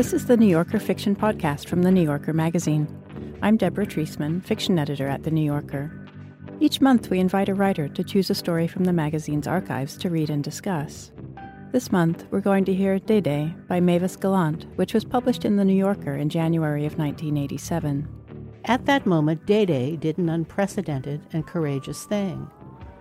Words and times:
This 0.00 0.14
is 0.14 0.24
the 0.24 0.36
New 0.38 0.46
Yorker 0.46 0.78
Fiction 0.78 1.14
Podcast 1.14 1.68
from 1.68 1.82
The 1.82 1.90
New 1.90 2.00
Yorker 2.00 2.32
magazine. 2.32 2.88
I'm 3.42 3.58
Deborah 3.58 3.84
Treisman, 3.84 4.42
fiction 4.42 4.78
editor 4.78 5.06
at 5.06 5.24
The 5.24 5.30
New 5.30 5.44
Yorker. 5.44 5.92
Each 6.58 6.80
month, 6.80 7.10
we 7.10 7.20
invite 7.20 7.50
a 7.50 7.54
writer 7.54 7.86
to 7.86 8.02
choose 8.02 8.30
a 8.30 8.34
story 8.34 8.66
from 8.66 8.84
the 8.84 8.94
magazine's 8.94 9.46
archives 9.46 9.98
to 9.98 10.08
read 10.08 10.30
and 10.30 10.42
discuss. 10.42 11.12
This 11.72 11.92
month, 11.92 12.24
we're 12.30 12.40
going 12.40 12.64
to 12.64 12.72
hear 12.72 12.98
Dede 12.98 13.52
by 13.68 13.78
Mavis 13.78 14.16
Gallant, 14.16 14.64
which 14.76 14.94
was 14.94 15.04
published 15.04 15.44
in 15.44 15.56
The 15.56 15.66
New 15.66 15.74
Yorker 15.74 16.14
in 16.14 16.30
January 16.30 16.86
of 16.86 16.96
1987. 16.96 18.08
At 18.64 18.86
that 18.86 19.04
moment, 19.04 19.44
Dede 19.44 20.00
did 20.00 20.16
an 20.16 20.30
unprecedented 20.30 21.20
and 21.34 21.46
courageous 21.46 22.04
thing. 22.04 22.50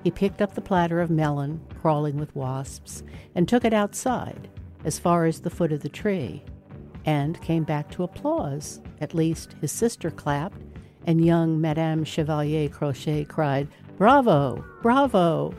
He 0.03 0.11
picked 0.11 0.41
up 0.41 0.53
the 0.53 0.59
platter 0.59 0.99
of 0.99 1.09
melon, 1.09 1.61
crawling 1.79 2.17
with 2.17 2.35
wasps, 2.35 3.03
and 3.35 3.47
took 3.47 3.63
it 3.63 3.73
outside, 3.73 4.49
as 4.83 4.99
far 4.99 5.23
as 5.23 5.39
the 5.39 5.49
foot 5.49 5.71
of 5.71 5.79
the 5.79 5.87
tree 5.87 6.43
and 7.05 7.41
came 7.41 7.63
back 7.63 7.89
to 7.91 8.03
applause. 8.03 8.81
At 9.01 9.13
least 9.13 9.55
his 9.61 9.71
sister 9.71 10.11
clapped, 10.11 10.61
and 11.05 11.23
young 11.23 11.59
Madame 11.59 12.03
Chevalier 12.03 12.69
Crochet 12.69 13.25
cried, 13.25 13.67
Bravo! 13.97 14.63
Bravo! 14.81 15.53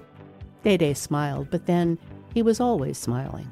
Dede 0.63 0.97
smiled, 0.97 1.49
but 1.51 1.67
then 1.67 1.99
he 2.35 2.43
was 2.43 2.61
always 2.61 2.99
smiling. 2.99 3.51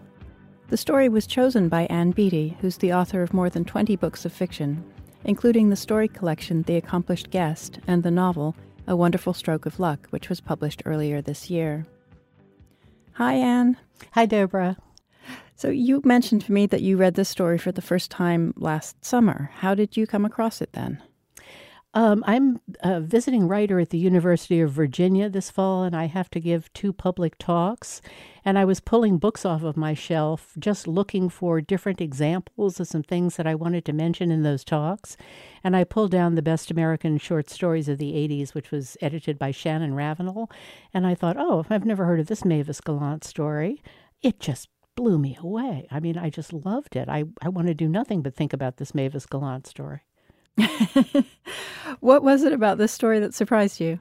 The 0.69 0.77
story 0.77 1.09
was 1.09 1.27
chosen 1.27 1.69
by 1.69 1.87
Ann 1.87 2.11
Beattie, 2.11 2.57
who's 2.61 2.77
the 2.77 2.93
author 2.93 3.23
of 3.23 3.33
more 3.33 3.49
than 3.49 3.65
20 3.65 3.97
books 3.97 4.25
of 4.25 4.33
fiction, 4.33 4.85
including 5.25 5.71
the 5.71 5.77
story 5.77 6.09
collection 6.09 6.63
The 6.63 6.77
Accomplished 6.77 7.31
Guest 7.31 7.81
and 7.87 8.03
the 8.03 8.11
novel 8.11 8.55
A 8.87 8.95
Wonderful 8.95 9.33
Stroke 9.33 9.65
of 9.65 9.81
Luck, 9.81 10.07
which 10.11 10.29
was 10.29 10.41
published 10.41 10.83
earlier 10.85 11.23
this 11.23 11.49
year. 11.49 11.87
Hi, 13.13 13.35
Anne. 13.35 13.79
Hi, 14.13 14.27
Deborah. 14.27 14.77
So, 15.59 15.71
you 15.71 16.01
mentioned 16.05 16.43
to 16.43 16.53
me 16.53 16.67
that 16.67 16.83
you 16.83 16.97
read 16.97 17.15
this 17.15 17.29
story 17.29 17.59
for 17.59 17.73
the 17.73 17.83
first 17.83 18.13
time 18.13 18.55
last 18.57 19.05
summer. 19.05 19.51
How 19.55 19.75
did 19.75 19.97
you 19.97 20.07
come 20.07 20.25
across 20.25 20.63
it 20.63 20.73
then? 20.73 21.03
Um, 21.95 22.23
I'm 22.29 22.61
a 22.85 23.01
visiting 23.01 23.49
writer 23.49 23.81
at 23.81 23.91
the 23.91 23.99
University 23.99 24.61
of 24.61 24.71
Virginia 24.71 25.29
this 25.29 25.51
fall, 25.51 25.83
and 25.83 25.97
I 25.97 26.05
have 26.05 26.31
to 26.31 26.39
give 26.39 26.73
two 26.75 26.93
public 26.93 27.37
talks. 27.39 28.01
And 28.45 28.57
I 28.57 28.65
was 28.65 28.79
pulling 28.79 29.19
books 29.19 29.45
off 29.45 29.65
of 29.65 29.77
my 29.77 29.95
shelf, 29.95 30.53
just 30.61 30.87
looking 30.87 31.29
for 31.29 31.61
different 31.61 32.01
examples 32.01 32.79
of 32.79 32.87
some 32.87 33.03
things 33.03 33.35
that 33.35 33.49
I 33.49 33.57
wanted 33.57 33.85
to 33.87 33.93
mention 33.93 34.31
in 34.31 34.45
those 34.45 34.63
talks. 34.63 35.17
And 35.65 35.75
I 35.75 35.83
pulled 35.83 36.13
down 36.13 36.37
the 36.37 36.41
Best 36.41 36.71
American 36.71 37.19
Short 37.19 37.51
Stories 37.51 37.89
of 37.89 37.99
the 37.99 38.13
80s, 38.13 38.55
which 38.55 38.71
was 38.71 38.97
edited 39.01 39.41
by 39.41 39.51
Shannon 39.51 39.95
Ravenel. 39.95 40.53
And 40.95 41.05
I 41.05 41.17
thought, 41.17 41.37
oh, 41.37 41.67
I've 41.69 41.85
never 41.85 42.05
heard 42.05 42.21
of 42.21 42.29
this 42.29 42.45
Mavis 42.45 42.81
Gallant 42.81 43.25
story. 43.25 43.83
It 44.23 44.39
just 44.39 44.69
blew 44.99 45.17
me 45.17 45.39
away. 45.41 45.87
I 45.93 46.01
mean, 46.01 46.19
I 46.19 46.29
just 46.29 46.53
loved 46.53 46.97
it. 46.97 47.09
I, 47.09 47.25
I 47.41 47.49
want 47.49 47.69
to 47.69 47.75
do 47.75 47.89
nothing 47.89 48.21
but 48.21 48.35
think 48.35 48.53
about 48.53 48.79
this 48.79 48.95
Mavis 48.95 49.27
Gallant 49.27 49.67
story. 49.67 50.01
what 52.01 52.25
was 52.25 52.43
it 52.43 52.53
about 52.53 52.79
this 52.79 52.91
story 52.91 53.21
that 53.21 53.33
surprised 53.33 53.81
you? 53.81 54.01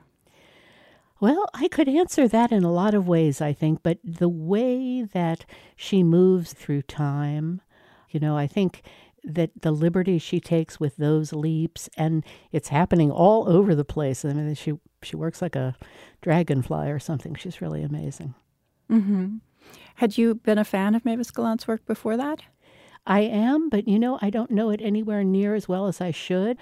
Well, 1.19 1.49
I 1.53 1.67
could 1.67 1.87
answer 1.87 2.27
that 2.27 2.51
in 2.51 2.63
a 2.63 2.71
lot 2.71 2.95
of 2.95 3.07
ways, 3.07 3.41
I 3.41 3.53
think, 3.53 3.83
but 3.83 3.99
the 4.03 4.27
way 4.27 5.03
that 5.03 5.45
she 5.75 6.01
moves 6.01 6.53
through 6.53 6.81
time, 6.83 7.61
you 8.09 8.19
know, 8.19 8.35
I 8.35 8.47
think 8.47 8.81
that 9.23 9.51
the 9.61 9.71
liberty 9.71 10.17
she 10.17 10.39
takes 10.39 10.79
with 10.79 10.97
those 10.97 11.31
leaps 11.31 11.89
and 11.95 12.25
it's 12.51 12.69
happening 12.69 13.11
all 13.11 13.47
over 13.47 13.75
the 13.75 13.85
place. 13.85 14.25
I 14.25 14.33
mean, 14.33 14.55
she 14.55 14.73
she 15.03 15.15
works 15.15 15.43
like 15.43 15.55
a 15.55 15.75
dragonfly 16.21 16.89
or 16.89 16.97
something. 16.97 17.35
She's 17.35 17.61
really 17.61 17.83
amazing. 17.83 18.33
Mm-hmm. 18.89 19.37
Had 19.95 20.17
you 20.17 20.35
been 20.35 20.57
a 20.57 20.63
fan 20.63 20.95
of 20.95 21.05
Mavis 21.05 21.31
Gallant's 21.31 21.67
work 21.67 21.85
before 21.85 22.17
that? 22.17 22.41
I 23.07 23.21
am, 23.21 23.69
but 23.69 23.87
you 23.87 23.97
know, 23.97 24.19
I 24.21 24.29
don't 24.29 24.51
know 24.51 24.69
it 24.69 24.81
anywhere 24.81 25.23
near 25.23 25.55
as 25.55 25.67
well 25.67 25.87
as 25.87 26.01
I 26.01 26.11
should. 26.11 26.57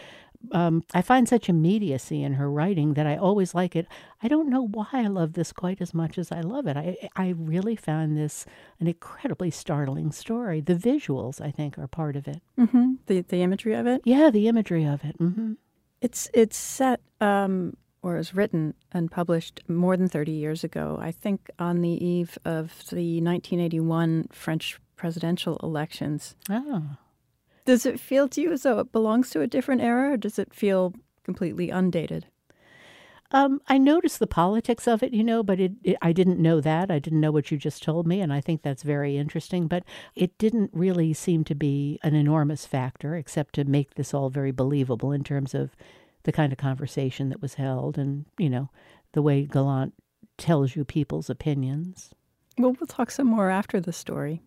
Um, 0.52 0.84
I 0.94 1.02
find 1.02 1.28
such 1.28 1.50
immediacy 1.50 2.22
in 2.22 2.34
her 2.34 2.52
writing 2.52 2.94
that 2.94 3.08
I 3.08 3.18
always 3.18 3.56
like 3.56 3.76
it. 3.76 3.88
I 4.22 4.28
don't 4.28 4.50
know 4.50 4.68
why 4.68 4.88
I 4.94 5.08
love 5.08 5.34
this 5.34 5.52
quite 5.52 5.82
as 5.82 5.94
much 5.94 6.20
as 6.20 6.32
I 6.32 6.42
love 6.42 6.68
it. 6.68 6.78
I 6.78 7.10
I 7.16 7.30
really 7.30 7.76
found 7.76 8.16
this 8.16 8.46
an 8.80 8.88
incredibly 8.88 9.50
startling 9.50 10.12
story. 10.12 10.62
The 10.62 10.76
visuals, 10.76 11.42
I 11.42 11.50
think, 11.50 11.80
are 11.80 11.88
part 11.88 12.16
of 12.16 12.28
it. 12.28 12.42
Mm-hmm. 12.60 12.94
The 13.08 13.22
the 13.22 13.42
imagery 13.42 13.74
of 13.74 13.88
it. 13.88 14.02
Yeah, 14.06 14.30
the 14.30 14.48
imagery 14.48 14.86
of 14.86 15.04
it. 15.04 15.18
Mm-hmm. 15.18 15.54
It's 16.02 16.30
it's 16.34 16.58
set 16.58 17.02
um, 17.22 17.76
or 18.06 18.18
was 18.18 18.36
written 18.36 18.76
and 18.92 19.10
published 19.10 19.62
more 19.68 19.98
than 19.98 20.08
30 20.08 20.32
years 20.32 20.64
ago, 20.64 21.00
I 21.02 21.12
think 21.12 21.50
on 21.58 21.82
the 21.82 22.06
eve 22.06 22.38
of 22.46 22.68
the 22.92 23.20
1981 23.20 24.28
French 24.32 24.80
presidential 24.96 25.58
elections. 25.64 26.36
Oh. 26.48 26.98
Does 27.66 27.84
it 27.84 28.00
feel 28.00 28.28
to 28.28 28.42
you 28.42 28.52
as 28.52 28.62
though 28.62 28.78
it 28.78 28.92
belongs 28.92 29.32
to 29.32 29.42
a 29.42 29.48
different 29.48 29.82
era, 29.82 30.14
or 30.14 30.18
does 30.18 30.38
it 30.38 30.54
feel 30.54 30.94
completely 31.24 31.72
undated? 31.72 32.28
Um, 33.32 33.60
I 33.68 33.80
noticed 33.80 34.20
the 34.20 34.28
politics 34.28 34.88
of 34.88 35.02
it, 35.02 35.12
you 35.12 35.24
know, 35.24 35.42
but 35.42 35.60
it, 35.60 35.72
it, 35.84 35.98
I 36.00 36.14
didn't 36.14 36.40
know 36.40 36.62
that. 36.62 36.92
I 36.92 37.00
didn't 37.00 37.22
know 37.22 37.32
what 37.32 37.50
you 37.50 37.58
just 37.58 37.82
told 37.82 38.06
me, 38.06 38.22
and 38.22 38.32
I 38.32 38.40
think 38.40 38.62
that's 38.62 38.84
very 38.84 39.18
interesting. 39.18 39.66
But 39.66 39.84
it 40.14 40.38
didn't 40.38 40.70
really 40.74 41.12
seem 41.16 41.44
to 41.46 41.56
be 41.56 42.00
an 42.04 42.14
enormous 42.14 42.68
factor, 42.68 43.16
except 43.16 43.56
to 43.56 43.64
make 43.64 43.96
this 43.96 44.14
all 44.14 44.30
very 44.30 44.52
believable 44.52 45.12
in 45.12 45.24
terms 45.24 45.56
of 45.56 45.76
the 46.26 46.32
kind 46.32 46.52
of 46.52 46.58
conversation 46.58 47.30
that 47.30 47.42
was 47.42 47.54
held 47.56 47.98
and, 47.98 48.26
you 48.38 48.50
know, 48.50 48.70
the 49.14 49.22
way 49.22 49.46
Gallant 49.46 49.94
tells 50.38 50.76
you 50.76 50.84
people's 50.84 51.30
opinions. 51.30 52.12
Well, 52.58 52.76
we'll 52.80 52.88
talk 52.88 53.10
some 53.10 53.28
more 53.28 53.50
after 53.50 53.80
the 53.80 53.94
story. 53.94 54.42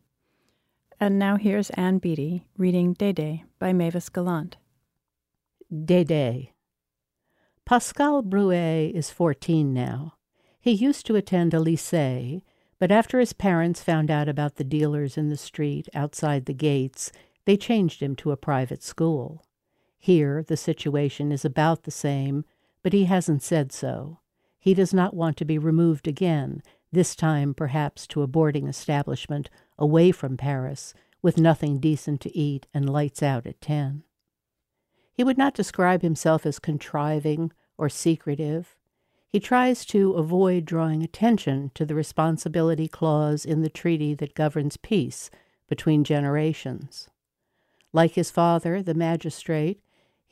And 1.00 1.18
now 1.18 1.36
here's 1.36 1.70
Ann 1.70 1.98
Beattie 1.98 2.44
reading 2.56 2.92
Dede 2.92 3.42
by 3.58 3.72
Mavis 3.72 4.08
Gallant. 4.08 4.56
Dede. 5.72 6.50
Pascal 7.64 8.22
Bruet 8.22 8.92
is 8.92 9.10
14 9.10 9.72
now. 9.72 10.14
He 10.60 10.72
used 10.72 11.06
to 11.06 11.16
attend 11.16 11.54
a 11.54 11.58
lycée, 11.58 12.42
but 12.78 12.90
after 12.90 13.20
his 13.20 13.32
parents 13.32 13.82
found 13.82 14.10
out 14.10 14.28
about 14.28 14.56
the 14.56 14.64
dealers 14.64 15.16
in 15.16 15.28
the 15.28 15.36
street 15.36 15.88
outside 15.94 16.46
the 16.46 16.54
gates, 16.54 17.12
they 17.44 17.56
changed 17.56 18.02
him 18.02 18.16
to 18.16 18.32
a 18.32 18.36
private 18.36 18.82
school. 18.82 19.44
Here, 19.98 20.42
the 20.42 20.56
situation 20.56 21.32
is 21.32 21.44
about 21.44 21.82
the 21.82 21.90
same, 21.90 22.44
but 22.82 22.92
he 22.92 23.04
hasn't 23.04 23.42
said 23.42 23.72
so. 23.72 24.20
He 24.58 24.72
does 24.72 24.94
not 24.94 25.14
want 25.14 25.36
to 25.38 25.44
be 25.44 25.58
removed 25.58 26.08
again, 26.08 26.62
this 26.92 27.14
time 27.14 27.52
perhaps 27.52 28.06
to 28.08 28.22
a 28.22 28.26
boarding 28.26 28.66
establishment 28.68 29.50
away 29.78 30.12
from 30.12 30.36
Paris, 30.36 30.94
with 31.20 31.36
nothing 31.36 31.78
decent 31.78 32.20
to 32.22 32.36
eat 32.36 32.66
and 32.72 32.88
lights 32.88 33.22
out 33.22 33.46
at 33.46 33.60
ten. 33.60 34.04
He 35.12 35.24
would 35.24 35.36
not 35.36 35.54
describe 35.54 36.02
himself 36.02 36.46
as 36.46 36.58
contriving 36.58 37.52
or 37.76 37.88
secretive. 37.88 38.76
He 39.28 39.40
tries 39.40 39.84
to 39.86 40.12
avoid 40.12 40.64
drawing 40.64 41.02
attention 41.02 41.70
to 41.74 41.84
the 41.84 41.94
responsibility 41.94 42.88
clause 42.88 43.44
in 43.44 43.62
the 43.62 43.68
treaty 43.68 44.14
that 44.14 44.34
governs 44.34 44.76
peace 44.76 45.28
between 45.68 46.04
generations. 46.04 47.10
Like 47.92 48.12
his 48.12 48.30
father, 48.30 48.82
the 48.82 48.94
magistrate, 48.94 49.80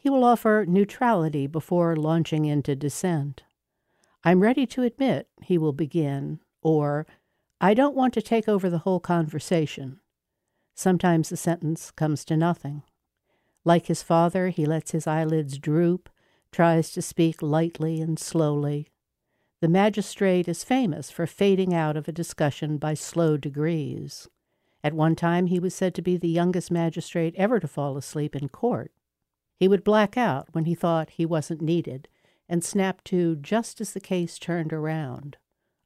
he 0.06 0.10
will 0.10 0.22
offer 0.22 0.64
neutrality 0.68 1.48
before 1.48 1.96
launching 1.96 2.44
into 2.44 2.76
dissent. 2.76 3.42
I'm 4.22 4.38
ready 4.38 4.64
to 4.64 4.84
admit, 4.84 5.26
he 5.42 5.58
will 5.58 5.72
begin, 5.72 6.38
or 6.62 7.08
I 7.60 7.74
don't 7.74 7.96
want 7.96 8.14
to 8.14 8.22
take 8.22 8.48
over 8.48 8.70
the 8.70 8.78
whole 8.78 9.00
conversation. 9.00 9.98
Sometimes 10.76 11.28
the 11.28 11.36
sentence 11.36 11.90
comes 11.90 12.24
to 12.26 12.36
nothing. 12.36 12.84
Like 13.64 13.86
his 13.86 14.04
father, 14.04 14.50
he 14.50 14.64
lets 14.64 14.92
his 14.92 15.08
eyelids 15.08 15.58
droop, 15.58 16.08
tries 16.52 16.92
to 16.92 17.02
speak 17.02 17.42
lightly 17.42 18.00
and 18.00 18.16
slowly. 18.16 18.92
The 19.60 19.66
magistrate 19.66 20.46
is 20.46 20.62
famous 20.62 21.10
for 21.10 21.26
fading 21.26 21.74
out 21.74 21.96
of 21.96 22.06
a 22.06 22.12
discussion 22.12 22.78
by 22.78 22.94
slow 22.94 23.36
degrees. 23.36 24.28
At 24.84 24.94
one 24.94 25.16
time, 25.16 25.46
he 25.48 25.58
was 25.58 25.74
said 25.74 25.96
to 25.96 26.00
be 26.00 26.16
the 26.16 26.28
youngest 26.28 26.70
magistrate 26.70 27.34
ever 27.36 27.58
to 27.58 27.66
fall 27.66 27.96
asleep 27.96 28.36
in 28.36 28.48
court. 28.50 28.92
He 29.58 29.68
would 29.68 29.84
black 29.84 30.16
out 30.16 30.48
when 30.52 30.66
he 30.66 30.74
thought 30.74 31.10
he 31.10 31.26
wasn't 31.26 31.62
needed 31.62 32.08
and 32.48 32.62
snap 32.62 33.02
to 33.04 33.36
just 33.36 33.80
as 33.80 33.92
the 33.92 34.00
case 34.00 34.38
turned 34.38 34.72
around. 34.72 35.36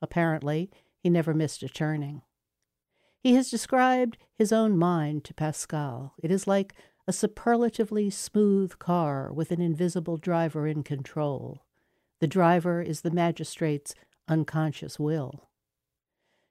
Apparently, 0.02 0.70
he 0.98 1.08
never 1.08 1.32
missed 1.32 1.62
a 1.62 1.68
turning. 1.68 2.22
He 3.22 3.34
has 3.34 3.50
described 3.50 4.18
his 4.34 4.52
own 4.52 4.76
mind 4.76 5.24
to 5.24 5.34
Pascal. 5.34 6.14
It 6.22 6.30
is 6.30 6.46
like 6.46 6.74
a 7.06 7.12
superlatively 7.12 8.10
smooth 8.10 8.78
car 8.78 9.32
with 9.32 9.50
an 9.50 9.60
invisible 9.60 10.16
driver 10.16 10.66
in 10.66 10.82
control. 10.82 11.64
The 12.20 12.26
driver 12.26 12.82
is 12.82 13.00
the 13.00 13.10
magistrate's 13.10 13.94
unconscious 14.28 14.98
will. 14.98 15.48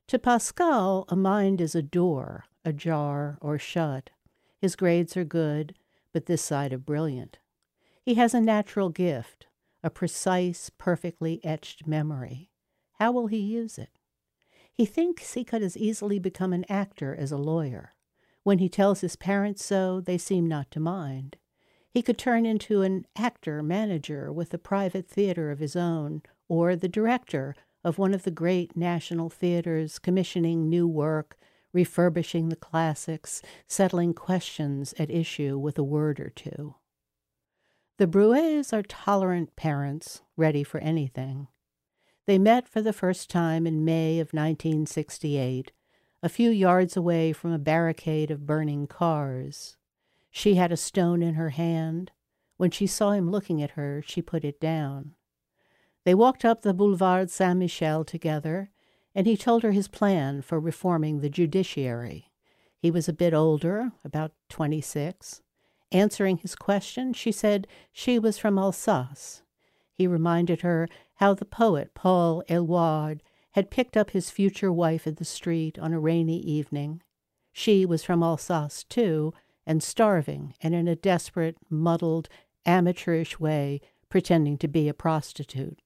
To 0.07 0.19
Pascal, 0.19 1.05
a 1.09 1.15
mind 1.15 1.61
is 1.61 1.75
a 1.75 1.81
door, 1.81 2.45
ajar 2.65 3.37
or 3.41 3.59
shut. 3.59 4.09
His 4.59 4.75
grades 4.75 5.15
are 5.15 5.23
good, 5.23 5.75
but 6.13 6.25
this 6.25 6.41
side 6.41 6.73
of 6.73 6.85
brilliant. 6.85 7.39
He 8.03 8.15
has 8.15 8.33
a 8.33 8.41
natural 8.41 8.89
gift, 8.89 9.47
a 9.83 9.89
precise, 9.89 10.69
perfectly 10.77 11.39
etched 11.43 11.87
memory. 11.87 12.49
How 12.99 13.11
will 13.11 13.27
he 13.27 13.37
use 13.37 13.77
it? 13.77 13.89
He 14.73 14.85
thinks 14.85 15.33
he 15.33 15.43
could 15.43 15.61
as 15.61 15.77
easily 15.77 16.19
become 16.19 16.53
an 16.53 16.65
actor 16.69 17.15
as 17.15 17.31
a 17.31 17.37
lawyer. 17.37 17.93
When 18.43 18.59
he 18.59 18.69
tells 18.69 19.01
his 19.01 19.15
parents 19.15 19.63
so, 19.63 19.99
they 20.01 20.17
seem 20.17 20.47
not 20.47 20.71
to 20.71 20.79
mind. 20.79 21.37
He 21.91 22.01
could 22.01 22.17
turn 22.17 22.45
into 22.45 22.81
an 22.81 23.05
actor 23.15 23.61
manager 23.61 24.31
with 24.31 24.53
a 24.53 24.57
private 24.57 25.07
theater 25.07 25.51
of 25.51 25.59
his 25.59 25.75
own, 25.75 26.21
or 26.47 26.75
the 26.75 26.87
director 26.87 27.55
of 27.83 27.97
one 27.97 28.13
of 28.13 28.23
the 28.23 28.31
great 28.31 28.75
national 28.75 29.29
theaters, 29.29 29.99
commissioning 29.99 30.69
new 30.69 30.87
work, 30.87 31.37
refurbishing 31.73 32.49
the 32.49 32.55
classics, 32.55 33.41
settling 33.67 34.13
questions 34.13 34.93
at 34.97 35.09
issue 35.09 35.57
with 35.57 35.77
a 35.77 35.83
word 35.83 36.19
or 36.19 36.29
two. 36.29 36.75
The 37.97 38.07
Bruets 38.07 38.71
are 38.71 38.81
tolerant 38.81 39.55
parents, 39.55 40.21
ready 40.37 40.63
for 40.63 40.79
anything. 40.79 41.47
They 42.25 42.39
met 42.39 42.67
for 42.67 42.81
the 42.81 42.93
first 42.93 43.29
time 43.29 43.67
in 43.67 43.83
May 43.83 44.19
of 44.19 44.33
1968, 44.33 45.71
a 46.21 46.29
few 46.29 46.49
yards 46.49 46.95
away 46.95 47.33
from 47.33 47.51
a 47.51 47.59
barricade 47.59 48.31
of 48.31 48.45
burning 48.45 48.87
cars. 48.87 49.77
She 50.31 50.55
had 50.55 50.71
a 50.71 50.77
stone 50.77 51.21
in 51.21 51.33
her 51.33 51.49
hand. 51.49 52.11
When 52.57 52.71
she 52.71 52.87
saw 52.87 53.11
him 53.11 53.31
looking 53.31 53.61
at 53.61 53.71
her, 53.71 54.03
she 54.05 54.21
put 54.21 54.43
it 54.43 54.59
down. 54.59 55.15
They 56.05 56.13
walked 56.13 56.45
up 56.45 56.61
the 56.61 56.73
Boulevard 56.73 57.29
Saint 57.29 57.59
Michel 57.59 58.03
together, 58.03 58.71
and 59.19 59.27
he 59.27 59.35
told 59.35 59.63
her 59.63 59.73
his 59.73 59.89
plan 59.89 60.41
for 60.41 60.61
reforming 60.61 61.19
the 61.19 61.29
judiciary. 61.29 62.31
He 62.77 62.89
was 62.89 63.09
a 63.09 63.13
bit 63.13 63.33
older, 63.33 63.91
about 64.05 64.31
26. 64.47 65.41
Answering 65.91 66.37
his 66.37 66.55
question, 66.55 67.11
she 67.11 67.33
said 67.33 67.67
she 67.91 68.17
was 68.17 68.37
from 68.37 68.57
Alsace. 68.57 69.41
He 69.93 70.07
reminded 70.07 70.61
her 70.61 70.87
how 71.15 71.33
the 71.33 71.43
poet 71.43 71.93
Paul 71.93 72.43
Eluard 72.47 73.19
had 73.51 73.69
picked 73.69 73.97
up 73.97 74.11
his 74.11 74.31
future 74.31 74.71
wife 74.71 75.05
in 75.05 75.15
the 75.15 75.25
street 75.25 75.77
on 75.77 75.91
a 75.91 75.99
rainy 75.99 76.39
evening. 76.39 77.01
She 77.51 77.85
was 77.85 78.05
from 78.05 78.23
Alsace, 78.23 78.85
too, 78.85 79.33
and 79.65 79.83
starving, 79.83 80.53
and 80.61 80.73
in 80.73 80.87
a 80.87 80.95
desperate, 80.95 81.57
muddled, 81.69 82.29
amateurish 82.65 83.37
way 83.37 83.81
pretending 84.07 84.57
to 84.59 84.69
be 84.69 84.87
a 84.87 84.93
prostitute. 84.93 85.81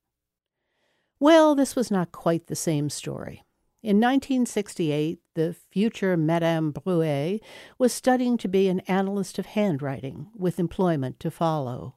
Well, 1.24 1.56
this 1.56 1.74
was 1.74 1.90
not 1.90 2.12
quite 2.12 2.48
the 2.48 2.54
same 2.56 2.90
story. 2.90 3.46
In 3.82 3.96
1968, 3.96 5.20
the 5.36 5.56
future 5.72 6.18
Madame 6.18 6.74
Bruet 6.74 7.40
was 7.78 7.94
studying 7.94 8.36
to 8.40 8.50
be 8.50 8.68
an 8.68 8.82
analyst 8.90 9.40
of 9.40 9.46
handwriting, 9.46 10.28
with 10.36 10.60
employment 10.60 11.22
to 11.22 11.32
follow. 11.32 11.96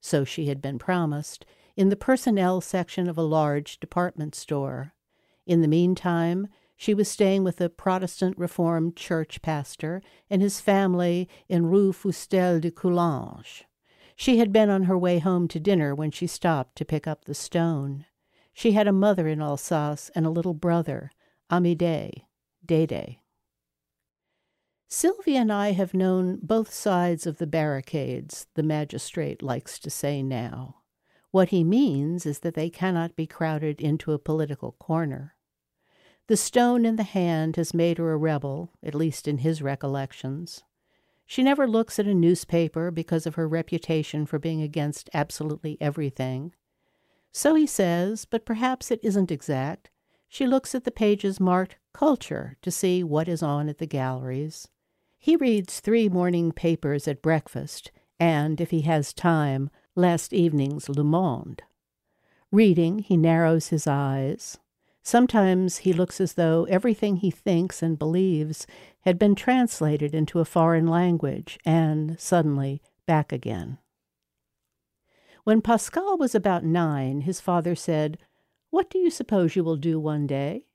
So 0.00 0.24
she 0.24 0.46
had 0.46 0.62
been 0.62 0.78
promised, 0.78 1.44
in 1.76 1.88
the 1.88 1.96
personnel 1.96 2.60
section 2.60 3.08
of 3.08 3.18
a 3.18 3.22
large 3.22 3.80
department 3.80 4.36
store. 4.36 4.92
In 5.44 5.60
the 5.60 5.66
meantime, 5.66 6.46
she 6.76 6.94
was 6.94 7.10
staying 7.10 7.42
with 7.42 7.60
a 7.60 7.68
Protestant 7.68 8.38
Reformed 8.38 8.94
church 8.94 9.42
pastor 9.42 10.02
and 10.30 10.40
his 10.40 10.60
family 10.60 11.28
in 11.48 11.66
Rue 11.66 11.92
Fustel 11.92 12.60
de 12.60 12.70
Coulanges. 12.70 13.64
She 14.14 14.38
had 14.38 14.52
been 14.52 14.70
on 14.70 14.84
her 14.84 14.96
way 14.96 15.18
home 15.18 15.48
to 15.48 15.58
dinner 15.58 15.96
when 15.96 16.12
she 16.12 16.28
stopped 16.28 16.76
to 16.76 16.84
pick 16.84 17.08
up 17.08 17.24
the 17.24 17.34
stone. 17.34 18.04
She 18.58 18.72
had 18.72 18.88
a 18.88 18.92
mother 18.92 19.28
in 19.28 19.40
Alsace 19.40 20.10
and 20.16 20.26
a 20.26 20.30
little 20.30 20.52
brother, 20.52 21.12
Amedee, 21.48 22.24
Dede. 22.66 23.18
Sylvia 24.88 25.42
and 25.42 25.52
I 25.52 25.70
have 25.70 25.94
known 25.94 26.40
both 26.42 26.74
sides 26.74 27.24
of 27.24 27.38
the 27.38 27.46
barricades, 27.46 28.48
the 28.54 28.64
magistrate 28.64 29.44
likes 29.44 29.78
to 29.78 29.90
say 29.90 30.24
now. 30.24 30.78
What 31.30 31.50
he 31.50 31.62
means 31.62 32.26
is 32.26 32.40
that 32.40 32.54
they 32.54 32.68
cannot 32.68 33.14
be 33.14 33.28
crowded 33.28 33.80
into 33.80 34.10
a 34.10 34.18
political 34.18 34.72
corner. 34.72 35.36
The 36.26 36.36
stone 36.36 36.84
in 36.84 36.96
the 36.96 37.04
hand 37.04 37.54
has 37.54 37.72
made 37.72 37.98
her 37.98 38.12
a 38.12 38.16
rebel, 38.16 38.72
at 38.82 38.92
least 38.92 39.28
in 39.28 39.38
his 39.38 39.62
recollections. 39.62 40.64
She 41.26 41.44
never 41.44 41.68
looks 41.68 42.00
at 42.00 42.06
a 42.08 42.12
newspaper 42.12 42.90
because 42.90 43.24
of 43.24 43.36
her 43.36 43.46
reputation 43.46 44.26
for 44.26 44.40
being 44.40 44.62
against 44.62 45.08
absolutely 45.14 45.78
everything. 45.80 46.54
So 47.38 47.54
he 47.54 47.68
says, 47.68 48.24
but 48.24 48.44
perhaps 48.44 48.90
it 48.90 48.98
isn't 49.00 49.30
exact. 49.30 49.90
She 50.26 50.44
looks 50.44 50.74
at 50.74 50.82
the 50.82 50.90
pages 50.90 51.38
marked 51.38 51.76
Culture 51.94 52.56
to 52.62 52.70
see 52.72 53.04
what 53.04 53.28
is 53.28 53.44
on 53.44 53.68
at 53.68 53.78
the 53.78 53.86
galleries. 53.86 54.66
He 55.18 55.36
reads 55.36 55.78
three 55.78 56.08
morning 56.08 56.50
papers 56.50 57.06
at 57.06 57.22
breakfast, 57.22 57.92
and, 58.18 58.60
if 58.60 58.70
he 58.70 58.80
has 58.80 59.12
time, 59.12 59.70
last 59.94 60.32
evening's 60.32 60.88
Le 60.88 61.04
Monde. 61.04 61.62
Reading, 62.50 62.98
he 62.98 63.16
narrows 63.16 63.68
his 63.68 63.86
eyes. 63.86 64.58
Sometimes 65.04 65.76
he 65.76 65.92
looks 65.92 66.20
as 66.20 66.32
though 66.32 66.64
everything 66.64 67.18
he 67.18 67.30
thinks 67.30 67.84
and 67.84 68.00
believes 68.00 68.66
had 69.02 69.16
been 69.16 69.36
translated 69.36 70.12
into 70.12 70.40
a 70.40 70.44
foreign 70.44 70.88
language 70.88 71.56
and, 71.64 72.18
suddenly, 72.18 72.82
back 73.06 73.30
again. 73.30 73.78
When 75.48 75.62
Pascal 75.62 76.18
was 76.18 76.34
about 76.34 76.62
nine, 76.62 77.22
his 77.22 77.40
father 77.40 77.74
said, 77.74 78.18
What 78.68 78.90
do 78.90 78.98
you 78.98 79.08
suppose 79.08 79.56
you 79.56 79.64
will 79.64 79.78
do 79.78 79.98
one 79.98 80.26
day? 80.26 80.66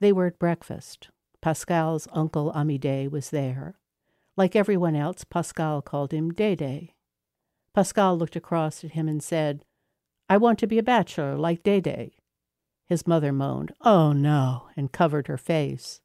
They 0.00 0.12
were 0.12 0.26
at 0.26 0.38
breakfast. 0.38 1.08
Pascal's 1.40 2.06
uncle 2.12 2.52
Amedee 2.52 3.10
was 3.10 3.30
there. 3.30 3.78
Like 4.36 4.54
everyone 4.54 4.96
else, 4.96 5.24
Pascal 5.24 5.80
called 5.80 6.12
him 6.12 6.30
Dede. 6.30 6.90
Pascal 7.74 8.18
looked 8.18 8.36
across 8.36 8.84
at 8.84 8.90
him 8.90 9.08
and 9.08 9.22
said, 9.22 9.64
I 10.28 10.36
want 10.36 10.58
to 10.58 10.66
be 10.66 10.76
a 10.76 10.82
bachelor 10.82 11.34
like 11.38 11.62
Dede. 11.62 12.10
His 12.84 13.06
mother 13.06 13.32
moaned, 13.32 13.72
Oh, 13.80 14.12
no, 14.12 14.68
and 14.76 14.92
covered 14.92 15.26
her 15.28 15.38
face. 15.38 16.02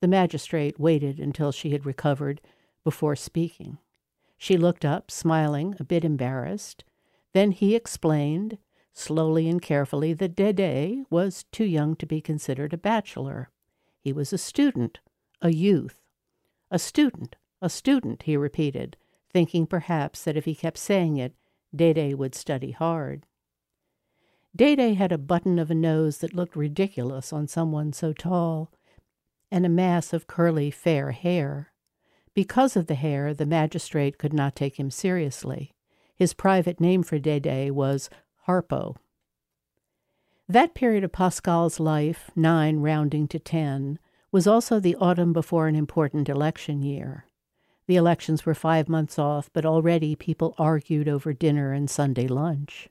The 0.00 0.08
magistrate 0.08 0.80
waited 0.80 1.20
until 1.20 1.52
she 1.52 1.70
had 1.70 1.86
recovered 1.86 2.40
before 2.82 3.14
speaking. 3.14 3.78
She 4.36 4.56
looked 4.56 4.84
up, 4.84 5.08
smiling, 5.08 5.76
a 5.78 5.84
bit 5.84 6.04
embarrassed. 6.04 6.82
Then 7.32 7.52
he 7.52 7.74
explained, 7.74 8.58
slowly 8.92 9.48
and 9.48 9.60
carefully, 9.60 10.12
that 10.14 10.36
Dede 10.36 11.04
was 11.10 11.44
too 11.50 11.64
young 11.64 11.96
to 11.96 12.06
be 12.06 12.20
considered 12.20 12.72
a 12.72 12.78
bachelor. 12.78 13.50
He 14.00 14.12
was 14.12 14.32
a 14.32 14.38
student, 14.38 15.00
a 15.40 15.50
youth. 15.50 16.00
A 16.70 16.78
student, 16.78 17.36
a 17.60 17.70
student, 17.70 18.24
he 18.24 18.36
repeated, 18.36 18.96
thinking 19.32 19.66
perhaps 19.66 20.24
that 20.24 20.36
if 20.36 20.44
he 20.44 20.54
kept 20.54 20.78
saying 20.78 21.16
it, 21.16 21.34
Dede 21.74 22.14
would 22.14 22.34
study 22.34 22.72
hard. 22.72 23.26
Dede 24.54 24.96
had 24.96 25.12
a 25.12 25.18
button 25.18 25.58
of 25.58 25.70
a 25.70 25.74
nose 25.74 26.18
that 26.18 26.34
looked 26.34 26.56
ridiculous 26.56 27.32
on 27.32 27.48
someone 27.48 27.92
so 27.92 28.12
tall, 28.12 28.70
and 29.50 29.64
a 29.64 29.70
mass 29.70 30.12
of 30.12 30.26
curly 30.26 30.70
fair 30.70 31.12
hair. 31.12 31.72
Because 32.34 32.76
of 32.76 32.86
the 32.86 32.94
hair, 32.94 33.32
the 33.32 33.46
magistrate 33.46 34.18
could 34.18 34.32
not 34.32 34.56
take 34.56 34.78
him 34.78 34.90
seriously. 34.90 35.74
His 36.22 36.34
private 36.34 36.78
name 36.78 37.02
for 37.02 37.18
Dede 37.18 37.72
was 37.72 38.08
Harpo. 38.46 38.94
That 40.48 40.72
period 40.72 41.02
of 41.02 41.10
Pascal's 41.10 41.80
life, 41.80 42.30
nine 42.36 42.78
rounding 42.78 43.26
to 43.26 43.40
ten, 43.40 43.98
was 44.30 44.46
also 44.46 44.78
the 44.78 44.94
autumn 45.00 45.32
before 45.32 45.66
an 45.66 45.74
important 45.74 46.28
election 46.28 46.80
year. 46.80 47.26
The 47.88 47.96
elections 47.96 48.46
were 48.46 48.54
five 48.54 48.88
months 48.88 49.18
off, 49.18 49.50
but 49.52 49.66
already 49.66 50.14
people 50.14 50.54
argued 50.58 51.08
over 51.08 51.32
dinner 51.32 51.72
and 51.72 51.90
Sunday 51.90 52.28
lunch. 52.28 52.88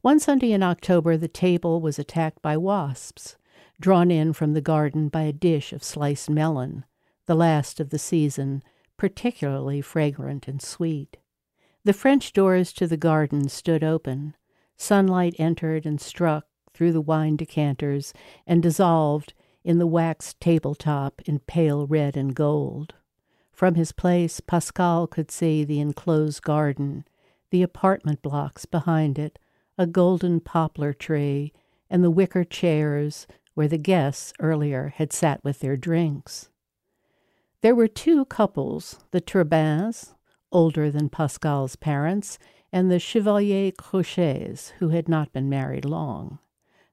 One 0.00 0.18
Sunday 0.18 0.52
in 0.52 0.62
October, 0.62 1.18
the 1.18 1.28
table 1.28 1.82
was 1.82 1.98
attacked 1.98 2.40
by 2.40 2.56
wasps, 2.56 3.36
drawn 3.78 4.10
in 4.10 4.32
from 4.32 4.54
the 4.54 4.62
garden 4.62 5.08
by 5.08 5.24
a 5.24 5.34
dish 5.34 5.74
of 5.74 5.84
sliced 5.84 6.30
melon, 6.30 6.86
the 7.26 7.34
last 7.34 7.78
of 7.78 7.90
the 7.90 7.98
season, 7.98 8.62
particularly 8.96 9.82
fragrant 9.82 10.48
and 10.48 10.62
sweet. 10.62 11.18
The 11.84 11.92
French 11.92 12.32
doors 12.32 12.72
to 12.74 12.86
the 12.86 12.96
garden 12.96 13.50
stood 13.50 13.84
open. 13.84 14.34
Sunlight 14.76 15.34
entered 15.38 15.84
and 15.84 16.00
struck 16.00 16.46
through 16.72 16.92
the 16.92 17.00
wine 17.00 17.36
decanters 17.36 18.14
and 18.46 18.62
dissolved 18.62 19.34
in 19.62 19.78
the 19.78 19.86
waxed 19.86 20.40
tabletop 20.40 21.20
in 21.26 21.40
pale 21.40 21.86
red 21.86 22.16
and 22.16 22.34
gold. 22.34 22.94
From 23.52 23.74
his 23.74 23.92
place, 23.92 24.40
Pascal 24.40 25.06
could 25.06 25.30
see 25.30 25.62
the 25.62 25.78
enclosed 25.78 26.42
garden, 26.42 27.04
the 27.50 27.62
apartment 27.62 28.22
blocks 28.22 28.64
behind 28.64 29.18
it, 29.18 29.38
a 29.76 29.86
golden 29.86 30.40
poplar 30.40 30.94
tree, 30.94 31.52
and 31.90 32.02
the 32.02 32.10
wicker 32.10 32.44
chairs 32.44 33.26
where 33.52 33.68
the 33.68 33.78
guests 33.78 34.32
earlier 34.40 34.94
had 34.96 35.12
sat 35.12 35.44
with 35.44 35.60
their 35.60 35.76
drinks. 35.76 36.48
There 37.60 37.74
were 37.74 37.88
two 37.88 38.24
couples, 38.24 39.04
the 39.10 39.20
Turbins, 39.20 40.14
older 40.54 40.90
than 40.90 41.10
Pascal's 41.10 41.76
parents, 41.76 42.38
and 42.72 42.90
the 42.90 42.98
Chevalier 42.98 43.72
Crochets, 43.72 44.70
who 44.78 44.88
had 44.88 45.08
not 45.08 45.32
been 45.32 45.48
married 45.50 45.84
long. 45.84 46.38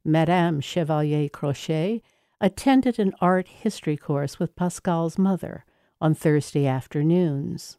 Madame 0.03 0.59
Chevalier 0.59 1.29
Crochet 1.29 2.01
attended 2.41 2.99
an 2.99 3.13
art 3.21 3.47
history 3.47 3.95
course 3.95 4.39
with 4.39 4.55
Pascal's 4.55 5.17
mother 5.17 5.63
on 6.01 6.15
Thursday 6.15 6.65
afternoons. 6.65 7.77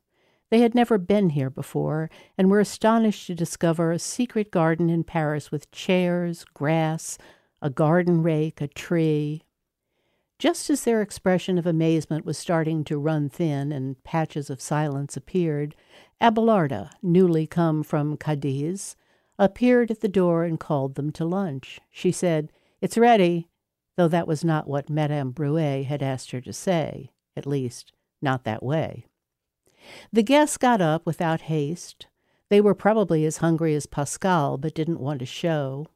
They 0.50 0.60
had 0.60 0.74
never 0.74 0.98
been 0.98 1.30
here 1.30 1.50
before 1.50 2.10
and 2.38 2.50
were 2.50 2.60
astonished 2.60 3.26
to 3.26 3.34
discover 3.34 3.90
a 3.90 3.98
secret 3.98 4.50
garden 4.50 4.88
in 4.88 5.02
Paris 5.02 5.50
with 5.50 5.70
chairs, 5.72 6.44
grass, 6.54 7.18
a 7.60 7.70
garden 7.70 8.22
rake, 8.22 8.60
a 8.60 8.68
tree. 8.68 9.42
Just 10.42 10.70
as 10.70 10.82
their 10.82 11.00
expression 11.00 11.56
of 11.56 11.68
amazement 11.68 12.26
was 12.26 12.36
starting 12.36 12.82
to 12.86 12.98
run 12.98 13.28
thin 13.28 13.70
and 13.70 14.02
patches 14.02 14.50
of 14.50 14.60
silence 14.60 15.16
appeared, 15.16 15.76
Abelarda, 16.20 16.90
newly 17.00 17.46
come 17.46 17.84
from 17.84 18.16
Cadiz, 18.16 18.96
appeared 19.38 19.92
at 19.92 20.00
the 20.00 20.08
door 20.08 20.42
and 20.42 20.58
called 20.58 20.96
them 20.96 21.12
to 21.12 21.24
lunch. 21.24 21.78
She 21.92 22.10
said, 22.10 22.50
It's 22.80 22.98
ready, 22.98 23.50
though 23.96 24.08
that 24.08 24.26
was 24.26 24.44
not 24.44 24.66
what 24.66 24.90
Madame 24.90 25.32
Bruet 25.32 25.84
had 25.84 26.02
asked 26.02 26.32
her 26.32 26.40
to 26.40 26.52
say, 26.52 27.12
at 27.36 27.46
least, 27.46 27.92
not 28.20 28.42
that 28.42 28.64
way. 28.64 29.06
The 30.12 30.24
guests 30.24 30.56
got 30.56 30.80
up 30.80 31.06
without 31.06 31.42
haste. 31.42 32.08
They 32.48 32.60
were 32.60 32.74
probably 32.74 33.24
as 33.24 33.36
hungry 33.36 33.76
as 33.76 33.86
Pascal, 33.86 34.58
but 34.58 34.74
didn't 34.74 34.98
want 34.98 35.20
to 35.20 35.24
show. 35.24 35.86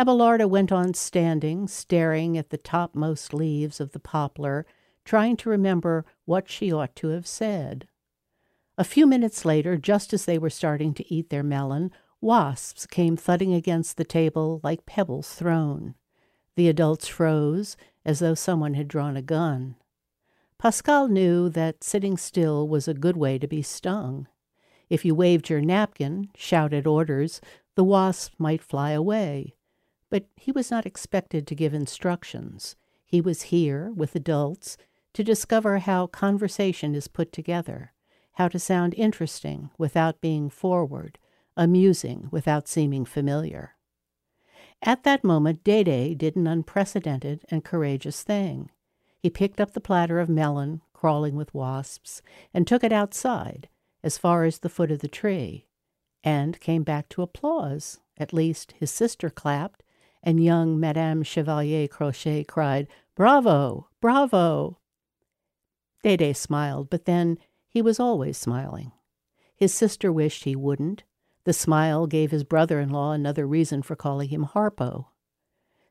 Abelarda 0.00 0.48
went 0.48 0.72
on 0.72 0.94
standing, 0.94 1.68
staring 1.68 2.38
at 2.38 2.48
the 2.48 2.56
topmost 2.56 3.34
leaves 3.34 3.80
of 3.80 3.92
the 3.92 4.00
poplar, 4.00 4.64
trying 5.04 5.36
to 5.36 5.50
remember 5.50 6.06
what 6.24 6.48
she 6.48 6.72
ought 6.72 6.96
to 6.96 7.08
have 7.08 7.26
said. 7.26 7.86
A 8.78 8.84
few 8.84 9.06
minutes 9.06 9.44
later, 9.44 9.76
just 9.76 10.14
as 10.14 10.24
they 10.24 10.38
were 10.38 10.48
starting 10.48 10.94
to 10.94 11.14
eat 11.14 11.28
their 11.28 11.42
melon, 11.42 11.90
wasps 12.18 12.86
came 12.86 13.14
thudding 13.14 13.52
against 13.52 13.98
the 13.98 14.04
table 14.04 14.62
like 14.62 14.86
pebbles 14.86 15.34
thrown. 15.34 15.94
The 16.56 16.70
adults 16.70 17.06
froze, 17.06 17.76
as 18.02 18.20
though 18.20 18.34
someone 18.34 18.72
had 18.72 18.88
drawn 18.88 19.18
a 19.18 19.22
gun. 19.22 19.74
Pascal 20.56 21.08
knew 21.08 21.50
that 21.50 21.84
sitting 21.84 22.16
still 22.16 22.66
was 22.66 22.88
a 22.88 22.94
good 22.94 23.18
way 23.18 23.38
to 23.38 23.46
be 23.46 23.60
stung. 23.60 24.28
If 24.88 25.04
you 25.04 25.14
waved 25.14 25.50
your 25.50 25.60
napkin, 25.60 26.30
shouted 26.34 26.86
orders, 26.86 27.42
the 27.74 27.84
wasp 27.84 28.32
might 28.38 28.62
fly 28.62 28.92
away. 28.92 29.56
But 30.10 30.26
he 30.36 30.50
was 30.50 30.70
not 30.70 30.86
expected 30.86 31.46
to 31.46 31.54
give 31.54 31.72
instructions. 31.72 32.76
He 33.06 33.20
was 33.20 33.42
here, 33.42 33.92
with 33.94 34.14
adults, 34.14 34.76
to 35.14 35.24
discover 35.24 35.78
how 35.78 36.08
conversation 36.08 36.94
is 36.94 37.08
put 37.08 37.32
together, 37.32 37.92
how 38.34 38.48
to 38.48 38.58
sound 38.58 38.94
interesting 38.96 39.70
without 39.78 40.20
being 40.20 40.50
forward, 40.50 41.18
amusing 41.56 42.28
without 42.30 42.68
seeming 42.68 43.04
familiar. 43.04 43.76
At 44.82 45.04
that 45.04 45.24
moment, 45.24 45.62
Dede 45.62 46.16
did 46.16 46.36
an 46.36 46.46
unprecedented 46.46 47.44
and 47.50 47.64
courageous 47.64 48.22
thing. 48.22 48.70
He 49.18 49.30
picked 49.30 49.60
up 49.60 49.72
the 49.72 49.80
platter 49.80 50.18
of 50.18 50.28
melon, 50.28 50.80
crawling 50.92 51.36
with 51.36 51.52
wasps, 51.52 52.22
and 52.54 52.66
took 52.66 52.82
it 52.82 52.92
outside, 52.92 53.68
as 54.02 54.16
far 54.16 54.44
as 54.44 54.60
the 54.60 54.68
foot 54.68 54.90
of 54.90 55.00
the 55.00 55.08
tree, 55.08 55.66
and 56.24 56.58
came 56.60 56.82
back 56.82 57.08
to 57.10 57.22
applause. 57.22 58.00
At 58.16 58.32
least 58.32 58.72
his 58.72 58.90
sister 58.90 59.28
clapped, 59.28 59.82
and 60.22 60.42
young 60.42 60.78
Madame 60.78 61.22
Chevalier 61.22 61.88
Crochet 61.88 62.44
cried, 62.44 62.88
Bravo! 63.14 63.88
Bravo! 64.00 64.78
Dede 66.02 66.36
smiled, 66.36 66.90
but 66.90 67.04
then 67.04 67.38
he 67.68 67.82
was 67.82 68.00
always 68.00 68.36
smiling. 68.36 68.92
His 69.54 69.74
sister 69.74 70.12
wished 70.12 70.44
he 70.44 70.56
wouldn't. 70.56 71.04
The 71.44 71.52
smile 71.52 72.06
gave 72.06 72.30
his 72.30 72.44
brother 72.44 72.80
in 72.80 72.90
law 72.90 73.12
another 73.12 73.46
reason 73.46 73.82
for 73.82 73.96
calling 73.96 74.28
him 74.28 74.44
Harpo. 74.44 75.06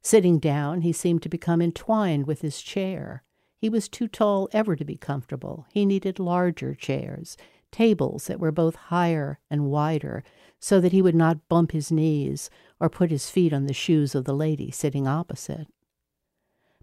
Sitting 0.01 0.39
down, 0.39 0.81
he 0.81 0.93
seemed 0.93 1.21
to 1.23 1.29
become 1.29 1.61
entwined 1.61 2.25
with 2.25 2.41
his 2.41 2.61
chair. 2.61 3.23
He 3.57 3.69
was 3.69 3.89
too 3.89 4.07
tall 4.07 4.47
ever 4.53 4.75
to 4.75 4.85
be 4.85 4.95
comfortable. 4.95 5.67
He 5.71 5.85
needed 5.85 6.19
larger 6.19 6.73
chairs, 6.73 7.35
tables 7.71 8.27
that 8.27 8.39
were 8.39 8.51
both 8.51 8.75
higher 8.75 9.39
and 9.49 9.65
wider, 9.65 10.23
so 10.59 10.79
that 10.79 10.91
he 10.91 11.01
would 11.01 11.15
not 11.15 11.47
bump 11.47 11.71
his 11.71 11.91
knees 11.91 12.49
or 12.79 12.89
put 12.89 13.11
his 13.11 13.29
feet 13.29 13.53
on 13.53 13.65
the 13.65 13.73
shoes 13.73 14.13
of 14.13 14.25
the 14.25 14.33
lady 14.33 14.71
sitting 14.71 15.07
opposite. 15.07 15.67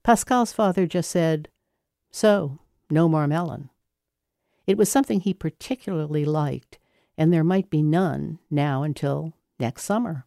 Pascal's 0.02 0.52
father 0.52 0.86
just 0.86 1.10
said, 1.10 1.48
So, 2.10 2.58
no 2.90 3.08
more 3.08 3.26
melon. 3.26 3.70
It 4.66 4.78
was 4.78 4.88
something 4.88 5.20
he 5.20 5.34
particularly 5.34 6.24
liked, 6.24 6.78
and 7.18 7.32
there 7.32 7.44
might 7.44 7.70
be 7.70 7.82
none 7.82 8.38
now 8.50 8.82
until 8.82 9.34
next 9.58 9.84
summer. 9.84 10.26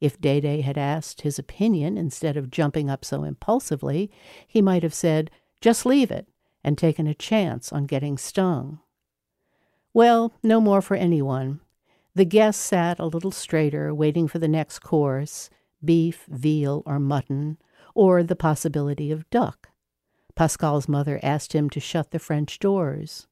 If 0.00 0.20
Dede 0.20 0.62
had 0.64 0.78
asked 0.78 1.22
his 1.22 1.38
opinion 1.38 1.98
instead 1.98 2.36
of 2.36 2.50
jumping 2.50 2.88
up 2.88 3.04
so 3.04 3.24
impulsively, 3.24 4.10
he 4.46 4.62
might 4.62 4.82
have 4.82 4.94
said, 4.94 5.30
Just 5.60 5.84
leave 5.84 6.10
it, 6.10 6.28
and 6.62 6.78
taken 6.78 7.06
a 7.06 7.14
chance 7.14 7.72
on 7.72 7.86
getting 7.86 8.16
stung. 8.18 8.78
Well, 9.92 10.32
no 10.42 10.60
more 10.60 10.80
for 10.80 10.94
anyone. 10.94 11.60
The 12.18 12.24
guests 12.24 12.60
sat 12.60 12.98
a 12.98 13.06
little 13.06 13.30
straighter, 13.30 13.94
waiting 13.94 14.26
for 14.26 14.40
the 14.40 14.48
next 14.48 14.80
course 14.80 15.50
beef, 15.84 16.26
veal, 16.28 16.82
or 16.84 16.98
mutton, 16.98 17.58
or 17.94 18.24
the 18.24 18.34
possibility 18.34 19.12
of 19.12 19.30
duck. 19.30 19.68
Pascal's 20.34 20.88
mother 20.88 21.20
asked 21.22 21.52
him 21.52 21.70
to 21.70 21.78
shut 21.78 22.10
the 22.10 22.18
French 22.18 22.58
doors. 22.58 23.28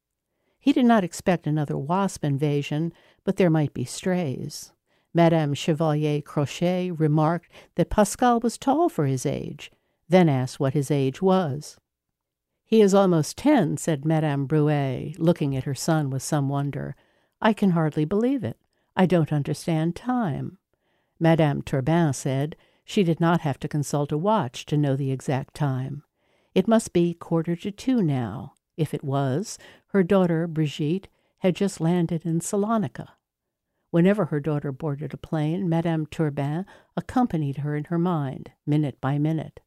He 0.60 0.72
did 0.72 0.84
not 0.84 1.02
expect 1.02 1.48
another 1.48 1.76
wasp 1.76 2.24
invasion, 2.24 2.92
but 3.24 3.38
there 3.38 3.50
might 3.50 3.74
be 3.74 3.84
strays. 3.84 4.72
Madame 5.12 5.52
Chevalier 5.52 6.22
Crochet 6.22 6.92
remarked 6.92 7.50
that 7.74 7.90
Pascal 7.90 8.38
was 8.38 8.56
tall 8.56 8.88
for 8.88 9.06
his 9.06 9.26
age, 9.26 9.72
then 10.08 10.28
asked 10.28 10.60
what 10.60 10.74
his 10.74 10.92
age 10.92 11.20
was. 11.20 11.76
He 12.64 12.80
is 12.80 12.94
almost 12.94 13.36
ten, 13.36 13.78
said 13.78 14.04
Madame 14.04 14.46
Bruet, 14.46 15.18
looking 15.18 15.56
at 15.56 15.64
her 15.64 15.74
son 15.74 16.08
with 16.08 16.22
some 16.22 16.48
wonder. 16.48 16.94
I 17.40 17.52
can 17.52 17.70
hardly 17.70 18.04
believe 18.04 18.44
it. 18.44 18.56
I 18.96 19.06
don't 19.06 19.32
understand 19.32 19.94
time. 19.94 20.58
Madame 21.20 21.62
Turbin 21.62 22.14
said 22.14 22.56
she 22.84 23.02
did 23.02 23.20
not 23.20 23.42
have 23.42 23.58
to 23.60 23.68
consult 23.68 24.12
a 24.12 24.18
watch 24.18 24.64
to 24.66 24.76
know 24.76 24.96
the 24.96 25.12
exact 25.12 25.54
time. 25.54 26.02
It 26.54 26.68
must 26.68 26.92
be 26.92 27.12
quarter 27.12 27.56
to 27.56 27.70
two 27.70 28.02
now. 28.02 28.54
If 28.76 28.94
it 28.94 29.04
was, 29.04 29.58
her 29.88 30.02
daughter, 30.02 30.46
Brigitte, 30.46 31.08
had 31.38 31.54
just 31.54 31.80
landed 31.80 32.24
in 32.24 32.40
Salonika. 32.40 33.08
Whenever 33.90 34.26
her 34.26 34.40
daughter 34.40 34.72
boarded 34.72 35.12
a 35.14 35.18
plane, 35.18 35.68
Madame 35.68 36.06
Turbin 36.06 36.64
accompanied 36.96 37.58
her 37.58 37.74
in 37.76 37.84
her 37.84 37.98
mind, 37.98 38.52
minute 38.66 39.00
by 39.00 39.18
minute. 39.18 39.60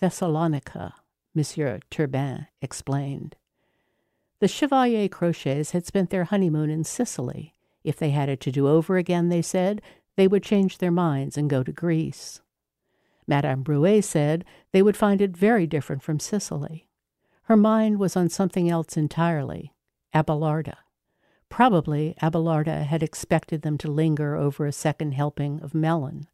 Thessalonica, 0.00 0.94
Monsieur 1.34 1.80
Turbin 1.90 2.46
explained. 2.62 3.36
The 4.40 4.48
Chevalier 4.48 5.08
Crochets 5.08 5.70
had 5.70 5.86
spent 5.86 6.10
their 6.10 6.24
honeymoon 6.24 6.70
in 6.70 6.84
Sicily. 6.84 7.53
If 7.84 7.96
they 7.96 8.10
had 8.10 8.28
it 8.28 8.40
to 8.40 8.50
do 8.50 8.66
over 8.66 8.96
again, 8.96 9.28
they 9.28 9.42
said, 9.42 9.82
they 10.16 10.26
would 10.26 10.42
change 10.42 10.78
their 10.78 10.90
minds 10.90 11.36
and 11.36 11.50
go 11.50 11.62
to 11.62 11.72
Greece. 11.72 12.40
Madame 13.26 13.62
Bruet 13.62 14.04
said 14.04 14.44
they 14.72 14.82
would 14.82 14.96
find 14.96 15.20
it 15.20 15.36
very 15.36 15.66
different 15.66 16.02
from 16.02 16.20
Sicily. 16.20 16.88
Her 17.44 17.56
mind 17.56 17.98
was 17.98 18.16
on 18.16 18.28
something 18.28 18.70
else 18.70 18.96
entirely 18.96 19.72
Abelarda. 20.14 20.76
Probably 21.48 22.14
Abelarda 22.22 22.84
had 22.84 23.02
expected 23.02 23.62
them 23.62 23.78
to 23.78 23.90
linger 23.90 24.36
over 24.36 24.66
a 24.66 24.72
second 24.72 25.12
helping 25.12 25.60
of 25.60 25.74
melon. 25.74 26.26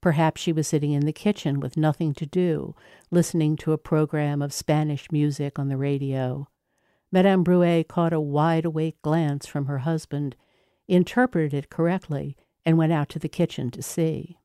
Perhaps 0.00 0.40
she 0.40 0.52
was 0.52 0.68
sitting 0.68 0.92
in 0.92 1.06
the 1.06 1.12
kitchen 1.12 1.60
with 1.60 1.76
nothing 1.76 2.14
to 2.14 2.26
do, 2.26 2.74
listening 3.10 3.56
to 3.56 3.72
a 3.72 3.78
program 3.78 4.40
of 4.40 4.52
Spanish 4.52 5.10
music 5.10 5.58
on 5.58 5.68
the 5.68 5.76
radio. 5.76 6.48
Madame 7.10 7.42
Bruet 7.42 7.88
caught 7.88 8.12
a 8.12 8.20
wide 8.20 8.64
awake 8.64 9.00
glance 9.02 9.46
from 9.46 9.66
her 9.66 9.78
husband, 9.78 10.36
interpreted 10.96 11.54
it 11.54 11.70
correctly, 11.70 12.36
and 12.64 12.78
went 12.78 12.92
out 12.92 13.08
to 13.10 13.18
the 13.18 13.28
kitchen 13.28 13.70
to 13.70 13.82
see. 13.82 14.38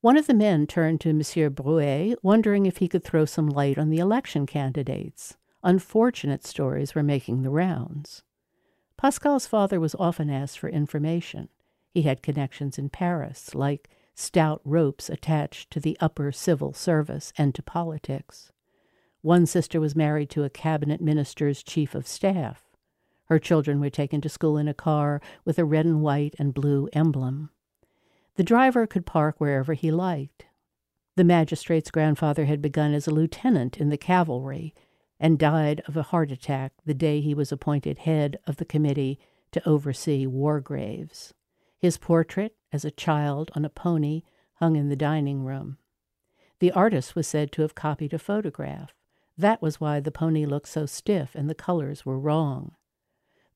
One 0.00 0.16
of 0.16 0.26
the 0.26 0.34
men 0.34 0.66
turned 0.66 1.00
to 1.02 1.12
Monsieur 1.12 1.48
Bruet, 1.48 2.16
wondering 2.22 2.66
if 2.66 2.78
he 2.78 2.88
could 2.88 3.04
throw 3.04 3.24
some 3.24 3.46
light 3.46 3.78
on 3.78 3.88
the 3.90 3.98
election 3.98 4.46
candidates. 4.46 5.36
Unfortunate 5.62 6.44
stories 6.44 6.94
were 6.94 7.04
making 7.04 7.42
the 7.42 7.50
rounds. 7.50 8.22
Pascal's 8.96 9.46
father 9.46 9.78
was 9.78 9.94
often 9.96 10.28
asked 10.28 10.58
for 10.58 10.68
information. 10.68 11.48
He 11.90 12.02
had 12.02 12.22
connections 12.22 12.78
in 12.78 12.88
Paris, 12.88 13.54
like 13.54 13.90
stout 14.14 14.60
ropes 14.64 15.08
attached 15.08 15.70
to 15.70 15.80
the 15.80 15.96
upper 16.00 16.32
civil 16.32 16.72
service 16.72 17.32
and 17.38 17.54
to 17.54 17.62
politics. 17.62 18.50
One 19.20 19.46
sister 19.46 19.80
was 19.80 19.94
married 19.94 20.30
to 20.30 20.42
a 20.42 20.50
cabinet 20.50 21.00
minister's 21.00 21.62
chief 21.62 21.94
of 21.94 22.08
staff. 22.08 22.71
Her 23.32 23.38
children 23.38 23.80
were 23.80 23.88
taken 23.88 24.20
to 24.20 24.28
school 24.28 24.58
in 24.58 24.68
a 24.68 24.74
car 24.74 25.22
with 25.46 25.58
a 25.58 25.64
red 25.64 25.86
and 25.86 26.02
white 26.02 26.34
and 26.38 26.52
blue 26.52 26.90
emblem. 26.92 27.48
The 28.34 28.42
driver 28.42 28.86
could 28.86 29.06
park 29.06 29.40
wherever 29.40 29.72
he 29.72 29.90
liked. 29.90 30.44
The 31.16 31.24
magistrate's 31.24 31.90
grandfather 31.90 32.44
had 32.44 32.60
begun 32.60 32.92
as 32.92 33.06
a 33.06 33.10
lieutenant 33.10 33.78
in 33.78 33.88
the 33.88 33.96
cavalry 33.96 34.74
and 35.18 35.38
died 35.38 35.80
of 35.88 35.96
a 35.96 36.02
heart 36.02 36.30
attack 36.30 36.74
the 36.84 36.92
day 36.92 37.22
he 37.22 37.32
was 37.32 37.50
appointed 37.50 38.00
head 38.00 38.36
of 38.46 38.58
the 38.58 38.66
committee 38.66 39.18
to 39.52 39.66
oversee 39.66 40.26
war 40.26 40.60
graves. 40.60 41.32
His 41.78 41.96
portrait, 41.96 42.54
as 42.70 42.84
a 42.84 42.90
child 42.90 43.50
on 43.54 43.64
a 43.64 43.70
pony, 43.70 44.24
hung 44.56 44.76
in 44.76 44.90
the 44.90 44.94
dining 44.94 45.42
room. 45.42 45.78
The 46.58 46.72
artist 46.72 47.16
was 47.16 47.26
said 47.26 47.50
to 47.52 47.62
have 47.62 47.74
copied 47.74 48.12
a 48.12 48.18
photograph. 48.18 48.92
That 49.38 49.62
was 49.62 49.80
why 49.80 50.00
the 50.00 50.12
pony 50.12 50.44
looked 50.44 50.68
so 50.68 50.84
stiff 50.84 51.34
and 51.34 51.48
the 51.48 51.54
colors 51.54 52.04
were 52.04 52.18
wrong. 52.18 52.76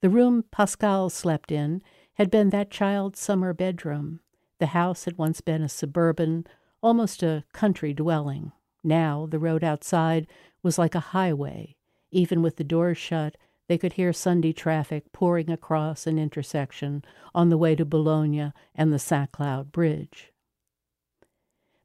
The 0.01 0.11
room 0.11 0.45
Pascal 0.51 1.11
slept 1.11 1.51
in 1.51 1.83
had 2.15 2.31
been 2.31 2.51
that 2.51 2.71
child's 2.71 3.19
summer 3.19 3.55
bedroom. 3.55 4.21
The 4.59 4.67
house 4.67 5.05
had 5.05 5.19
once 5.19 5.41
been 5.41 5.63
a 5.63 5.69
suburban, 5.69 6.47
almost 6.83 7.23
a 7.23 7.45
country 7.53 7.93
dwelling. 7.93 8.53
Now 8.85 9.27
the 9.31 9.39
road 9.39 9.65
outside 9.65 10.27
was 10.63 10.79
like 10.79 10.95
a 10.95 11.01
highway. 11.01 11.77
Even 12.11 12.43
with 12.43 12.57
the 12.57 12.65
doors 12.65 12.99
shut, 12.99 13.37
they 13.69 13.79
could 13.79 13.95
hear 13.95 14.13
Sunday 14.13 14.53
traffic 14.53 15.13
pouring 15.13 15.51
across 15.51 16.07
an 16.07 16.19
intersection 16.19 17.05
on 17.35 17.49
the 17.49 17.59
way 17.59 17.75
to 17.75 17.85
Boulogne 17.85 18.53
and 18.75 18.93
the 18.93 18.99
St. 18.99 19.33
Cloud 19.33 19.73
Bridge. 19.73 20.33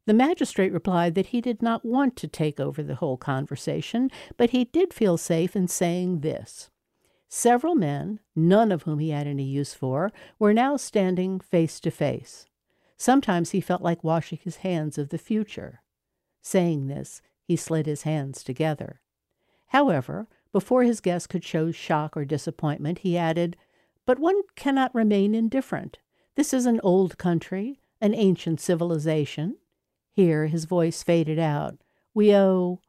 The 0.05 0.13
magistrate 0.13 0.73
replied 0.73 1.15
that 1.15 1.27
he 1.27 1.41
did 1.41 1.61
not 1.61 1.85
want 1.85 2.15
to 2.17 2.27
take 2.27 2.59
over 2.59 2.81
the 2.81 2.95
whole 2.95 3.17
conversation, 3.17 4.09
but 4.35 4.49
he 4.49 4.65
did 4.65 4.93
feel 4.93 5.17
safe 5.17 5.55
in 5.55 5.67
saying 5.67 6.21
this. 6.21 6.70
Several 7.33 7.75
men, 7.75 8.19
none 8.35 8.73
of 8.73 8.83
whom 8.83 8.99
he 8.99 9.11
had 9.11 9.25
any 9.25 9.45
use 9.45 9.73
for, 9.73 10.11
were 10.37 10.53
now 10.53 10.75
standing 10.75 11.39
face 11.39 11.79
to 11.79 11.89
face. 11.89 12.45
Sometimes 12.97 13.51
he 13.51 13.61
felt 13.61 13.81
like 13.81 14.03
washing 14.03 14.37
his 14.43 14.57
hands 14.57 14.97
of 14.97 15.09
the 15.09 15.17
future. 15.17 15.81
Saying 16.41 16.87
this, 16.87 17.21
he 17.41 17.55
slid 17.55 17.85
his 17.85 18.01
hands 18.01 18.43
together. 18.43 18.99
However, 19.67 20.27
before 20.51 20.83
his 20.83 20.99
guest 20.99 21.29
could 21.29 21.45
show 21.45 21.71
shock 21.71 22.17
or 22.17 22.25
disappointment, 22.25 22.99
he 22.99 23.17
added, 23.17 23.55
But 24.05 24.19
one 24.19 24.41
cannot 24.57 24.93
remain 24.93 25.33
indifferent. 25.33 25.99
This 26.35 26.53
is 26.53 26.65
an 26.65 26.81
old 26.83 27.17
country, 27.17 27.79
an 28.01 28.13
ancient 28.13 28.59
civilization. 28.59 29.55
Here 30.11 30.47
his 30.47 30.65
voice 30.65 31.01
faded 31.01 31.39
out. 31.39 31.77
We 32.13 32.35
owe, 32.35 32.81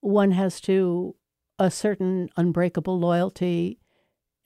one 0.00 0.32
has 0.32 0.60
to, 0.62 1.14
a 1.60 1.70
certain 1.70 2.28
unbreakable 2.36 2.98
loyalty. 2.98 3.78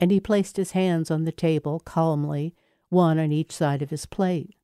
And 0.01 0.11
he 0.11 0.21
placed 0.21 0.57
his 0.57 0.73
hands 0.73 1.11
on 1.11 1.25
the 1.25 1.33
table 1.33 1.81
calmly, 1.81 2.55
one 2.89 3.19
on 3.19 3.33
each 3.33 3.53
side 3.53 3.83
of 3.83 3.91
his 3.91 4.07
plate. 4.07 4.55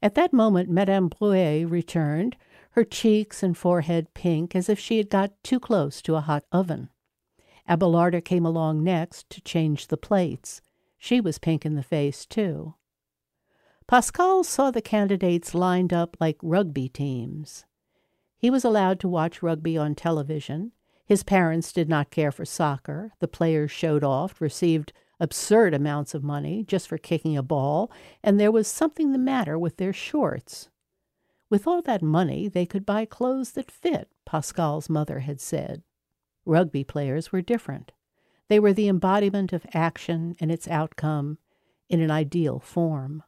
At 0.00 0.14
that 0.14 0.32
moment, 0.32 0.70
Madame 0.70 1.08
Bruet 1.08 1.68
returned, 1.68 2.36
her 2.72 2.84
cheeks 2.84 3.42
and 3.42 3.56
forehead 3.56 4.14
pink 4.14 4.54
as 4.54 4.68
if 4.68 4.78
she 4.78 4.98
had 4.98 5.10
got 5.10 5.32
too 5.42 5.58
close 5.58 6.00
to 6.02 6.14
a 6.14 6.20
hot 6.20 6.44
oven. 6.52 6.90
Abelarda 7.68 8.24
came 8.24 8.46
along 8.46 8.84
next 8.84 9.28
to 9.30 9.40
change 9.40 9.88
the 9.88 9.96
plates. 9.96 10.60
She 10.96 11.20
was 11.20 11.38
pink 11.38 11.66
in 11.66 11.74
the 11.74 11.82
face, 11.82 12.24
too. 12.24 12.74
Pascal 13.86 14.44
saw 14.44 14.70
the 14.70 14.82
candidates 14.82 15.54
lined 15.54 15.92
up 15.92 16.16
like 16.20 16.36
rugby 16.42 16.88
teams. 16.88 17.64
He 18.36 18.50
was 18.50 18.64
allowed 18.64 19.00
to 19.00 19.08
watch 19.08 19.42
rugby 19.42 19.76
on 19.76 19.94
television. 19.94 20.72
His 21.08 21.22
parents 21.22 21.72
did 21.72 21.88
not 21.88 22.10
care 22.10 22.30
for 22.30 22.44
soccer. 22.44 23.12
The 23.18 23.26
players 23.26 23.70
showed 23.70 24.04
off, 24.04 24.42
received 24.42 24.92
absurd 25.18 25.72
amounts 25.72 26.12
of 26.12 26.22
money 26.22 26.62
just 26.68 26.86
for 26.86 26.98
kicking 26.98 27.34
a 27.34 27.42
ball, 27.42 27.90
and 28.22 28.38
there 28.38 28.52
was 28.52 28.68
something 28.68 29.12
the 29.12 29.18
matter 29.18 29.58
with 29.58 29.78
their 29.78 29.94
shorts. 29.94 30.68
With 31.48 31.66
all 31.66 31.80
that 31.80 32.02
money, 32.02 32.46
they 32.46 32.66
could 32.66 32.84
buy 32.84 33.06
clothes 33.06 33.52
that 33.52 33.70
fit, 33.70 34.10
Pascal's 34.26 34.90
mother 34.90 35.20
had 35.20 35.40
said. 35.40 35.82
Rugby 36.44 36.84
players 36.84 37.32
were 37.32 37.40
different. 37.40 37.90
They 38.48 38.60
were 38.60 38.74
the 38.74 38.88
embodiment 38.88 39.54
of 39.54 39.64
action 39.72 40.36
and 40.38 40.52
its 40.52 40.68
outcome 40.68 41.38
in 41.88 42.02
an 42.02 42.10
ideal 42.10 42.58
form. 42.58 43.22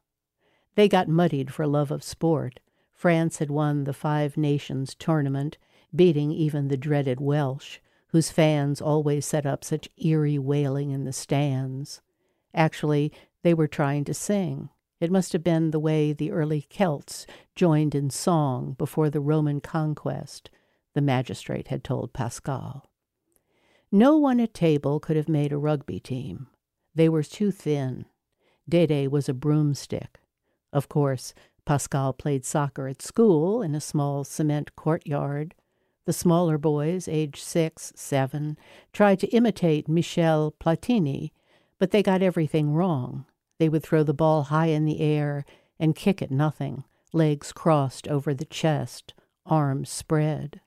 They 0.75 0.87
got 0.87 1.09
muddied 1.09 1.51
for 1.51 1.67
love 1.67 1.91
of 1.91 2.05
sport. 2.05 2.61
France 2.93 3.39
had 3.39 3.51
won 3.51 3.85
the 3.85 3.95
Five 3.95 4.37
Nations 4.37 4.95
tournament, 4.95 5.57
beating 5.95 6.33
even 6.33 6.69
the 6.69 6.77
dreaded 6.77 7.21
Welsh, 7.21 7.79
whose 8.09 8.31
fans 8.31 8.81
always 8.81 9.25
set 9.25 9.47
up 9.47 9.65
such 9.65 9.89
eerie 9.97 10.39
wailing 10.39 10.91
in 10.91 11.05
the 11.05 11.13
stands. 11.13 12.01
Actually, 12.55 13.13
they 13.43 13.55
were 13.55 13.69
trying 13.69 14.05
to 14.05 14.15
sing. 14.15 14.69
It 15.01 15.11
must 15.11 15.33
have 15.33 15.43
been 15.43 15.71
the 15.71 15.79
way 15.79 16.13
the 16.13 16.31
early 16.31 16.63
Celts 16.63 17.27
joined 17.55 17.95
in 17.95 18.11
song 18.11 18.75
before 18.77 19.09
the 19.09 19.21
Roman 19.21 19.61
conquest, 19.61 20.51
the 20.95 21.01
magistrate 21.01 21.69
had 21.69 21.83
told 21.83 22.13
Pascal. 22.13 22.91
No 23.93 24.17
one 24.17 24.41
at 24.41 24.55
table 24.55 25.01
could 25.01 25.17
have 25.17 25.29
made 25.29 25.53
a 25.53 25.59
rugby 25.59 26.01
team. 26.01 26.49
They 26.95 27.09
were 27.09 27.23
too 27.23 27.51
thin. 27.51 28.05
Dede 28.69 29.11
was 29.11 29.29
a 29.29 29.35
broomstick. 29.35 30.21
Of 30.73 30.89
course, 30.89 31.35
Pascal 31.65 32.13
played 32.13 32.45
soccer 32.45 32.87
at 32.89 33.03
school 33.03 33.63
in 33.63 33.75
a 33.75 33.81
small 33.81 34.25
cement 34.25 34.77
courtyard. 34.77 35.55
The 36.07 36.13
smaller 36.13 36.59
boys, 36.59 37.09
aged 37.09 37.43
six, 37.43 37.93
seven, 37.95 38.57
tried 38.93 39.21
to 39.21 39.29
imitate 39.29 39.89
Michel 39.89 40.55
Platini, 40.59 41.33
but 41.79 41.91
they 41.91 42.03
got 42.03 42.23
everything 42.23 42.73
wrong. 42.73 43.27
They 43.59 43.69
would 43.69 43.83
throw 43.83 44.03
the 44.03 44.15
ball 44.15 44.45
high 44.45 44.67
in 44.67 44.85
the 44.85 45.01
air 45.01 45.45
and 45.79 45.95
kick 45.95 46.23
at 46.23 46.31
nothing, 46.31 46.85
legs 47.13 47.53
crossed 47.53 48.09
over 48.09 48.35
the 48.35 48.45
chest, 48.45 49.15
arms 49.47 49.91
spread. 49.91 50.61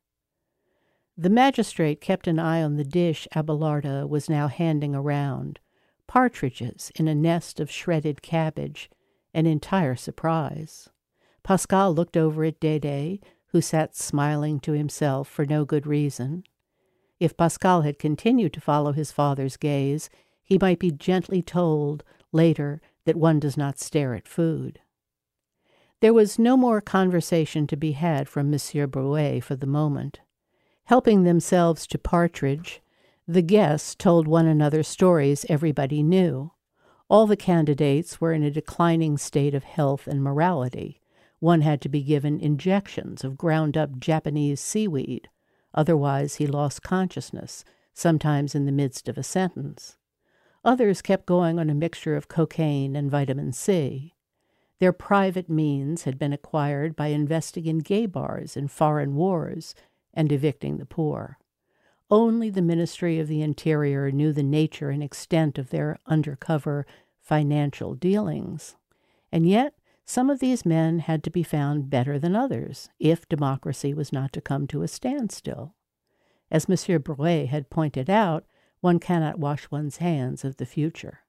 The 1.17 1.29
magistrate 1.29 2.01
kept 2.01 2.27
an 2.27 2.39
eye 2.39 2.61
on 2.63 2.75
the 2.75 2.83
dish 2.83 3.27
Abelarda 3.35 4.07
was 4.07 4.29
now 4.29 4.47
handing 4.47 4.95
around 4.95 5.59
partridges 6.07 6.91
in 6.95 7.07
a 7.07 7.15
nest 7.15 7.59
of 7.59 7.71
shredded 7.71 8.21
cabbage, 8.21 8.89
an 9.33 9.45
entire 9.45 9.95
surprise. 9.95 10.89
Pascal 11.43 11.93
looked 11.93 12.17
over 12.17 12.43
at 12.43 12.59
Dede, 12.59 13.19
who 13.53 13.61
sat 13.61 13.95
smiling 13.95 14.59
to 14.59 14.73
himself 14.73 15.29
for 15.29 15.45
no 15.45 15.63
good 15.63 15.85
reason. 15.85 16.43
If 17.19 17.37
Pascal 17.37 17.83
had 17.83 17.99
continued 17.99 18.51
to 18.53 18.61
follow 18.61 18.91
his 18.91 19.11
father's 19.11 19.57
gaze, 19.57 20.09
he 20.41 20.57
might 20.59 20.79
be 20.79 20.91
gently 20.91 21.43
told 21.43 22.03
later 22.31 22.81
that 23.05 23.15
one 23.15 23.39
does 23.39 23.55
not 23.55 23.79
stare 23.79 24.15
at 24.15 24.27
food. 24.27 24.79
There 26.01 26.13
was 26.13 26.39
no 26.39 26.57
more 26.57 26.81
conversation 26.81 27.67
to 27.67 27.77
be 27.77 27.91
had 27.91 28.27
from 28.27 28.49
Monsieur 28.49 28.87
Bruet 28.87 29.43
for 29.43 29.55
the 29.55 29.67
moment. 29.67 30.19
Helping 30.85 31.23
themselves 31.23 31.85
to 31.87 31.99
partridge, 31.99 32.81
the 33.27 33.43
guests 33.43 33.93
told 33.93 34.27
one 34.27 34.47
another 34.47 34.81
stories 34.81 35.45
everybody 35.47 36.01
knew. 36.01 36.51
All 37.07 37.27
the 37.27 37.37
candidates 37.37 38.19
were 38.19 38.33
in 38.33 38.41
a 38.41 38.49
declining 38.49 39.19
state 39.19 39.53
of 39.53 39.63
health 39.63 40.07
and 40.07 40.23
morality. 40.23 41.02
One 41.43 41.59
had 41.59 41.81
to 41.81 41.89
be 41.89 42.01
given 42.01 42.39
injections 42.39 43.25
of 43.25 43.37
ground 43.37 43.75
up 43.75 43.99
Japanese 43.99 44.61
seaweed. 44.61 45.27
Otherwise, 45.73 46.35
he 46.35 46.47
lost 46.47 46.83
consciousness, 46.83 47.65
sometimes 47.93 48.55
in 48.55 48.65
the 48.65 48.71
midst 48.71 49.09
of 49.09 49.17
a 49.17 49.23
sentence. 49.23 49.97
Others 50.63 51.01
kept 51.01 51.25
going 51.25 51.59
on 51.59 51.69
a 51.69 51.75
mixture 51.75 52.15
of 52.15 52.29
cocaine 52.29 52.95
and 52.95 53.11
vitamin 53.11 53.51
C. 53.51 54.13
Their 54.79 54.93
private 54.93 55.49
means 55.49 56.03
had 56.03 56.17
been 56.17 56.31
acquired 56.31 56.95
by 56.95 57.07
investing 57.07 57.65
in 57.65 57.79
gay 57.79 58.05
bars 58.05 58.55
in 58.55 58.69
foreign 58.69 59.13
wars 59.13 59.75
and 60.13 60.31
evicting 60.31 60.77
the 60.77 60.85
poor. 60.85 61.39
Only 62.09 62.51
the 62.51 62.61
Ministry 62.61 63.19
of 63.19 63.27
the 63.27 63.41
Interior 63.41 64.11
knew 64.11 64.31
the 64.31 64.43
nature 64.43 64.91
and 64.91 65.03
extent 65.03 65.57
of 65.57 65.71
their 65.71 65.99
undercover 66.05 66.87
financial 67.19 67.95
dealings. 67.95 68.77
And 69.29 69.45
yet, 69.45 69.73
some 70.05 70.29
of 70.29 70.39
these 70.39 70.65
men 70.65 70.99
had 70.99 71.23
to 71.23 71.29
be 71.29 71.43
found 71.43 71.89
better 71.89 72.19
than 72.19 72.35
others 72.35 72.89
if 72.99 73.27
democracy 73.29 73.93
was 73.93 74.11
not 74.11 74.33
to 74.33 74.41
come 74.41 74.67
to 74.67 74.81
a 74.81 74.87
standstill. 74.87 75.75
As 76.51 76.69
Monsieur 76.69 76.99
Bruet 76.99 77.47
had 77.47 77.69
pointed 77.69 78.09
out, 78.09 78.45
one 78.81 78.99
cannot 78.99 79.39
wash 79.39 79.71
one's 79.71 79.97
hands 79.97 80.43
of 80.43 80.57
the 80.57 80.65
future. 80.65 81.19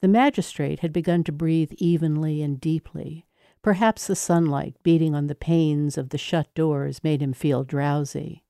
The 0.00 0.08
magistrate 0.08 0.80
had 0.80 0.92
begun 0.92 1.24
to 1.24 1.32
breathe 1.32 1.72
evenly 1.76 2.42
and 2.42 2.60
deeply. 2.60 3.26
Perhaps 3.62 4.06
the 4.06 4.16
sunlight 4.16 4.76
beating 4.82 5.14
on 5.14 5.26
the 5.26 5.34
panes 5.34 5.98
of 5.98 6.08
the 6.08 6.18
shut 6.18 6.52
doors 6.54 7.04
made 7.04 7.22
him 7.22 7.32
feel 7.32 7.62
drowsy. 7.62 8.42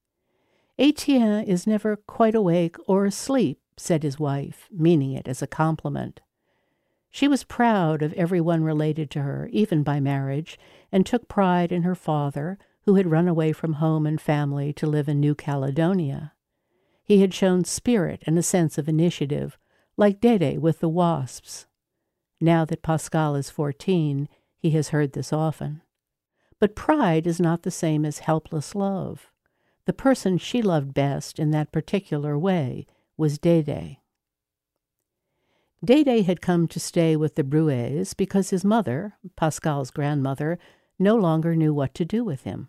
Etienne 0.78 1.44
is 1.44 1.66
never 1.66 1.96
quite 1.96 2.34
awake 2.34 2.76
or 2.86 3.04
asleep, 3.04 3.60
said 3.76 4.02
his 4.02 4.18
wife, 4.18 4.68
meaning 4.70 5.12
it 5.12 5.28
as 5.28 5.42
a 5.42 5.46
compliment. 5.46 6.20
She 7.10 7.26
was 7.26 7.44
proud 7.44 8.02
of 8.02 8.12
everyone 8.14 8.62
related 8.62 9.10
to 9.10 9.22
her, 9.22 9.48
even 9.52 9.82
by 9.82 9.98
marriage, 10.00 10.58
and 10.92 11.04
took 11.04 11.28
pride 11.28 11.72
in 11.72 11.82
her 11.82 11.96
father, 11.96 12.58
who 12.84 12.94
had 12.94 13.10
run 13.10 13.28
away 13.28 13.52
from 13.52 13.74
home 13.74 14.06
and 14.06 14.20
family 14.20 14.72
to 14.74 14.86
live 14.86 15.08
in 15.08 15.20
New 15.20 15.34
Caledonia. 15.34 16.32
He 17.02 17.20
had 17.20 17.34
shown 17.34 17.64
spirit 17.64 18.22
and 18.26 18.38
a 18.38 18.42
sense 18.42 18.78
of 18.78 18.88
initiative, 18.88 19.58
like 19.96 20.20
Dede 20.20 20.60
with 20.60 20.78
the 20.78 20.88
wasps. 20.88 21.66
Now 22.40 22.64
that 22.64 22.82
Pascal 22.82 23.34
is 23.34 23.50
fourteen, 23.50 24.28
he 24.56 24.70
has 24.70 24.90
heard 24.90 25.12
this 25.12 25.32
often. 25.32 25.82
But 26.58 26.76
pride 26.76 27.26
is 27.26 27.40
not 27.40 27.62
the 27.62 27.70
same 27.70 28.04
as 28.04 28.20
helpless 28.20 28.74
love. 28.74 29.30
The 29.86 29.92
person 29.92 30.38
she 30.38 30.62
loved 30.62 30.94
best 30.94 31.38
in 31.38 31.50
that 31.50 31.72
particular 31.72 32.38
way 32.38 32.86
was 33.16 33.38
Dede. 33.38 33.96
Dede 35.82 36.26
had 36.26 36.42
come 36.42 36.68
to 36.68 36.80
stay 36.80 37.16
with 37.16 37.36
the 37.36 37.44
Bruets 37.44 38.12
because 38.14 38.50
his 38.50 38.64
mother, 38.64 39.14
Pascal's 39.36 39.90
grandmother, 39.90 40.58
no 40.98 41.16
longer 41.16 41.56
knew 41.56 41.72
what 41.72 41.94
to 41.94 42.04
do 42.04 42.22
with 42.22 42.42
him. 42.42 42.68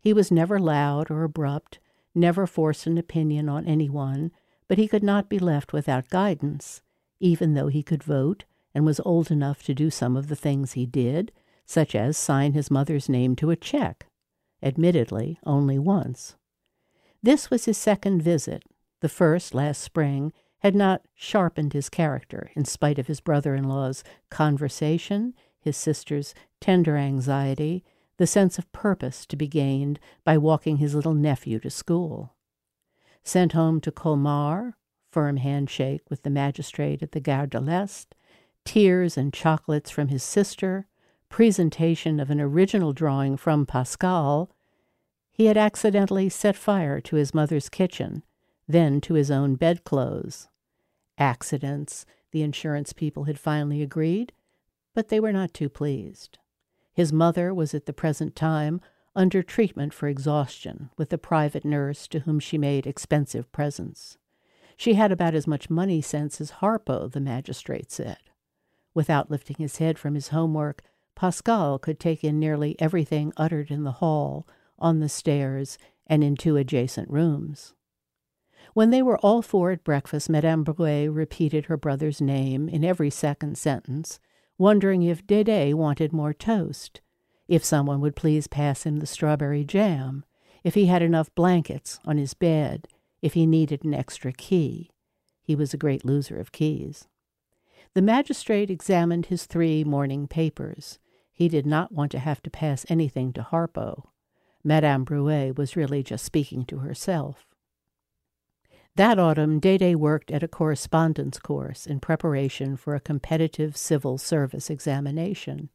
He 0.00 0.12
was 0.12 0.32
never 0.32 0.58
loud 0.58 1.10
or 1.10 1.22
abrupt, 1.22 1.78
never 2.14 2.46
forced 2.46 2.86
an 2.86 2.98
opinion 2.98 3.48
on 3.48 3.66
anyone, 3.66 4.32
but 4.66 4.78
he 4.78 4.88
could 4.88 5.04
not 5.04 5.28
be 5.28 5.38
left 5.38 5.72
without 5.72 6.08
guidance, 6.08 6.82
even 7.20 7.54
though 7.54 7.68
he 7.68 7.82
could 7.82 8.02
vote 8.02 8.44
and 8.74 8.84
was 8.84 9.00
old 9.04 9.30
enough 9.30 9.62
to 9.64 9.74
do 9.74 9.90
some 9.90 10.16
of 10.16 10.28
the 10.28 10.36
things 10.36 10.72
he 10.72 10.86
did, 10.86 11.30
such 11.66 11.94
as 11.94 12.16
sign 12.16 12.52
his 12.52 12.70
mother's 12.70 13.08
name 13.08 13.36
to 13.36 13.50
a 13.50 13.56
check. 13.56 14.06
admittedly 14.62 15.38
only 15.46 15.78
once. 15.78 16.36
This 17.22 17.50
was 17.50 17.64
his 17.64 17.78
second 17.78 18.22
visit. 18.22 18.64
The 19.00 19.08
first, 19.08 19.54
last 19.54 19.80
spring, 19.80 20.32
had 20.60 20.74
not 20.74 21.02
sharpened 21.14 21.72
his 21.72 21.88
character 21.88 22.50
in 22.54 22.64
spite 22.64 22.98
of 22.98 23.06
his 23.06 23.20
brother 23.20 23.54
in 23.54 23.64
law's 23.64 24.04
conversation, 24.30 25.34
his 25.60 25.76
sister's 25.76 26.34
tender 26.60 26.96
anxiety, 26.96 27.84
the 28.16 28.26
sense 28.26 28.58
of 28.58 28.70
purpose 28.72 29.24
to 29.26 29.36
be 29.36 29.48
gained 29.48 29.98
by 30.24 30.36
walking 30.36 30.76
his 30.76 30.94
little 30.94 31.14
nephew 31.14 31.58
to 31.58 31.70
school. 31.70 32.34
Sent 33.24 33.52
home 33.52 33.80
to 33.80 33.90
Colmar, 33.90 34.74
firm 35.10 35.38
handshake 35.38 36.02
with 36.08 36.22
the 36.22 36.30
magistrate 36.30 37.02
at 37.02 37.12
the 37.12 37.20
Gare 37.20 37.46
de 37.46 37.60
l'Est, 37.60 38.14
tears 38.64 39.16
and 39.16 39.32
chocolates 39.32 39.90
from 39.90 40.08
his 40.08 40.22
sister, 40.22 40.86
presentation 41.30 42.20
of 42.20 42.30
an 42.30 42.40
original 42.40 42.92
drawing 42.92 43.36
from 43.36 43.64
Pascal, 43.64 44.50
he 45.30 45.46
had 45.46 45.56
accidentally 45.56 46.28
set 46.28 46.56
fire 46.56 47.00
to 47.00 47.16
his 47.16 47.32
mother's 47.32 47.70
kitchen, 47.70 48.22
then 48.72 49.00
to 49.02 49.14
his 49.14 49.30
own 49.30 49.54
bedclothes. 49.56 50.48
Accidents, 51.18 52.06
the 52.32 52.42
insurance 52.42 52.92
people 52.92 53.24
had 53.24 53.38
finally 53.38 53.82
agreed, 53.82 54.32
but 54.94 55.08
they 55.08 55.20
were 55.20 55.32
not 55.32 55.52
too 55.52 55.68
pleased. 55.68 56.38
His 56.92 57.12
mother 57.12 57.54
was 57.54 57.74
at 57.74 57.86
the 57.86 57.92
present 57.92 58.34
time 58.34 58.80
under 59.14 59.42
treatment 59.42 59.92
for 59.92 60.08
exhaustion 60.08 60.90
with 60.96 61.12
a 61.12 61.18
private 61.18 61.64
nurse 61.64 62.06
to 62.08 62.20
whom 62.20 62.38
she 62.38 62.58
made 62.58 62.86
expensive 62.86 63.50
presents. 63.52 64.18
She 64.76 64.94
had 64.94 65.12
about 65.12 65.34
as 65.34 65.46
much 65.46 65.68
money 65.68 66.00
sense 66.00 66.40
as 66.40 66.52
Harpo, 66.52 67.10
the 67.10 67.20
magistrate 67.20 67.90
said. 67.90 68.18
Without 68.94 69.30
lifting 69.30 69.56
his 69.58 69.76
head 69.76 69.98
from 69.98 70.14
his 70.14 70.28
homework, 70.28 70.82
Pascal 71.14 71.78
could 71.78 72.00
take 72.00 72.24
in 72.24 72.38
nearly 72.38 72.76
everything 72.80 73.32
uttered 73.36 73.70
in 73.70 73.84
the 73.84 73.92
hall, 73.92 74.48
on 74.78 75.00
the 75.00 75.08
stairs, 75.08 75.76
and 76.06 76.24
in 76.24 76.34
two 76.34 76.56
adjacent 76.56 77.10
rooms. 77.10 77.74
When 78.72 78.90
they 78.90 79.02
were 79.02 79.18
all 79.18 79.42
four 79.42 79.72
at 79.72 79.82
breakfast, 79.82 80.30
Madame 80.30 80.64
Bruet 80.64 81.14
repeated 81.14 81.66
her 81.66 81.76
brother's 81.76 82.20
name 82.20 82.68
in 82.68 82.84
every 82.84 83.10
second 83.10 83.58
sentence, 83.58 84.20
wondering 84.58 85.02
if 85.02 85.26
Dede 85.26 85.74
wanted 85.74 86.12
more 86.12 86.32
toast, 86.32 87.00
if 87.48 87.64
someone 87.64 88.00
would 88.00 88.14
please 88.14 88.46
pass 88.46 88.84
him 88.84 88.98
the 88.98 89.06
strawberry 89.06 89.64
jam, 89.64 90.24
if 90.62 90.74
he 90.74 90.86
had 90.86 91.02
enough 91.02 91.34
blankets 91.34 91.98
on 92.04 92.16
his 92.16 92.34
bed, 92.34 92.86
if 93.22 93.34
he 93.34 93.44
needed 93.44 93.84
an 93.84 93.94
extra 93.94 94.32
key. 94.32 94.90
He 95.42 95.56
was 95.56 95.74
a 95.74 95.78
great 95.78 96.04
loser 96.04 96.38
of 96.38 96.52
keys. 96.52 97.08
The 97.94 98.02
magistrate 98.02 98.70
examined 98.70 99.26
his 99.26 99.46
three 99.46 99.82
morning 99.82 100.28
papers. 100.28 101.00
He 101.32 101.48
did 101.48 101.66
not 101.66 101.90
want 101.90 102.12
to 102.12 102.20
have 102.20 102.40
to 102.42 102.50
pass 102.50 102.86
anything 102.88 103.32
to 103.32 103.42
Harpo. 103.42 104.10
Madame 104.62 105.04
Bruet 105.04 105.56
was 105.56 105.74
really 105.74 106.04
just 106.04 106.24
speaking 106.24 106.64
to 106.66 106.78
herself. 106.78 107.46
That 108.96 109.18
autumn, 109.18 109.60
Dede 109.60 109.96
worked 109.96 110.30
at 110.30 110.42
a 110.42 110.48
correspondence 110.48 111.38
course 111.38 111.86
in 111.86 112.00
preparation 112.00 112.76
for 112.76 112.94
a 112.94 113.00
competitive 113.00 113.76
civil 113.76 114.18
service 114.18 114.68
examination. 114.68 115.70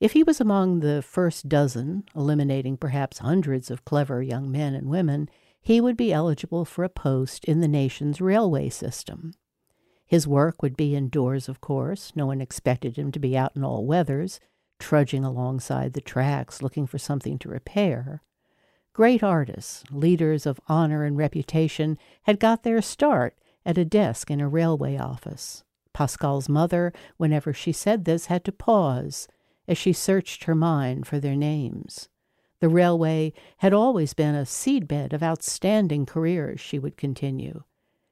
If 0.00 0.12
he 0.12 0.22
was 0.22 0.40
among 0.40 0.80
the 0.80 1.02
first 1.02 1.48
dozen, 1.48 2.04
eliminating 2.14 2.76
perhaps 2.76 3.18
hundreds 3.18 3.70
of 3.70 3.84
clever 3.84 4.22
young 4.22 4.50
men 4.50 4.74
and 4.74 4.88
women, 4.88 5.28
he 5.60 5.80
would 5.80 5.96
be 5.96 6.12
eligible 6.12 6.64
for 6.64 6.84
a 6.84 6.88
post 6.88 7.44
in 7.44 7.60
the 7.60 7.68
nation's 7.68 8.20
railway 8.20 8.70
system. 8.70 9.34
His 10.06 10.26
work 10.26 10.62
would 10.62 10.76
be 10.76 10.96
indoors, 10.96 11.48
of 11.48 11.60
course. 11.60 12.12
No 12.16 12.26
one 12.26 12.40
expected 12.40 12.96
him 12.96 13.12
to 13.12 13.20
be 13.20 13.36
out 13.36 13.54
in 13.54 13.62
all 13.62 13.86
weathers, 13.86 14.40
trudging 14.78 15.22
alongside 15.22 15.92
the 15.92 16.00
tracks 16.00 16.62
looking 16.62 16.86
for 16.86 16.98
something 16.98 17.38
to 17.38 17.48
repair. 17.48 18.22
Great 18.92 19.22
artists, 19.22 19.84
leaders 19.90 20.46
of 20.46 20.60
honor 20.66 21.04
and 21.04 21.16
reputation, 21.16 21.96
had 22.24 22.40
got 22.40 22.62
their 22.62 22.82
start 22.82 23.36
at 23.64 23.78
a 23.78 23.84
desk 23.84 24.30
in 24.30 24.40
a 24.40 24.48
railway 24.48 24.96
office. 24.96 25.62
Pascal's 25.92 26.48
mother, 26.48 26.92
whenever 27.16 27.52
she 27.52 27.72
said 27.72 28.04
this, 28.04 28.26
had 28.26 28.44
to 28.44 28.52
pause 28.52 29.28
as 29.68 29.78
she 29.78 29.92
searched 29.92 30.44
her 30.44 30.54
mind 30.54 31.06
for 31.06 31.20
their 31.20 31.36
names. 31.36 32.08
The 32.60 32.68
railway 32.68 33.32
had 33.58 33.72
always 33.72 34.12
been 34.12 34.34
a 34.34 34.44
seedbed 34.44 35.12
of 35.12 35.22
outstanding 35.22 36.04
careers, 36.04 36.60
she 36.60 36.78
would 36.78 36.96
continue. 36.96 37.62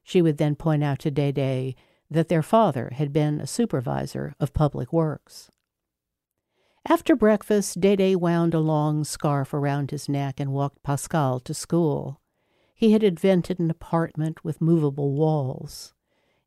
She 0.03 0.21
would 0.21 0.37
then 0.37 0.55
point 0.55 0.83
out 0.83 0.99
to 0.99 1.11
Dede 1.11 1.75
that 2.09 2.29
their 2.29 2.41
father 2.41 2.91
had 2.95 3.13
been 3.13 3.39
a 3.39 3.47
supervisor 3.47 4.33
of 4.39 4.53
public 4.53 4.91
works. 4.91 5.51
After 6.87 7.15
breakfast, 7.15 7.81
Dede 7.81 8.15
wound 8.15 8.53
a 8.53 8.59
long 8.59 9.03
scarf 9.03 9.53
around 9.53 9.91
his 9.91 10.07
neck 10.07 10.39
and 10.39 10.51
walked 10.51 10.81
Pascal 10.81 11.39
to 11.41 11.53
school. 11.53 12.21
He 12.73 12.93
had 12.93 13.03
invented 13.03 13.59
an 13.59 13.69
apartment 13.69 14.43
with 14.43 14.61
movable 14.61 15.11
walls. 15.11 15.93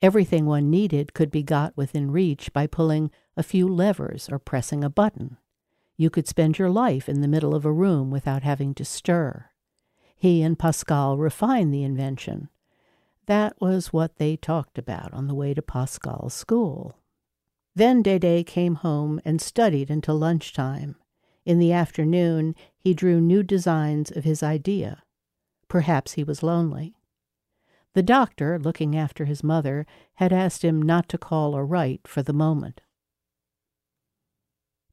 Everything 0.00 0.46
one 0.46 0.70
needed 0.70 1.14
could 1.14 1.30
be 1.30 1.42
got 1.42 1.76
within 1.76 2.10
reach 2.10 2.52
by 2.52 2.66
pulling 2.66 3.10
a 3.36 3.42
few 3.42 3.68
levers 3.68 4.28
or 4.30 4.38
pressing 4.38 4.82
a 4.82 4.90
button. 4.90 5.36
You 5.96 6.10
could 6.10 6.26
spend 6.26 6.58
your 6.58 6.70
life 6.70 7.08
in 7.08 7.20
the 7.20 7.28
middle 7.28 7.54
of 7.54 7.64
a 7.64 7.72
room 7.72 8.10
without 8.10 8.42
having 8.42 8.74
to 8.74 8.84
stir. 8.84 9.50
He 10.16 10.42
and 10.42 10.58
Pascal 10.58 11.18
refined 11.18 11.72
the 11.72 11.84
invention. 11.84 12.48
That 13.26 13.60
was 13.60 13.92
what 13.92 14.16
they 14.16 14.36
talked 14.36 14.78
about 14.78 15.12
on 15.12 15.28
the 15.28 15.34
way 15.34 15.54
to 15.54 15.62
Pascal's 15.62 16.34
school. 16.34 16.96
Then 17.74 18.02
Dede 18.02 18.46
came 18.46 18.76
home 18.76 19.20
and 19.24 19.40
studied 19.40 19.90
until 19.90 20.16
lunchtime. 20.16 20.96
In 21.44 21.58
the 21.58 21.72
afternoon, 21.72 22.54
he 22.76 22.94
drew 22.94 23.20
new 23.20 23.42
designs 23.42 24.10
of 24.10 24.24
his 24.24 24.42
idea. 24.42 25.02
Perhaps 25.68 26.12
he 26.12 26.24
was 26.24 26.42
lonely. 26.42 26.94
The 27.94 28.02
doctor, 28.02 28.58
looking 28.58 28.96
after 28.96 29.24
his 29.24 29.42
mother, 29.42 29.86
had 30.14 30.32
asked 30.32 30.62
him 30.62 30.80
not 30.80 31.08
to 31.10 31.18
call 31.18 31.54
or 31.54 31.66
write 31.66 32.06
for 32.06 32.22
the 32.22 32.32
moment. 32.32 32.80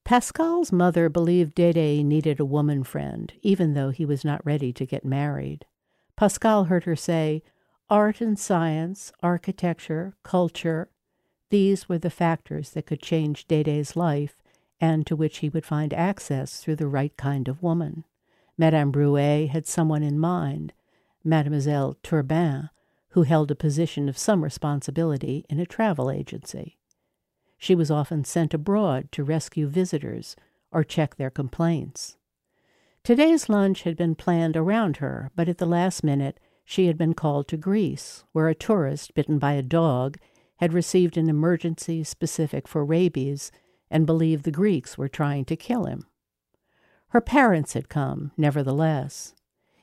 Pascal's 0.03 0.71
mother 0.71 1.07
believed 1.07 1.55
Dede 1.55 2.03
needed 2.03 2.39
a 2.39 2.45
woman 2.45 2.83
friend, 2.83 3.31
even 3.41 3.73
though 3.73 3.91
he 3.91 4.05
was 4.05 4.25
not 4.25 4.45
ready 4.45 4.73
to 4.73 4.85
get 4.85 5.05
married. 5.05 5.65
Pascal 6.15 6.65
heard 6.65 6.85
her 6.85 6.95
say, 6.95 7.43
Art 7.89 8.19
and 8.19 8.37
science, 8.37 9.11
architecture, 9.21 10.15
culture, 10.23 10.89
these 11.49 11.89
were 11.89 11.97
the 11.97 12.09
factors 12.09 12.71
that 12.71 12.85
could 12.85 13.01
change 13.01 13.47
Dede's 13.47 13.95
life 13.95 14.35
and 14.79 15.05
to 15.05 15.15
which 15.15 15.39
he 15.39 15.49
would 15.49 15.65
find 15.65 15.93
access 15.93 16.62
through 16.62 16.77
the 16.77 16.88
right 16.88 17.15
kind 17.17 17.47
of 17.47 17.63
woman. 17.63 18.05
Madame 18.57 18.91
Bruet 18.91 19.49
had 19.49 19.65
someone 19.65 20.03
in 20.03 20.19
mind, 20.19 20.73
Mademoiselle 21.23 21.97
Turbin, 22.03 22.69
who 23.09 23.23
held 23.23 23.51
a 23.51 23.55
position 23.55 24.07
of 24.07 24.17
some 24.17 24.43
responsibility 24.43 25.45
in 25.49 25.59
a 25.59 25.65
travel 25.65 26.12
agency. 26.12 26.77
She 27.57 27.75
was 27.75 27.91
often 27.91 28.23
sent 28.23 28.53
abroad 28.53 29.12
to 29.12 29.23
rescue 29.23 29.67
visitors 29.67 30.35
or 30.71 30.83
check 30.83 31.15
their 31.15 31.29
complaints. 31.29 32.15
Today's 33.03 33.49
lunch 33.49 33.83
had 33.83 33.97
been 33.97 34.15
planned 34.15 34.55
around 34.55 34.97
her, 34.97 35.31
but 35.35 35.49
at 35.49 35.57
the 35.57 35.65
last 35.65 36.03
minute 36.03 36.39
she 36.63 36.88
had 36.88 36.97
been 36.97 37.13
called 37.13 37.47
to 37.47 37.57
Greece, 37.57 38.23
where 38.31 38.47
a 38.47 38.55
tourist 38.55 39.13
bitten 39.15 39.39
by 39.39 39.53
a 39.53 39.63
dog 39.63 40.17
had 40.59 40.73
received 40.73 41.15
an 41.15 41.29
emergency 41.29 42.03
specific 42.03 42.67
for 42.67 42.83
rabies 42.83 43.51
and 43.89 44.05
believed 44.05 44.43
the 44.43 44.51
Greeks 44.51 44.97
were 44.97 45.07
trying 45.07 45.45
to 45.45 45.55
kill 45.55 45.85
him. 45.85 46.05
Her 47.09 47.21
parents 47.21 47.73
had 47.73 47.87
come, 47.89 48.31
nevertheless. 48.37 49.33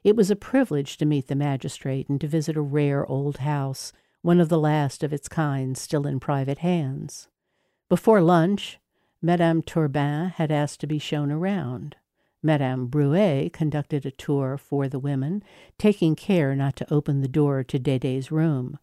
It 0.05 0.15
was 0.15 0.31
a 0.31 0.37
privilege 0.37 0.99
to 0.99 1.07
meet 1.07 1.29
the 1.29 1.35
magistrate 1.35 2.09
and 2.09 2.21
to 2.21 2.29
visit 2.29 2.57
a 2.57 2.61
rare 2.61 3.07
old 3.07 3.39
house, 3.39 3.93
one 4.21 4.39
of 4.39 4.51
the 4.51 4.59
last 4.59 5.03
of 5.03 5.13
its 5.13 5.29
kind 5.29 5.79
still 5.79 6.07
in 6.07 6.21
private 6.21 6.59
hands. 6.59 7.29
Before 7.89 8.21
lunch, 8.21 8.79
Madame 9.23 9.63
Turbin 9.63 10.29
had 10.37 10.53
asked 10.53 10.81
to 10.81 10.87
be 10.87 10.99
shown 10.99 11.33
around. 11.33 11.97
Madame 12.43 12.87
Bruet 12.87 13.53
conducted 13.53 14.05
a 14.05 14.11
tour 14.11 14.59
for 14.59 14.89
the 14.89 14.99
women, 14.99 15.43
taking 15.79 16.15
care 16.15 16.55
not 16.55 16.77
to 16.77 16.93
open 16.93 17.23
the 17.23 17.29
door 17.29 17.65
to 17.65 17.79
Dede's 17.79 18.31
room. 18.31 18.79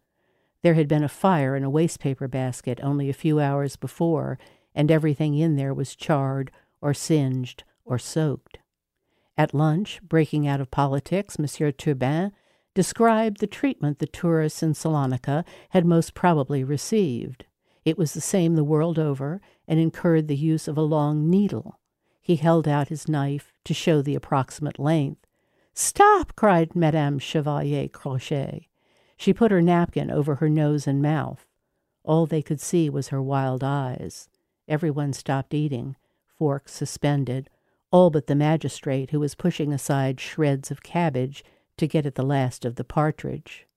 There 0.64 0.74
had 0.76 0.88
been 0.88 1.04
a 1.04 1.10
fire 1.10 1.56
in 1.58 1.64
a 1.64 1.70
wastepaper 1.70 2.30
basket 2.30 2.80
only 2.82 3.10
a 3.10 3.14
few 3.14 3.40
hours 3.40 3.76
before, 3.76 4.40
and 4.74 4.90
everything 4.90 5.38
in 5.38 5.58
there 5.58 5.74
was 5.74 5.96
charred 5.96 6.52
or 6.82 6.94
singed 6.94 7.64
or 7.86 8.00
soaked. 8.00 8.60
At 9.38 9.54
lunch, 9.54 10.02
breaking 10.02 10.48
out 10.48 10.62
of 10.62 10.72
politics, 10.72 11.38
Monsieur 11.38 11.72
Turbin 11.72 12.32
described 12.74 13.40
the 13.40 13.48
treatment 13.48 14.00
the 14.00 14.08
tourists 14.08 14.64
in 14.64 14.74
Salonika 14.74 15.44
had 15.72 15.86
most 15.86 16.14
probably 16.14 16.64
received. 16.64 17.46
It 17.84 17.98
was 17.98 18.14
the 18.14 18.22
same 18.22 18.56
the 18.56 18.64
world 18.64 18.98
over 18.98 19.42
and 19.68 19.80
incurred 19.80 20.30
the 20.30 20.36
use 20.36 20.70
of 20.70 20.78
a 20.78 20.82
long 20.82 21.30
needle. 21.30 21.78
He 22.22 22.38
held 22.38 22.70
out 22.70 22.88
his 22.88 23.10
knife 23.10 23.52
to 23.66 23.74
show 23.74 24.02
the 24.02 24.16
approximate 24.16 24.80
length. 24.80 25.28
Stop! 25.74 26.38
cried 26.38 26.74
Madame 26.74 27.20
Chevalier 27.20 27.90
Crochet. 27.90 28.70
She 29.18 29.34
put 29.34 29.52
her 29.52 29.62
napkin 29.62 30.12
over 30.12 30.36
her 30.36 30.50
nose 30.50 30.88
and 30.88 31.02
mouth. 31.02 31.46
All 32.04 32.26
they 32.26 32.42
could 32.42 32.60
see 32.60 32.90
was 32.90 33.10
her 33.10 33.22
wild 33.22 33.64
eyes. 33.64 34.28
Everyone 34.68 35.14
stopped 35.14 35.54
eating, 35.54 35.96
forks 36.38 36.74
suspended, 36.74 37.50
all 37.92 38.10
but 38.10 38.28
the 38.28 38.36
magistrate 38.36 39.12
who 39.12 39.20
was 39.20 39.36
pushing 39.36 39.72
aside 39.72 40.20
shreds 40.20 40.72
of 40.72 40.84
cabbage 40.84 41.44
to 41.78 41.88
get 41.88 42.06
at 42.06 42.16
the 42.16 42.24
last 42.24 42.66
of 42.66 42.76
the 42.76 42.84
partridge. 42.84 43.68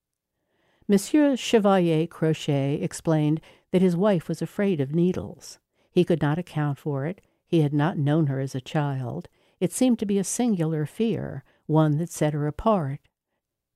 Monsieur 0.89 1.37
Chevalier 1.37 2.07
Crochet 2.07 2.77
explained 2.81 3.41
that 3.73 3.83
his 3.83 3.97
wife 3.97 4.29
was 4.29 4.41
afraid 4.41 4.81
of 4.81 4.95
needles. 4.95 5.59
He 5.91 6.05
could 6.05 6.23
not 6.23 6.39
account 6.39 6.79
for 6.79 7.07
it. 7.07 7.21
He 7.47 7.61
had 7.61 7.75
not 7.75 7.99
known 7.99 8.27
her 8.27 8.41
as 8.41 8.55
a 8.55 8.61
child. 8.61 9.29
It 9.61 9.73
seemed 9.73 9.99
to 9.99 10.07
be 10.07 10.19
a 10.19 10.25
singular 10.25 10.87
fear, 10.87 11.45
one 11.67 11.99
that 11.99 12.11
set 12.11 12.33
her 12.35 12.47
apart. 12.47 13.01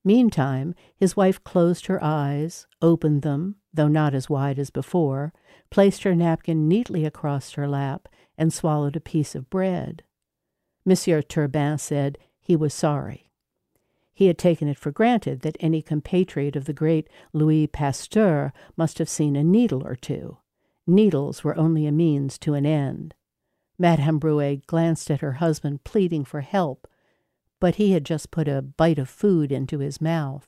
Meantime, 0.05 0.75
his 0.97 1.17
wife 1.17 1.43
closed 1.45 1.87
her 1.87 2.03
eyes, 2.03 2.67
opened 2.81 3.23
them, 3.23 3.57
though 3.73 3.89
not 3.89 4.15
as 4.15 4.31
wide 4.31 4.59
as 4.59 4.71
before, 4.71 5.33
placed 5.71 6.03
her 6.05 6.15
napkin 6.15 6.67
neatly 6.67 7.05
across 7.05 7.53
her 7.53 7.69
lap, 7.69 8.09
and 8.39 8.53
swallowed 8.53 8.97
a 8.97 9.01
piece 9.01 9.35
of 9.35 9.51
bread. 9.51 10.03
Monsieur 10.85 11.21
Turbin 11.21 11.79
said 11.79 12.19
he 12.41 12.57
was 12.57 12.73
sorry. 12.73 13.31
He 14.15 14.27
had 14.27 14.39
taken 14.39 14.69
it 14.69 14.79
for 14.79 14.91
granted 14.91 15.41
that 15.41 15.57
any 15.61 15.83
compatriot 15.83 16.57
of 16.57 16.65
the 16.65 16.73
great 16.73 17.09
Louis 17.33 17.67
Pasteur 17.67 18.53
must 18.77 18.99
have 18.99 19.09
seen 19.09 19.37
a 19.37 19.45
needle 19.45 19.87
or 19.87 19.95
two. 19.95 20.39
Needles 20.87 21.45
were 21.45 21.57
only 21.57 21.87
a 21.87 21.93
means 21.93 22.39
to 22.39 22.55
an 22.55 22.67
end. 22.67 23.15
Madame 23.79 24.19
Bruet 24.19 24.67
glanced 24.67 25.11
at 25.11 25.21
her 25.21 25.33
husband, 25.33 25.85
pleading 25.85 26.25
for 26.25 26.41
help, 26.41 26.87
but 27.61 27.77
he 27.77 27.93
had 27.93 28.05
just 28.05 28.31
put 28.31 28.49
a 28.49 28.63
bite 28.63 28.99
of 28.99 29.09
food 29.09 29.53
into 29.53 29.79
his 29.79 30.01
mouth. 30.01 30.47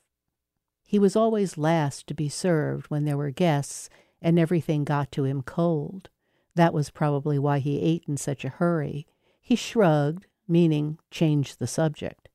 He 0.85 0.99
was 0.99 1.15
always 1.15 1.57
last 1.57 2.07
to 2.09 2.15
be 2.15 2.29
served 2.29 2.87
when 2.91 3.05
there 3.05 3.17
were 3.17 3.31
guests, 3.31 3.89
and 4.21 4.39
everything 4.39 4.85
got 4.85 5.13
to 5.13 5.25
him 5.25 5.43
cold. 5.43 6.11
That 6.55 6.75
was 6.75 6.91
probably 6.91 7.39
why 7.39 7.61
he 7.61 7.81
ate 7.81 8.05
in 8.07 8.17
such 8.17 8.45
a 8.45 8.51
hurry. 8.51 9.07
He 9.41 9.57
shrugged, 9.57 10.27
meaning 10.47 10.99
change 11.11 11.57
the 11.57 11.67
subject. 11.67 12.29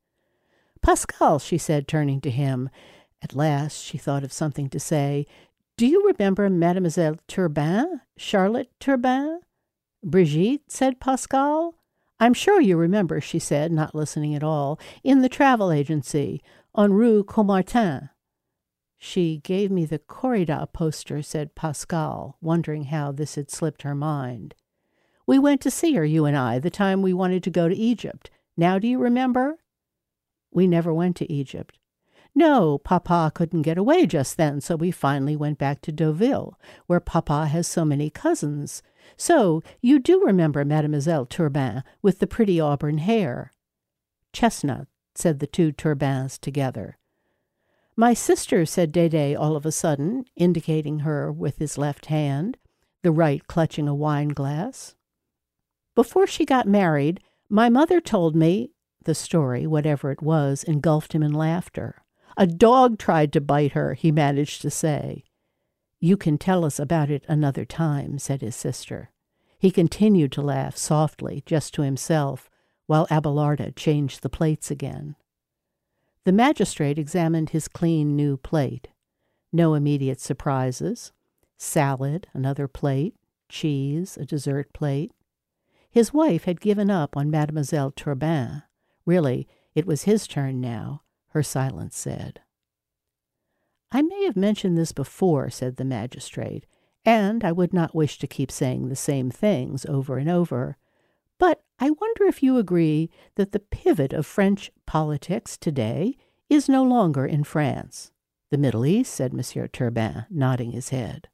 Pascal, 0.82 1.40
she 1.40 1.58
said, 1.58 1.88
turning 1.88 2.22
to 2.22 2.32
him. 2.32 2.70
At 3.22 3.36
last 3.36 3.84
she 3.84 3.98
thought 3.98 4.24
of 4.24 4.34
something 4.34 4.70
to 4.70 4.80
say. 4.80 5.26
Do 5.76 5.86
you 5.86 6.08
remember 6.08 6.50
Mademoiselle 6.50 7.18
Turbin, 7.28 8.02
Charlotte 8.18 8.72
Turbin? 8.80 9.42
Brigitte, 10.04 10.72
said 10.72 11.00
Pascal. 11.00 11.76
I'm 12.20 12.34
sure 12.34 12.60
you 12.60 12.78
remember, 12.78 13.22
she 13.22 13.40
said, 13.40 13.72
not 13.72 13.94
listening 13.94 14.34
at 14.34 14.44
all, 14.44 14.80
in 15.04 15.22
the 15.22 15.30
travel 15.30 15.72
agency 15.72 16.42
on 16.74 16.94
Rue 16.94 17.24
Caumartin. 17.24 18.10
She 18.98 19.38
gave 19.44 19.70
me 19.70 19.86
the 19.86 20.00
Corrida 20.00 20.72
poster, 20.74 21.22
said 21.22 21.54
Pascal, 21.54 22.38
wondering 22.42 22.86
how 22.86 23.12
this 23.12 23.36
had 23.36 23.52
slipped 23.52 23.84
her 23.84 23.94
mind. 23.94 24.56
We 25.28 25.38
went 25.38 25.62
to 25.62 25.72
see 25.72 25.94
her, 25.94 26.06
you 26.06 26.26
and 26.26 26.36
I, 26.36 26.58
the 26.58 26.72
time 26.72 27.02
we 27.02 27.14
wanted 27.14 27.44
to 27.44 27.52
go 27.52 27.70
to 27.70 27.76
Egypt. 27.76 28.32
Now 28.56 28.80
do 28.80 28.88
you 28.88 28.98
remember? 28.98 29.60
We 30.52 30.66
never 30.66 30.92
went 30.92 31.16
to 31.18 31.32
Egypt. 31.32 31.78
No, 32.34 32.78
Papa 32.78 33.32
couldn't 33.34 33.64
get 33.64 33.78
away 33.78 34.06
just 34.06 34.38
then, 34.38 34.62
so 34.62 34.76
we 34.76 34.92
finally 34.92 35.36
went 35.36 35.58
back 35.58 35.82
to 35.82 35.92
Deauville, 35.92 36.60
where 36.88 37.00
Papa 37.00 37.48
has 37.48 37.68
so 37.68 37.84
many 37.84 38.10
cousins. 38.10 38.82
So 39.16 39.64
you 39.82 40.00
do 40.00 40.24
remember 40.24 40.66
Mademoiselle 40.66 41.26
Turbin 41.26 41.84
with 42.02 42.20
the 42.20 42.28
pretty 42.28 42.60
auburn 42.60 42.98
hair. 43.00 43.52
Chestnut, 44.34 44.88
said 45.16 45.40
the 45.40 45.48
two 45.48 45.72
Turbins 45.72 46.38
together. 46.38 46.98
My 47.96 48.14
sister, 48.14 48.66
said 48.66 48.92
Dede 48.92 49.36
all 49.36 49.56
of 49.56 49.66
a 49.66 49.72
sudden, 49.72 50.26
indicating 50.36 51.00
her 51.00 51.32
with 51.32 51.58
his 51.58 51.78
left 51.78 52.08
hand, 52.08 52.58
the 53.02 53.12
right 53.12 53.46
clutching 53.48 53.88
a 53.88 53.96
wine 53.96 54.30
glass. 54.30 54.96
Before 55.96 56.28
she 56.28 56.46
got 56.46 56.68
married, 56.68 57.20
my 57.50 57.70
mother 57.70 58.00
told 58.00 58.36
me 58.36 58.72
the 59.06 59.16
story, 59.16 59.66
whatever 59.66 60.12
it 60.12 60.22
was, 60.22 60.64
engulfed 60.64 61.14
him 61.14 61.24
in 61.24 61.32
laughter. 61.32 62.04
A 62.36 62.46
dog 62.46 63.00
tried 63.00 63.34
to 63.34 63.42
bite 63.42 63.72
her, 63.72 63.96
he 63.96 64.12
managed 64.12 64.62
to 64.62 64.70
say. 64.70 65.24
You 66.00 66.18
can 66.18 66.38
tell 66.38 66.64
us 66.64 66.80
about 66.80 67.10
it 67.10 67.26
another 67.28 67.66
time, 67.66 68.20
said 68.20 68.42
his 68.42 68.56
sister. 68.56 69.12
He 69.58 69.72
continued 69.72 70.32
to 70.34 70.42
laugh 70.42 70.78
softly, 70.78 71.44
just 71.46 71.74
to 71.74 71.82
himself, 71.82 72.50
while 72.86 73.08
Abelarda 73.08 73.76
changed 73.76 74.22
the 74.22 74.30
plates 74.30 74.70
again. 74.70 75.16
The 76.24 76.32
magistrate 76.32 77.00
examined 77.00 77.50
his 77.50 77.68
clean 77.68 78.16
new 78.16 78.38
plate. 78.38 78.90
No 79.52 79.74
immediate 79.74 80.20
surprises. 80.20 81.12
Salad, 81.58 82.28
another 82.34 82.68
plate, 82.68 83.16
cheese, 83.50 84.18
a 84.18 84.26
dessert 84.26 84.74
plate. 84.74 85.12
His 85.90 86.14
wife 86.14 86.44
had 86.44 86.62
given 86.62 86.92
up 86.92 87.18
on 87.18 87.32
Mademoiselle 87.32 87.92
Turbin. 87.92 88.62
Really, 89.06 89.48
it 89.74 89.88
was 89.88 90.04
his 90.04 90.28
turn 90.28 90.62
now, 90.62 91.02
her 91.30 91.42
silence 91.42 91.98
said. 91.98 92.42
I 93.92 94.02
may 94.02 94.26
have 94.26 94.36
mentioned 94.36 94.78
this 94.78 94.92
before, 94.92 95.50
said 95.50 95.78
the 95.78 95.86
magistrate, 95.86 96.66
and 97.06 97.44
I 97.44 97.52
would 97.52 97.74
not 97.74 97.96
wish 97.96 98.20
to 98.20 98.28
keep 98.28 98.52
saying 98.52 98.90
the 98.90 98.96
same 98.96 99.32
things 99.32 99.86
over 99.86 100.18
and 100.18 100.30
over. 100.30 100.78
But 101.38 101.64
I 101.80 101.92
wonder 101.92 102.26
if 102.26 102.44
you 102.44 102.58
agree 102.58 103.10
that 103.36 103.52
the 103.52 103.60
pivot 103.60 104.12
of 104.12 104.26
French 104.26 104.72
politics 104.86 105.58
today 105.58 106.18
is 106.50 106.68
no 106.68 106.84
longer 106.84 107.26
in 107.26 107.44
France. 107.44 108.12
The 108.50 108.58
Middle 108.58 108.86
East, 108.86 109.14
said 109.14 109.34
Monsieur 109.34 109.68
Turbin, 109.68 110.26
nodding 110.30 110.72
his 110.72 110.90
head. 110.90 111.30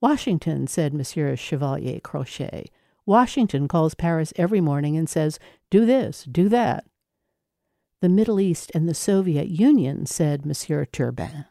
Washington, 0.00 0.66
said 0.66 0.94
Monsieur 0.94 1.36
Chevalier 1.36 2.00
Crochet. 2.00 2.66
Washington 3.04 3.68
calls 3.68 3.94
Paris 3.94 4.32
every 4.36 4.60
morning 4.60 4.96
and 4.96 5.08
says, 5.08 5.38
Do 5.70 5.84
this, 5.84 6.24
do 6.24 6.48
that. 6.48 6.84
The 8.00 8.08
Middle 8.08 8.40
East 8.40 8.70
and 8.74 8.88
the 8.88 8.94
Soviet 8.94 9.48
Union, 9.48 10.06
said 10.06 10.46
Monsieur 10.46 10.84
Turbin. 10.84 11.46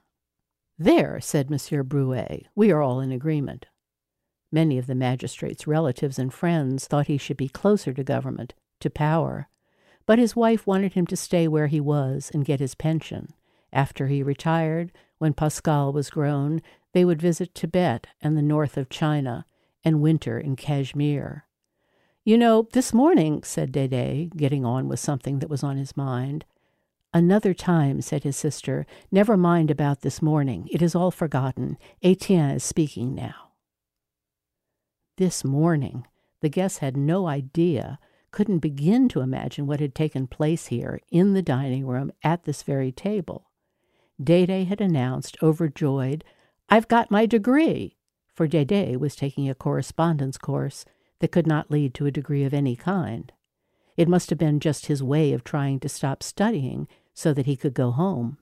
There, 0.84 1.22
said 1.22 1.52
Monsieur 1.52 1.84
Bruet, 1.84 2.48
we 2.56 2.72
are 2.72 2.82
all 2.82 3.02
in 3.02 3.12
agreement. 3.12 3.68
Many 4.52 4.80
of 4.80 4.88
the 4.88 4.96
magistrate's 4.96 5.68
relatives 5.68 6.18
and 6.18 6.34
friends 6.34 6.88
thought 6.88 7.06
he 7.06 7.20
should 7.20 7.38
be 7.38 7.50
closer 7.50 7.94
to 7.94 8.04
government, 8.04 8.56
to 8.80 8.90
power. 8.90 9.48
But 10.08 10.18
his 10.18 10.36
wife 10.36 10.66
wanted 10.66 10.94
him 10.94 11.06
to 11.06 11.16
stay 11.16 11.48
where 11.48 11.68
he 11.68 11.80
was 11.80 12.32
and 12.34 12.44
get 12.44 12.60
his 12.60 12.74
pension. 12.74 13.36
After 13.72 14.08
he 14.08 14.24
retired, 14.24 14.92
when 15.20 15.34
Pascal 15.34 15.94
was 15.94 16.10
grown, 16.10 16.64
they 16.94 17.06
would 17.06 17.22
visit 17.22 17.54
Tibet 17.54 18.08
and 18.20 18.36
the 18.36 18.42
north 18.42 18.76
of 18.76 18.90
China, 18.90 19.46
and 19.86 20.02
winter 20.02 20.40
in 20.40 20.56
Kashmir. 20.56 21.46
You 22.24 22.40
know, 22.40 22.68
this 22.74 22.92
morning, 22.92 23.44
said 23.44 23.72
Dede, 23.72 24.36
getting 24.36 24.66
on 24.66 24.88
with 24.88 25.00
something 25.00 25.38
that 25.40 25.50
was 25.50 25.62
on 25.62 25.78
his 25.78 25.96
mind, 25.96 26.44
Another 27.14 27.54
time, 27.54 28.02
said 28.02 28.24
his 28.24 28.38
sister. 28.38 28.86
Never 29.12 29.36
mind 29.36 29.70
about 29.70 30.02
this 30.02 30.22
morning. 30.22 30.70
It 30.72 30.82
is 30.82 30.96
all 30.96 31.12
forgotten. 31.12 31.78
Etienne 32.02 32.52
is 32.52 32.64
speaking 32.64 33.14
now. 33.14 33.52
This 35.18 35.44
morning. 35.44 36.08
The 36.40 36.50
guests 36.50 36.80
had 36.80 36.98
no 36.98 37.28
idea, 37.28 38.00
couldn't 38.32 38.60
begin 38.60 39.10
to 39.10 39.20
imagine 39.20 39.68
what 39.68 39.80
had 39.80 39.94
taken 39.94 40.26
place 40.26 40.68
here 40.68 41.02
in 41.12 41.34
the 41.34 41.42
dining 41.42 41.86
room 41.86 42.12
at 42.24 42.46
this 42.46 42.64
very 42.64 42.92
table. 42.92 43.52
Dede 44.22 44.68
had 44.68 44.82
announced, 44.82 45.38
overjoyed, 45.44 46.24
I've 46.70 46.88
got 46.88 47.12
my 47.12 47.26
degree, 47.26 47.98
for 48.34 48.48
Dede 48.48 48.98
was 48.98 49.16
taking 49.16 49.50
a 49.50 49.56
correspondence 49.56 50.38
course 50.38 50.86
that 51.20 51.32
could 51.32 51.46
not 51.46 51.70
lead 51.70 51.94
to 51.96 52.06
a 52.06 52.12
degree 52.12 52.44
of 52.44 52.54
any 52.54 52.76
kind. 52.76 53.32
It 53.98 54.08
must 54.08 54.30
have 54.30 54.40
been 54.40 54.60
just 54.60 54.88
his 54.88 55.04
way 55.04 55.34
of 55.34 55.44
trying 55.44 55.80
to 55.82 55.90
stop 55.90 56.24
studying 56.24 56.88
so 57.22 57.34
that 57.34 57.46
he 57.46 57.56
could 57.56 57.76
go 57.76 57.92
home. 57.92 58.38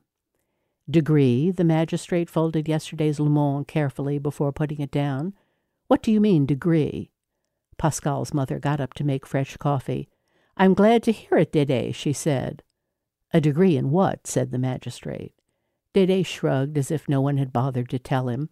Degree, 0.89 1.52
the 1.52 1.65
magistrate 1.65 2.30
folded 2.30 2.68
yesterday's 2.68 3.20
Le 3.20 3.30
Monde 3.30 3.68
carefully 3.68 4.18
before 4.18 4.54
putting 4.54 4.80
it 4.80 4.89
down. 4.89 5.34
What 5.88 6.02
do 6.02 6.12
you 6.12 6.22
mean, 6.22 6.46
degree? 6.46 7.12
Pascal's 7.78 8.34
mother 8.34 8.58
got 8.58 8.80
up 8.80 8.94
to 8.96 9.04
make 9.04 9.28
fresh 9.28 9.58
coffee. 9.58 10.08
I'm 10.58 10.74
glad 10.74 11.04
to 11.04 11.12
hear 11.12 11.38
it, 11.38 11.52
Dede, 11.52 11.94
she 11.94 12.13
said. 12.13 12.63
A 13.34 13.42
degree 13.42 13.78
in 13.78 13.92
what? 13.92 14.26
said 14.26 14.52
the 14.52 14.58
magistrate. 14.58 15.34
Dede 15.94 16.26
shrugged 16.26 16.78
as 16.78 16.89
if 16.89 17.10
no 17.10 17.22
one 17.22 17.38
had 17.38 17.54
bothered 17.54 17.89
to 17.89 18.00
tell 18.00 18.30
him. 18.30 18.50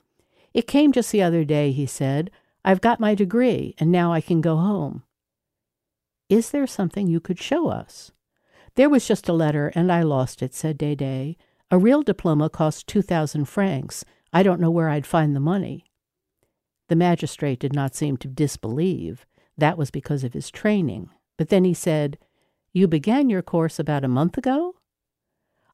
It 0.53 0.67
came 0.67 0.91
just 0.91 1.11
the 1.11 1.23
other 1.23 1.45
day, 1.45 1.71
he 1.71 1.85
said. 1.85 2.31
I've 2.65 2.81
got 2.81 2.99
my 2.99 3.15
degree, 3.15 3.75
and 3.79 3.91
now 3.91 4.11
I 4.11 4.21
can 4.21 4.41
go 4.41 4.57
home. 4.57 5.03
Is 6.29 6.51
there 6.51 6.67
something 6.67 7.07
you 7.07 7.19
could 7.19 7.39
show 7.39 7.69
us? 7.69 8.11
There 8.77 8.89
was 8.89 9.07
just 9.07 9.27
a 9.27 9.33
letter, 9.33 9.71
and 9.73 9.91
I 9.91 10.03
lost 10.03 10.43
it, 10.43 10.53
said 10.53 10.77
Dede. 10.77 11.35
A 11.71 11.79
real 11.79 12.03
diploma 12.03 12.47
costs 12.47 12.83
two 12.83 13.01
thousand 13.01 13.45
francs. 13.45 14.05
I 14.31 14.43
don't 14.43 14.61
know 14.61 14.69
where 14.69 14.87
I'd 14.87 15.07
find 15.07 15.35
the 15.35 15.39
money. 15.39 15.83
The 16.87 16.95
magistrate 16.95 17.59
did 17.59 17.73
not 17.73 17.95
seem 17.95 18.17
to 18.17 18.27
disbelieve. 18.27 19.25
That 19.57 19.79
was 19.79 19.89
because 19.89 20.23
of 20.23 20.33
his 20.33 20.51
training. 20.51 21.09
But 21.37 21.49
then 21.49 21.63
he 21.63 21.73
said, 21.73 22.19
You 22.71 22.87
began 22.87 23.31
your 23.31 23.41
course 23.41 23.79
about 23.79 24.05
a 24.05 24.07
month 24.07 24.37
ago? 24.37 24.75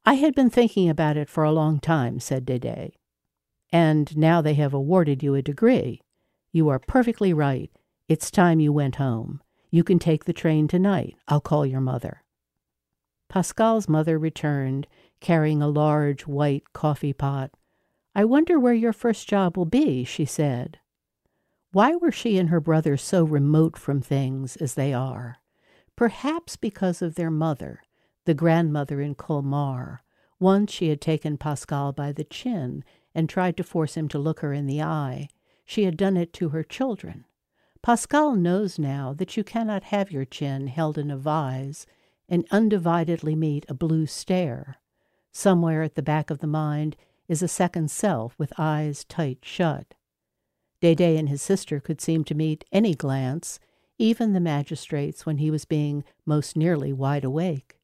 I 0.05 0.13
had 0.13 0.33
been 0.33 0.49
thinking 0.49 0.89
about 0.89 1.17
it 1.17 1.29
for 1.29 1.43
a 1.43 1.51
long 1.51 1.81
time, 1.81 2.21
said 2.21 2.45
Dede. 2.45 2.93
And 3.69 4.15
now 4.15 4.41
they 4.41 4.53
have 4.53 4.73
awarded 4.73 5.21
you 5.21 5.35
a 5.35 5.41
degree. 5.41 6.01
You 6.53 6.69
are 6.69 6.79
perfectly 6.79 7.33
right. 7.33 7.69
It's 8.07 8.31
time 8.31 8.61
you 8.61 8.71
went 8.71 8.95
home. 8.95 9.41
You 9.71 9.83
can 9.83 9.99
take 9.99 10.23
the 10.23 10.31
train 10.31 10.69
tonight. 10.69 11.17
I'll 11.27 11.41
call 11.41 11.65
your 11.65 11.81
mother. 11.81 12.22
Pascal's 13.33 13.89
mother 13.89 14.19
returned, 14.19 14.85
carrying 15.19 15.59
a 15.59 15.67
large 15.67 16.27
white 16.27 16.71
coffee 16.71 17.13
pot. 17.13 17.49
I 18.13 18.25
wonder 18.25 18.59
where 18.59 18.75
your 18.75 18.93
first 18.93 19.27
job 19.27 19.57
will 19.57 19.65
be, 19.65 20.03
she 20.03 20.23
said. 20.23 20.77
Why 21.71 21.95
were 21.95 22.11
she 22.11 22.37
and 22.37 22.49
her 22.49 22.59
brother 22.59 22.95
so 22.95 23.23
remote 23.23 23.75
from 23.75 24.01
things 24.01 24.55
as 24.57 24.75
they 24.75 24.93
are? 24.93 25.37
Perhaps 25.95 26.57
because 26.57 27.01
of 27.01 27.15
their 27.15 27.31
mother, 27.31 27.81
the 28.25 28.35
grandmother 28.35 29.01
in 29.01 29.15
Colmar. 29.15 30.03
Once 30.39 30.71
she 30.71 30.89
had 30.89 31.01
taken 31.01 31.35
Pascal 31.35 31.91
by 31.91 32.11
the 32.11 32.25
chin 32.25 32.83
and 33.15 33.27
tried 33.27 33.57
to 33.57 33.63
force 33.63 33.97
him 33.97 34.07
to 34.09 34.19
look 34.19 34.41
her 34.41 34.53
in 34.53 34.67
the 34.67 34.83
eye. 34.83 35.27
She 35.65 35.85
had 35.85 35.97
done 35.97 36.17
it 36.17 36.33
to 36.33 36.49
her 36.49 36.61
children. 36.61 37.25
Pascal 37.81 38.35
knows 38.35 38.77
now 38.77 39.11
that 39.13 39.35
you 39.35 39.43
cannot 39.43 39.85
have 39.85 40.11
your 40.11 40.23
chin 40.23 40.67
held 40.67 40.99
in 40.99 41.09
a 41.09 41.17
vise 41.17 41.87
and 42.33 42.49
undividedly 42.49 43.37
meet 43.37 43.63
a 43.69 43.75
blue 43.75 44.07
stare. 44.07 44.77
Somewhere 45.31 45.83
at 45.83 45.93
the 45.93 46.01
back 46.01 46.31
of 46.31 46.39
the 46.39 46.47
mind 46.47 46.95
is 47.27 47.43
a 47.43 47.47
second 47.47 47.91
self 47.91 48.33
with 48.39 48.51
eyes 48.57 49.03
tight 49.03 49.37
shut. 49.43 49.93
Dede 50.81 51.01
and 51.01 51.29
his 51.29 51.43
sister 51.43 51.79
could 51.79 52.01
seem 52.01 52.23
to 52.23 52.33
meet 52.33 52.65
any 52.71 52.95
glance, 52.95 53.59
even 53.99 54.33
the 54.33 54.39
magistrate's 54.39 55.27
when 55.27 55.37
he 55.37 55.51
was 55.51 55.65
being 55.65 56.03
most 56.25 56.57
nearly 56.57 56.91
wide 56.91 57.23
awake. 57.23 57.77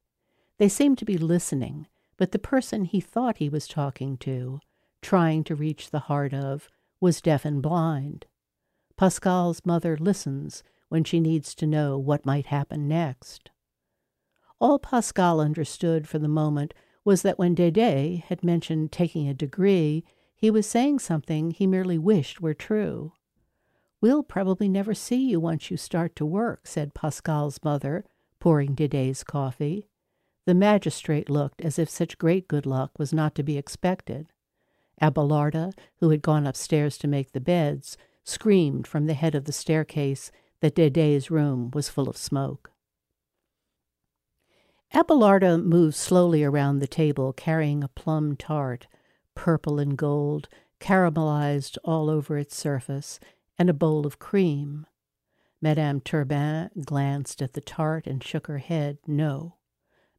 They 0.58 0.68
seemed 0.68 0.98
to 0.98 1.06
be 1.06 1.20
listening, 1.20 1.86
but 2.18 2.32
the 2.32 2.40
person 2.40 2.86
he 2.86 3.00
thought 3.00 3.38
he 3.38 3.50
was 3.50 3.68
talking 3.68 4.18
to, 4.18 4.62
trying 5.04 5.44
to 5.44 5.54
reach 5.54 5.92
the 5.92 6.00
heart 6.10 6.34
of, 6.34 6.70
was 7.00 7.22
deaf 7.22 7.46
and 7.46 7.62
blind. 7.62 8.26
Pascal's 8.98 9.64
mother 9.64 9.96
listens 9.96 10.64
when 10.88 11.04
she 11.04 11.20
needs 11.20 11.54
to 11.54 11.68
know 11.68 12.00
what 12.00 12.26
might 12.26 12.48
happen 12.48 12.88
next. 12.88 13.52
All 14.60 14.78
Pascal 14.78 15.40
understood 15.40 16.08
for 16.08 16.20
the 16.20 16.28
moment 16.28 16.74
was 17.06 17.22
that 17.22 17.40
when 17.40 17.56
Dede 17.56 18.24
had 18.28 18.44
mentioned 18.44 18.92
taking 18.92 19.28
a 19.28 19.34
degree, 19.34 20.04
he 20.36 20.52
was 20.52 20.68
saying 20.68 21.00
something 21.00 21.52
he 21.52 21.66
merely 21.66 21.98
wished 21.98 22.42
were 22.42 22.54
true. 22.54 23.14
We'll 24.02 24.24
probably 24.24 24.70
never 24.70 24.94
see 24.94 25.30
you 25.30 25.40
once 25.40 25.72
you 25.72 25.78
start 25.78 26.16
to 26.18 26.26
work, 26.26 26.68
said 26.68 26.94
Pascal's 26.94 27.60
mother, 27.64 28.06
pouring 28.40 28.76
Dede's 28.76 29.24
coffee. 29.24 29.88
The 30.46 30.54
magistrate 30.54 31.30
looked 31.30 31.62
as 31.62 31.78
if 31.78 31.90
such 31.90 32.18
great 32.18 32.48
good 32.48 32.66
luck 32.66 32.98
was 32.98 33.14
not 33.14 33.36
to 33.36 33.44
be 33.44 33.58
expected. 33.58 34.28
Abelarda, 35.02 35.74
who 35.98 36.10
had 36.10 36.22
gone 36.22 36.48
upstairs 36.48 36.98
to 36.98 37.08
make 37.08 37.32
the 37.32 37.42
beds, 37.42 37.98
screamed 38.24 38.88
from 38.88 39.06
the 39.06 39.14
head 39.14 39.36
of 39.36 39.46
the 39.46 39.52
staircase 39.52 40.32
that 40.62 40.76
Dede's 40.76 41.32
room 41.32 41.72
was 41.74 41.90
full 41.90 42.10
of 42.10 42.18
smoke. 42.18 42.72
Abelarda 44.94 45.64
moved 45.64 45.96
slowly 45.96 46.44
around 46.44 46.80
the 46.80 46.88
table, 46.88 47.32
carrying 47.34 47.84
a 47.84 47.88
plum 47.88 48.36
tart 48.36 48.88
purple 49.40 49.80
and 49.80 49.98
gold, 49.98 50.50
caramelized 50.82 51.78
all 51.86 52.10
over 52.10 52.38
its 52.38 52.54
surface, 52.54 53.22
and 53.58 53.70
a 53.70 53.74
bowl 53.74 54.06
of 54.06 54.20
cream. 54.20 54.86
Madame 55.62 56.02
Turbin 56.02 56.70
glanced 56.86 57.42
at 57.42 57.54
the 57.54 57.62
tart 57.62 58.06
and 58.06 58.22
shook 58.22 58.48
her 58.48 58.58
head 58.58 58.98
no. 59.08 59.56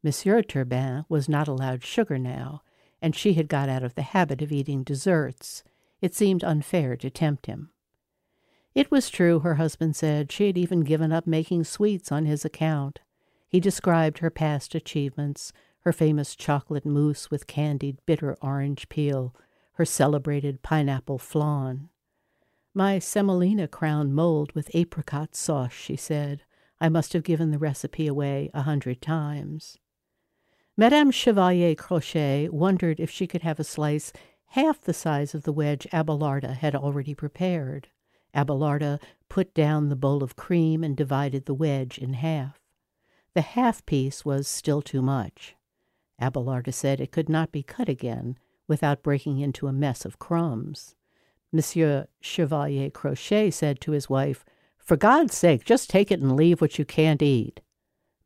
Monsieur 0.02 0.40
Turbin 0.40 1.04
was 1.10 1.28
not 1.28 1.48
allowed 1.48 1.84
sugar 1.84 2.18
now, 2.18 2.62
and 3.02 3.14
she 3.14 3.34
had 3.34 3.46
got 3.46 3.68
out 3.68 3.82
of 3.82 3.94
the 3.94 4.00
habit 4.00 4.40
of 4.40 4.52
eating 4.52 4.82
desserts. 4.82 5.62
It 6.00 6.14
seemed 6.14 6.42
unfair 6.42 6.96
to 6.96 7.10
tempt 7.10 7.44
him. 7.44 7.70
It 8.74 8.90
was 8.90 9.10
true, 9.10 9.40
her 9.40 9.56
husband 9.56 9.96
said. 9.96 10.32
She 10.32 10.46
had 10.46 10.56
even 10.56 10.80
given 10.80 11.12
up 11.12 11.26
making 11.26 11.64
sweets 11.64 12.10
on 12.10 12.24
his 12.24 12.46
account. 12.46 13.00
He 13.50 13.58
described 13.58 14.18
her 14.18 14.30
past 14.30 14.76
achievements, 14.76 15.52
her 15.80 15.92
famous 15.92 16.36
chocolate 16.36 16.86
mousse 16.86 17.32
with 17.32 17.48
candied 17.48 17.98
bitter 18.06 18.36
orange 18.40 18.88
peel, 18.88 19.34
her 19.72 19.84
celebrated 19.84 20.62
pineapple 20.62 21.18
flan. 21.18 21.88
My 22.74 23.00
semolina 23.00 23.66
crown 23.66 24.12
mold 24.12 24.52
with 24.52 24.70
apricot 24.72 25.34
sauce, 25.34 25.72
she 25.72 25.96
said. 25.96 26.44
I 26.80 26.88
must 26.88 27.12
have 27.12 27.24
given 27.24 27.50
the 27.50 27.58
recipe 27.58 28.06
away 28.06 28.50
a 28.54 28.62
hundred 28.62 29.02
times. 29.02 29.76
Madame 30.76 31.10
Chevalier 31.10 31.74
Crochet 31.74 32.48
wondered 32.50 33.00
if 33.00 33.10
she 33.10 33.26
could 33.26 33.42
have 33.42 33.58
a 33.58 33.64
slice 33.64 34.12
half 34.50 34.80
the 34.80 34.94
size 34.94 35.34
of 35.34 35.42
the 35.42 35.52
wedge 35.52 35.88
Abelarda 35.92 36.54
had 36.54 36.76
already 36.76 37.14
prepared. 37.14 37.88
Abelarda 38.32 39.00
put 39.28 39.52
down 39.54 39.88
the 39.88 39.96
bowl 39.96 40.22
of 40.22 40.36
cream 40.36 40.84
and 40.84 40.96
divided 40.96 41.46
the 41.46 41.54
wedge 41.54 41.98
in 41.98 42.12
half. 42.12 42.59
The 43.34 43.42
half 43.42 43.86
piece 43.86 44.24
was 44.24 44.48
still 44.48 44.82
too 44.82 45.02
much. 45.02 45.54
Abelarda 46.20 46.72
said 46.72 47.00
it 47.00 47.12
could 47.12 47.28
not 47.28 47.52
be 47.52 47.62
cut 47.62 47.88
again 47.88 48.36
without 48.66 49.02
breaking 49.02 49.38
into 49.38 49.68
a 49.68 49.72
mess 49.72 50.04
of 50.04 50.18
crumbs. 50.18 50.96
Monsieur 51.52 52.06
Chevalier 52.20 52.90
Crochet 52.90 53.50
said 53.50 53.80
to 53.80 53.92
his 53.92 54.10
wife, 54.10 54.44
For 54.78 54.96
God's 54.96 55.36
sake, 55.36 55.64
just 55.64 55.90
take 55.90 56.10
it 56.10 56.20
and 56.20 56.36
leave 56.36 56.60
what 56.60 56.78
you 56.78 56.84
can't 56.84 57.22
eat. 57.22 57.60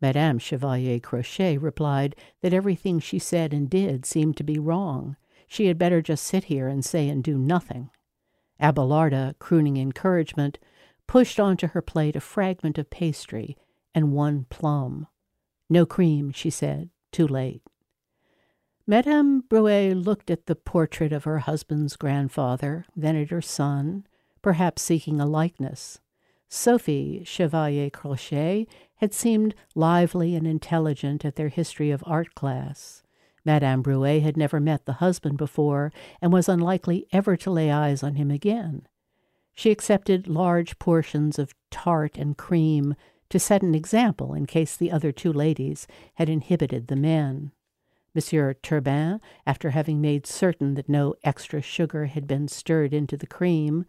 Madame 0.00 0.38
Chevalier 0.38 1.00
Crochet 1.00 1.58
replied 1.58 2.16
that 2.40 2.54
everything 2.54 2.98
she 2.98 3.18
said 3.18 3.52
and 3.52 3.68
did 3.68 4.04
seemed 4.06 4.36
to 4.38 4.44
be 4.44 4.58
wrong. 4.58 5.16
She 5.46 5.66
had 5.66 5.78
better 5.78 6.00
just 6.02 6.24
sit 6.24 6.44
here 6.44 6.68
and 6.68 6.84
say 6.84 7.08
and 7.08 7.22
do 7.22 7.38
nothing. 7.38 7.90
Abelarda, 8.60 9.38
crooning 9.38 9.76
encouragement, 9.76 10.58
pushed 11.06 11.38
onto 11.38 11.68
her 11.68 11.82
plate 11.82 12.16
a 12.16 12.20
fragment 12.20 12.78
of 12.78 12.90
pastry 12.90 13.56
and 13.94 14.12
one 14.12 14.46
plum. 14.50 15.06
No 15.70 15.86
cream, 15.86 16.32
she 16.32 16.50
said, 16.50 16.90
too 17.12 17.26
late. 17.26 17.62
Madame 18.86 19.40
Brouet 19.40 19.94
looked 19.94 20.30
at 20.30 20.46
the 20.46 20.54
portrait 20.54 21.12
of 21.12 21.24
her 21.24 21.38
husband's 21.38 21.96
grandfather, 21.96 22.84
then 22.94 23.16
at 23.16 23.30
her 23.30 23.40
son, 23.40 24.06
perhaps 24.42 24.82
seeking 24.82 25.20
a 25.20 25.26
likeness. 25.26 26.00
Sophie 26.48 27.22
Chevalier 27.24 27.88
Crochet 27.88 28.66
had 28.96 29.14
seemed 29.14 29.54
lively 29.74 30.36
and 30.36 30.46
intelligent 30.46 31.24
at 31.24 31.36
their 31.36 31.48
history 31.48 31.90
of 31.90 32.04
art 32.06 32.34
class. 32.34 33.02
Madame 33.44 33.82
Brouet 33.82 34.22
had 34.22 34.36
never 34.36 34.60
met 34.60 34.84
the 34.84 34.94
husband 34.94 35.38
before 35.38 35.92
and 36.20 36.32
was 36.32 36.48
unlikely 36.48 37.06
ever 37.12 37.36
to 37.36 37.50
lay 37.50 37.70
eyes 37.70 38.02
on 38.02 38.14
him 38.16 38.30
again. 38.30 38.86
She 39.54 39.70
accepted 39.70 40.28
large 40.28 40.78
portions 40.78 41.38
of 41.38 41.54
tart 41.70 42.18
and 42.18 42.36
cream 42.36 42.94
to 43.30 43.38
set 43.38 43.62
an 43.62 43.74
example 43.74 44.34
in 44.34 44.46
case 44.46 44.76
the 44.76 44.92
other 44.92 45.12
two 45.12 45.32
ladies 45.32 45.86
had 46.14 46.28
inhibited 46.28 46.86
the 46.88 46.96
men. 46.96 47.52
Monsieur 48.14 48.54
Turbin, 48.54 49.20
after 49.46 49.70
having 49.70 50.00
made 50.00 50.26
certain 50.26 50.74
that 50.74 50.88
no 50.88 51.14
extra 51.24 51.60
sugar 51.60 52.06
had 52.06 52.26
been 52.26 52.46
stirred 52.46 52.94
into 52.94 53.16
the 53.16 53.26
cream, 53.26 53.86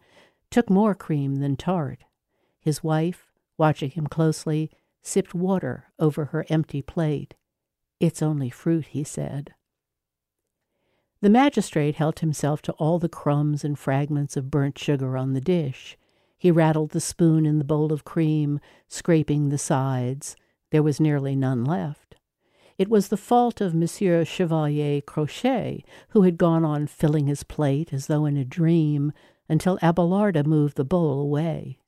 took 0.50 0.68
more 0.68 0.94
cream 0.94 1.36
than 1.36 1.56
tart. 1.56 2.04
His 2.60 2.82
wife, 2.82 3.32
watching 3.56 3.90
him 3.90 4.06
closely, 4.06 4.70
sipped 5.02 5.34
water 5.34 5.92
over 5.98 6.26
her 6.26 6.44
empty 6.48 6.82
plate. 6.82 7.34
It's 8.00 8.22
only 8.22 8.50
fruit, 8.50 8.86
he 8.86 9.04
said. 9.04 9.54
The 11.20 11.30
magistrate 11.30 11.94
helped 11.94 12.20
himself 12.20 12.60
to 12.62 12.72
all 12.72 12.98
the 12.98 13.08
crumbs 13.08 13.64
and 13.64 13.78
fragments 13.78 14.36
of 14.36 14.50
burnt 14.50 14.78
sugar 14.78 15.16
on 15.16 15.32
the 15.32 15.40
dish. 15.40 15.96
He 16.38 16.50
rattled 16.50 16.90
the 16.90 17.00
spoon 17.00 17.46
in 17.46 17.58
the 17.58 17.64
bowl 17.64 17.92
of 17.92 18.04
cream, 18.04 18.60
scraping 18.88 19.48
the 19.48 19.58
sides. 19.58 20.36
There 20.70 20.82
was 20.82 21.00
nearly 21.00 21.34
none 21.34 21.64
left. 21.64 22.16
It 22.78 22.90
was 22.90 23.08
the 23.08 23.16
fault 23.16 23.60
of 23.60 23.74
Monsieur 23.74 24.24
Chevalier 24.24 25.00
Crochet, 25.00 25.82
who 26.10 26.22
had 26.22 26.36
gone 26.36 26.64
on 26.64 26.86
filling 26.86 27.26
his 27.26 27.42
plate 27.42 27.92
as 27.92 28.06
though 28.06 28.26
in 28.26 28.36
a 28.36 28.44
dream 28.44 29.12
until 29.48 29.78
Abelarda 29.80 30.44
moved 30.44 30.76
the 30.76 30.84
bowl 30.84 31.20
away. 31.20 31.78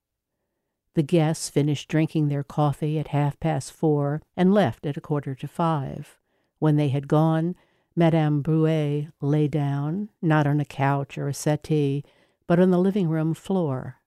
The 0.94 1.02
guests 1.02 1.50
finished 1.50 1.88
drinking 1.88 2.28
their 2.28 2.42
coffee 2.42 2.98
at 2.98 3.08
half 3.08 3.38
past 3.38 3.72
four 3.72 4.22
and 4.36 4.54
left 4.54 4.86
at 4.86 4.96
a 4.96 5.00
quarter 5.00 5.34
to 5.34 5.46
five. 5.46 6.18
When 6.58 6.76
they 6.76 6.88
had 6.88 7.06
gone, 7.06 7.54
Madame 7.94 8.42
Brouet 8.42 9.08
lay 9.20 9.46
down, 9.46 10.08
not 10.22 10.46
on 10.46 10.58
a 10.58 10.64
couch 10.64 11.18
or 11.18 11.28
a 11.28 11.34
settee, 11.34 12.04
but 12.46 12.58
on 12.58 12.70
the 12.70 12.78
living 12.78 13.08
room 13.08 13.34
floor. 13.34 13.97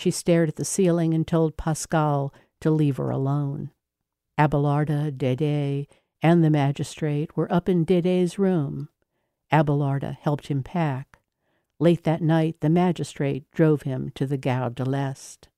She 0.00 0.10
stared 0.10 0.48
at 0.48 0.56
the 0.56 0.64
ceiling 0.64 1.12
and 1.12 1.26
told 1.26 1.58
Pascal 1.58 2.32
to 2.62 2.70
leave 2.70 2.96
her 2.96 3.10
alone. 3.10 3.70
Abelarda, 4.38 5.10
Dede, 5.10 5.88
and 6.22 6.42
the 6.42 6.48
magistrate 6.48 7.36
were 7.36 7.52
up 7.52 7.68
in 7.68 7.84
Dede's 7.84 8.38
room. 8.38 8.88
Abelarda 9.52 10.16
helped 10.16 10.46
him 10.46 10.62
pack. 10.62 11.18
Late 11.78 12.04
that 12.04 12.22
night, 12.22 12.56
the 12.60 12.70
magistrate 12.70 13.44
drove 13.52 13.82
him 13.82 14.10
to 14.14 14.24
the 14.24 14.38
Gare 14.38 14.70
de 14.70 14.86
l'Est. 14.86 15.50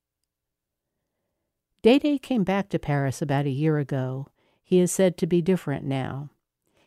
Dede 1.82 2.20
came 2.20 2.43
back 2.43 2.68
to 2.70 2.80
Paris 2.80 3.22
about 3.22 3.47
a 3.47 3.51
year 3.51 3.78
ago. 3.78 4.26
He 4.64 4.80
is 4.80 4.90
said 4.90 5.16
to 5.18 5.26
be 5.28 5.40
different 5.40 5.84
now. 5.84 6.30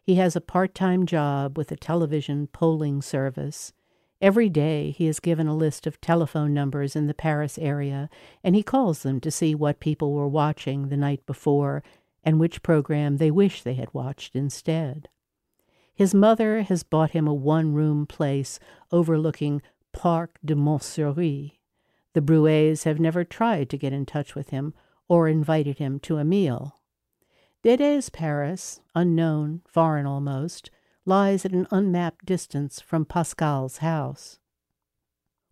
He 0.03 0.15
has 0.15 0.35
a 0.35 0.41
part 0.41 0.75
time 0.75 1.05
job 1.05 1.57
with 1.57 1.71
a 1.71 1.77
television 1.77 2.47
polling 2.47 3.01
service. 3.01 3.71
Every 4.21 4.49
day 4.49 4.91
he 4.91 5.07
is 5.07 5.19
given 5.19 5.47
a 5.47 5.55
list 5.55 5.85
of 5.85 5.99
telephone 5.99 6.53
numbers 6.53 6.95
in 6.95 7.07
the 7.07 7.13
Paris 7.13 7.57
area, 7.57 8.09
and 8.43 8.55
he 8.55 8.63
calls 8.63 9.03
them 9.03 9.19
to 9.21 9.31
see 9.31 9.53
what 9.53 9.79
people 9.79 10.13
were 10.13 10.27
watching 10.27 10.87
the 10.87 10.97
night 10.97 11.25
before 11.25 11.83
and 12.23 12.39
which 12.39 12.63
program 12.63 13.17
they 13.17 13.29
wish 13.29 13.61
they 13.61 13.75
had 13.75 13.93
watched 13.93 14.35
instead. 14.35 15.09
His 15.93 16.13
mother 16.13 16.63
has 16.63 16.83
bought 16.83 17.11
him 17.11 17.27
a 17.27 17.33
one 17.33 17.73
room 17.73 18.05
place 18.05 18.59
overlooking 18.91 19.61
Parc 19.93 20.39
de 20.43 20.55
Montsouris. 20.55 21.51
The 22.13 22.21
Bruets 22.21 22.83
have 22.85 22.99
never 22.99 23.23
tried 23.23 23.69
to 23.69 23.77
get 23.77 23.93
in 23.93 24.05
touch 24.05 24.35
with 24.35 24.49
him 24.49 24.73
or 25.07 25.27
invited 25.27 25.77
him 25.77 25.99
to 25.99 26.17
a 26.17 26.25
meal. 26.25 26.79
Dédé's 27.63 28.09
Paris, 28.09 28.81
unknown, 28.93 29.61
foreign 29.67 30.05
almost, 30.05 30.69
lies 31.05 31.45
at 31.45 31.51
an 31.51 31.67
unmapped 31.71 32.25
distance 32.25 32.81
from 32.81 33.05
Pascal's 33.05 33.77
house. 33.77 34.39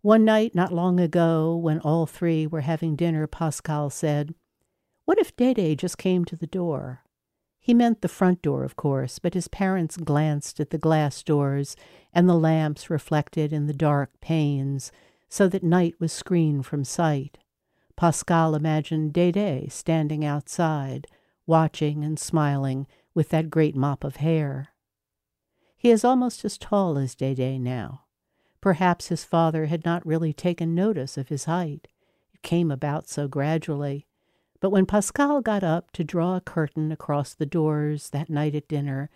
One 0.02 0.24
night 0.24 0.54
not 0.54 0.72
long 0.72 1.00
ago, 1.00 1.56
when 1.56 1.80
all 1.80 2.06
three 2.06 2.46
were 2.46 2.60
having 2.60 2.96
dinner, 2.96 3.26
Pascal 3.26 3.88
said, 3.88 4.34
What 5.04 5.18
if 5.18 5.34
Dédé 5.34 5.76
just 5.76 5.96
came 5.96 6.24
to 6.26 6.36
the 6.36 6.46
door? 6.46 7.04
He 7.58 7.72
meant 7.72 8.02
the 8.02 8.08
front 8.08 8.42
door, 8.42 8.64
of 8.64 8.76
course, 8.76 9.18
but 9.18 9.32
his 9.32 9.48
parents 9.48 9.96
glanced 9.96 10.60
at 10.60 10.68
the 10.68 10.76
glass 10.76 11.22
doors 11.22 11.76
and 12.12 12.28
the 12.28 12.34
lamps 12.34 12.90
reflected 12.90 13.52
in 13.52 13.66
the 13.66 13.72
dark 13.72 14.10
panes, 14.20 14.92
so 15.30 15.48
that 15.48 15.62
night 15.62 15.94
was 15.98 16.12
screened 16.12 16.66
from 16.66 16.84
sight. 16.84 17.38
Pascal 17.96 18.54
imagined 18.54 19.14
Dédé 19.14 19.72
standing 19.72 20.24
outside, 20.24 21.06
watching 21.46 22.04
and 22.04 22.18
smiling 22.18 22.86
with 23.14 23.30
that 23.30 23.48
great 23.48 23.74
mop 23.74 24.04
of 24.04 24.16
hair. 24.16 24.73
He 25.84 25.90
is 25.90 26.02
almost 26.02 26.46
as 26.46 26.56
tall 26.56 26.96
as 26.96 27.14
Dédé 27.14 27.60
now. 27.60 28.04
Perhaps 28.62 29.08
his 29.08 29.22
father 29.22 29.66
had 29.66 29.84
not 29.84 30.06
really 30.06 30.32
taken 30.32 30.74
notice 30.74 31.18
of 31.18 31.28
his 31.28 31.44
height. 31.44 31.88
It 32.32 32.40
came 32.40 32.70
about 32.70 33.06
so 33.06 33.28
gradually. 33.28 34.06
But 34.60 34.70
when 34.70 34.86
Pascal 34.86 35.42
got 35.42 35.62
up 35.62 35.90
to 35.90 36.02
draw 36.02 36.36
a 36.36 36.40
curtain 36.40 36.90
across 36.90 37.34
the 37.34 37.44
doors 37.44 38.08
that 38.08 38.30
night 38.30 38.54
at 38.54 38.66
dinner, 38.66 39.10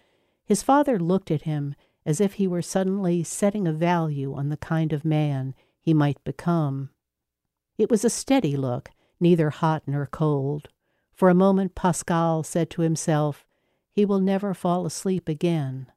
his 0.44 0.62
father 0.62 0.98
looked 0.98 1.30
at 1.30 1.44
him 1.48 1.74
as 2.04 2.20
if 2.20 2.34
he 2.34 2.46
were 2.46 2.60
suddenly 2.60 3.24
setting 3.24 3.66
a 3.66 3.72
value 3.72 4.34
on 4.34 4.50
the 4.50 4.58
kind 4.58 4.92
of 4.92 5.06
man 5.06 5.54
he 5.80 5.94
might 5.94 6.22
become. 6.22 6.90
It 7.78 7.90
was 7.90 8.04
a 8.04 8.10
steady 8.10 8.58
look, 8.58 8.90
neither 9.18 9.48
hot 9.48 9.84
nor 9.86 10.04
cold. 10.04 10.68
For 11.14 11.30
a 11.30 11.34
moment 11.34 11.74
Pascal 11.74 12.42
said 12.42 12.68
to 12.72 12.82
himself, 12.82 13.46
He 13.90 14.04
will 14.04 14.20
never 14.20 14.52
fall 14.52 14.84
asleep 14.84 15.30
again. 15.30 15.90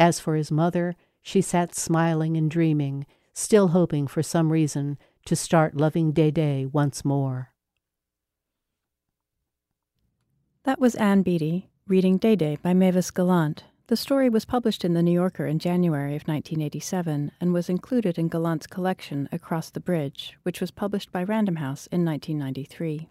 As 0.00 0.18
for 0.18 0.34
his 0.34 0.50
mother, 0.50 0.96
she 1.20 1.42
sat 1.42 1.74
smiling 1.74 2.34
and 2.34 2.50
dreaming, 2.50 3.04
still 3.34 3.68
hoping 3.68 4.06
for 4.06 4.22
some 4.22 4.50
reason 4.50 4.96
to 5.26 5.36
start 5.36 5.76
loving 5.76 6.14
Dédé 6.14 6.72
once 6.72 7.04
more. 7.04 7.50
That 10.64 10.80
was 10.80 10.94
Ann 10.94 11.20
Beattie 11.20 11.68
reading 11.86 12.18
Dédé 12.18 12.62
by 12.62 12.72
Mavis 12.72 13.10
Gallant. 13.10 13.64
The 13.88 13.96
story 13.96 14.30
was 14.30 14.46
published 14.46 14.86
in 14.86 14.94
The 14.94 15.02
New 15.02 15.12
Yorker 15.12 15.44
in 15.44 15.58
January 15.58 16.16
of 16.16 16.22
1987 16.22 17.32
and 17.38 17.52
was 17.52 17.68
included 17.68 18.18
in 18.18 18.28
Gallant's 18.28 18.66
collection 18.66 19.28
Across 19.30 19.70
the 19.70 19.80
Bridge, 19.80 20.38
which 20.44 20.62
was 20.62 20.70
published 20.70 21.12
by 21.12 21.24
Random 21.24 21.56
House 21.56 21.86
in 21.88 22.06
1993. 22.06 23.10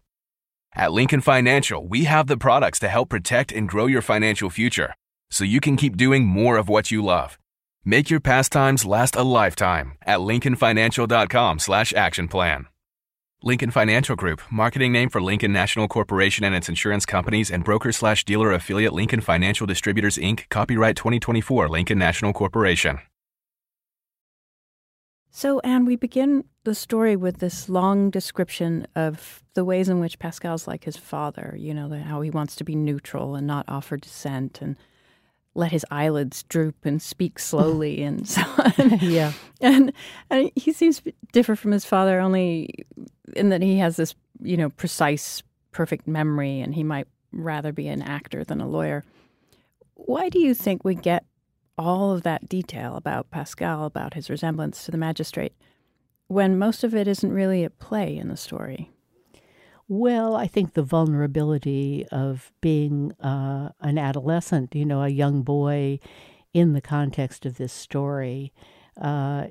At 0.73 0.93
Lincoln 0.93 1.19
Financial, 1.21 1.85
we 1.85 2.05
have 2.05 2.27
the 2.27 2.37
products 2.37 2.79
to 2.79 2.87
help 2.87 3.09
protect 3.09 3.51
and 3.51 3.67
grow 3.67 3.87
your 3.87 4.01
financial 4.01 4.49
future 4.49 4.95
so 5.29 5.43
you 5.43 5.59
can 5.59 5.75
keep 5.75 5.97
doing 5.97 6.25
more 6.25 6.57
of 6.57 6.69
what 6.69 6.91
you 6.91 7.03
love. 7.03 7.37
Make 7.83 8.09
your 8.09 8.19
pastimes 8.19 8.85
last 8.85 9.15
a 9.15 9.23
lifetime 9.23 9.93
at 10.03 10.19
lincolnfinancial.com 10.19 11.59
slash 11.59 11.93
action 11.93 12.27
plan. 12.27 12.67
Lincoln 13.43 13.71
Financial 13.71 14.15
Group, 14.15 14.41
marketing 14.51 14.91
name 14.91 15.09
for 15.09 15.19
Lincoln 15.19 15.51
National 15.51 15.87
Corporation 15.87 16.45
and 16.45 16.53
its 16.53 16.69
insurance 16.69 17.05
companies 17.05 17.49
and 17.49 17.63
broker 17.63 17.91
slash 17.91 18.23
dealer 18.23 18.53
affiliate 18.53 18.93
Lincoln 18.93 19.19
Financial 19.19 19.65
Distributors 19.65 20.17
Inc., 20.17 20.47
copyright 20.49 20.95
2024, 20.95 21.67
Lincoln 21.67 21.97
National 21.97 22.33
Corporation. 22.33 22.99
So, 25.31 25.59
Ann, 25.61 25.85
we 25.85 25.95
begin 25.95 26.43
the 26.63 26.75
story 26.75 27.15
with 27.15 27.39
this 27.39 27.67
long 27.69 28.09
description 28.09 28.85
of 28.95 29.43
the 29.53 29.65
ways 29.65 29.89
in 29.89 29.99
which 29.99 30.19
Pascal's 30.19 30.67
like 30.67 30.83
his 30.83 30.97
father, 30.97 31.55
you 31.57 31.73
know, 31.73 31.89
how 32.03 32.21
he 32.21 32.29
wants 32.29 32.55
to 32.57 32.63
be 32.63 32.75
neutral 32.75 33.35
and 33.35 33.47
not 33.47 33.65
offer 33.67 33.97
dissent 33.97 34.61
and 34.61 34.75
let 35.53 35.71
his 35.71 35.85
eyelids 35.91 36.43
droop 36.43 36.85
and 36.85 37.01
speak 37.01 37.39
slowly 37.39 38.03
and 38.03 38.27
so 38.27 38.41
on. 38.41 38.99
yeah. 39.01 39.33
And, 39.59 39.91
and 40.29 40.51
he 40.55 40.71
seems 40.71 41.01
different 41.31 41.59
from 41.59 41.71
his 41.71 41.85
father 41.85 42.19
only 42.19 42.85
in 43.35 43.49
that 43.49 43.61
he 43.61 43.77
has 43.77 43.95
this, 43.95 44.15
you 44.41 44.57
know, 44.57 44.69
precise, 44.69 45.41
perfect 45.71 46.07
memory 46.07 46.59
and 46.59 46.75
he 46.75 46.83
might 46.83 47.07
rather 47.31 47.71
be 47.71 47.87
an 47.87 48.01
actor 48.01 48.43
than 48.43 48.61
a 48.61 48.67
lawyer. 48.67 49.03
Why 49.95 50.29
do 50.29 50.39
you 50.39 50.53
think 50.53 50.83
we 50.83 50.95
get 50.95 51.25
all 51.77 52.11
of 52.11 52.23
that 52.23 52.47
detail 52.47 52.95
about 52.95 53.31
Pascal, 53.31 53.85
about 53.85 54.13
his 54.13 54.29
resemblance 54.29 54.85
to 54.85 54.91
the 54.91 54.97
magistrate, 54.97 55.53
when 56.31 56.57
most 56.57 56.85
of 56.85 56.95
it 56.95 57.09
isn't 57.09 57.33
really 57.33 57.65
at 57.65 57.77
play 57.77 58.15
in 58.15 58.29
the 58.29 58.37
story? 58.37 58.89
Well, 59.89 60.37
I 60.37 60.47
think 60.47 60.73
the 60.73 60.83
vulnerability 60.83 62.05
of 62.09 62.53
being 62.61 63.11
uh, 63.19 63.71
an 63.81 63.97
adolescent, 63.97 64.73
you 64.73 64.85
know, 64.85 65.03
a 65.03 65.09
young 65.09 65.41
boy 65.41 65.99
in 66.53 66.71
the 66.71 66.79
context 66.79 67.45
of 67.45 67.57
this 67.57 67.73
story. 67.73 68.53
Uh, 68.99 69.47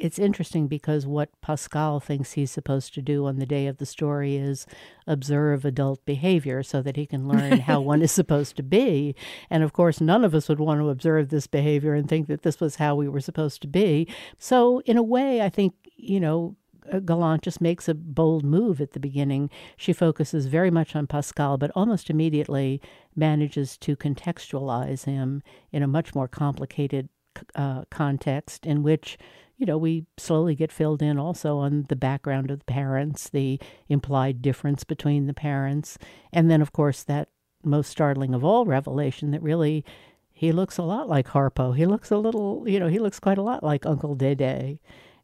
it's 0.00 0.18
interesting 0.18 0.68
because 0.68 1.06
what 1.06 1.28
Pascal 1.42 2.00
thinks 2.00 2.32
he's 2.32 2.50
supposed 2.50 2.94
to 2.94 3.02
do 3.02 3.26
on 3.26 3.38
the 3.38 3.46
day 3.46 3.66
of 3.66 3.78
the 3.78 3.86
story 3.86 4.36
is 4.36 4.66
observe 5.06 5.64
adult 5.64 6.04
behavior 6.04 6.62
so 6.62 6.80
that 6.82 6.96
he 6.96 7.04
can 7.04 7.28
learn 7.28 7.60
how 7.60 7.80
one 7.80 8.00
is 8.00 8.12
supposed 8.12 8.56
to 8.56 8.62
be. 8.62 9.14
And 9.50 9.62
of 9.62 9.72
course, 9.72 10.00
none 10.00 10.24
of 10.24 10.34
us 10.34 10.48
would 10.48 10.60
want 10.60 10.80
to 10.80 10.88
observe 10.88 11.28
this 11.28 11.46
behavior 11.46 11.94
and 11.94 12.08
think 12.08 12.28
that 12.28 12.42
this 12.42 12.60
was 12.60 12.76
how 12.76 12.94
we 12.94 13.08
were 13.08 13.20
supposed 13.20 13.60
to 13.62 13.68
be. 13.68 14.08
So, 14.38 14.80
in 14.86 14.96
a 14.96 15.02
way, 15.02 15.42
I 15.42 15.48
think, 15.48 15.74
you 15.98 16.20
know, 16.20 16.56
uh, 16.90 17.00
Gallant 17.00 17.42
just 17.42 17.60
makes 17.60 17.88
a 17.88 17.94
bold 17.94 18.44
move 18.44 18.80
at 18.80 18.92
the 18.92 19.00
beginning. 19.00 19.50
She 19.76 19.92
focuses 19.92 20.46
very 20.46 20.70
much 20.70 20.96
on 20.96 21.06
Pascal, 21.06 21.58
but 21.58 21.70
almost 21.74 22.08
immediately 22.08 22.80
manages 23.14 23.76
to 23.78 23.96
contextualize 23.96 25.04
him 25.04 25.42
in 25.70 25.82
a 25.82 25.88
much 25.88 26.14
more 26.14 26.28
complicated 26.28 27.10
uh, 27.54 27.84
context 27.90 28.64
in 28.64 28.82
which 28.82 29.18
you 29.58 29.66
know, 29.66 29.76
we 29.76 30.06
slowly 30.16 30.54
get 30.54 30.70
filled 30.70 31.02
in 31.02 31.18
also 31.18 31.58
on 31.58 31.84
the 31.88 31.96
background 31.96 32.50
of 32.50 32.60
the 32.60 32.64
parents, 32.64 33.28
the 33.28 33.60
implied 33.88 34.40
difference 34.40 34.84
between 34.84 35.26
the 35.26 35.34
parents, 35.34 35.98
and 36.32 36.48
then, 36.48 36.62
of 36.62 36.72
course, 36.72 37.02
that 37.02 37.28
most 37.64 37.90
startling 37.90 38.34
of 38.34 38.44
all 38.44 38.64
revelation 38.64 39.32
that 39.32 39.42
really 39.42 39.84
he 40.32 40.52
looks 40.52 40.78
a 40.78 40.84
lot 40.84 41.08
like 41.08 41.26
Harpo. 41.26 41.76
He 41.76 41.84
looks 41.84 42.12
a 42.12 42.16
little, 42.16 42.62
you 42.68 42.78
know, 42.78 42.86
he 42.86 43.00
looks 43.00 43.18
quite 43.18 43.38
a 43.38 43.42
lot 43.42 43.64
like 43.64 43.84
Uncle 43.84 44.14
Dede. 44.14 44.78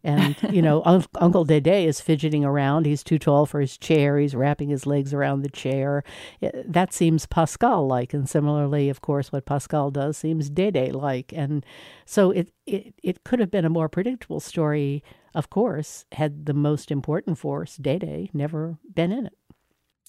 And, 0.04 0.36
you 0.52 0.62
know, 0.62 0.82
un- 0.84 1.04
Uncle 1.16 1.44
Dede 1.44 1.66
is 1.66 2.00
fidgeting 2.00 2.44
around. 2.44 2.86
He's 2.86 3.02
too 3.02 3.18
tall 3.18 3.46
for 3.46 3.60
his 3.60 3.76
chair. 3.76 4.18
He's 4.18 4.34
wrapping 4.34 4.68
his 4.68 4.86
legs 4.86 5.12
around 5.12 5.42
the 5.42 5.48
chair. 5.48 6.04
It, 6.40 6.70
that 6.72 6.92
seems 6.92 7.26
Pascal 7.26 7.86
like. 7.86 8.14
And 8.14 8.28
similarly, 8.28 8.88
of 8.90 9.00
course, 9.00 9.32
what 9.32 9.46
Pascal 9.46 9.90
does 9.90 10.18
seems 10.18 10.50
Dede 10.50 10.94
like. 10.94 11.32
And 11.34 11.64
so 12.04 12.30
it, 12.30 12.52
it, 12.66 12.94
it 13.02 13.24
could 13.24 13.40
have 13.40 13.50
been 13.50 13.64
a 13.64 13.70
more 13.70 13.88
predictable 13.88 14.40
story, 14.40 15.02
of 15.34 15.50
course, 15.50 16.04
had 16.12 16.46
the 16.46 16.54
most 16.54 16.90
important 16.90 17.38
force, 17.38 17.76
Dede, 17.76 18.30
never 18.32 18.78
been 18.94 19.10
in 19.10 19.26
it. 19.26 19.34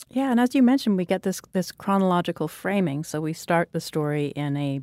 Yeah, 0.10 0.30
and 0.30 0.41
as 0.41 0.54
you 0.54 0.62
mentioned, 0.62 0.98
we 0.98 1.06
get 1.06 1.24
this 1.24 1.41
this 1.54 1.72
chronological 1.72 2.50
framing. 2.50 3.06
So 3.06 3.22
we 3.22 3.32
start 3.32 3.70
the 3.72 3.80
story 3.80 4.28
in 4.36 4.58
a 4.58 4.82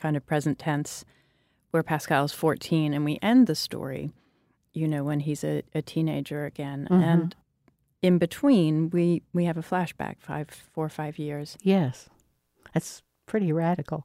kind 0.00 0.16
of 0.16 0.24
present 0.26 0.60
tense 0.60 1.04
where 1.70 1.82
Pascal 1.82 2.24
is 2.24 2.32
14 2.32 2.94
and 2.94 3.04
we 3.04 3.18
end 3.20 3.48
the 3.48 3.56
story 3.56 4.12
you 4.74 4.86
know, 4.86 5.04
when 5.04 5.20
he's 5.20 5.42
a, 5.44 5.62
a 5.74 5.80
teenager 5.80 6.44
again. 6.44 6.86
Mm-hmm. 6.90 7.02
And 7.02 7.36
in 8.02 8.18
between, 8.18 8.90
we, 8.90 9.22
we 9.32 9.46
have 9.46 9.56
a 9.56 9.62
flashback 9.62 10.16
five, 10.18 10.48
four 10.50 10.84
or 10.84 10.90
five 10.90 11.18
years. 11.18 11.56
Yes. 11.62 12.10
That's 12.74 13.02
pretty 13.26 13.52
radical. 13.52 14.04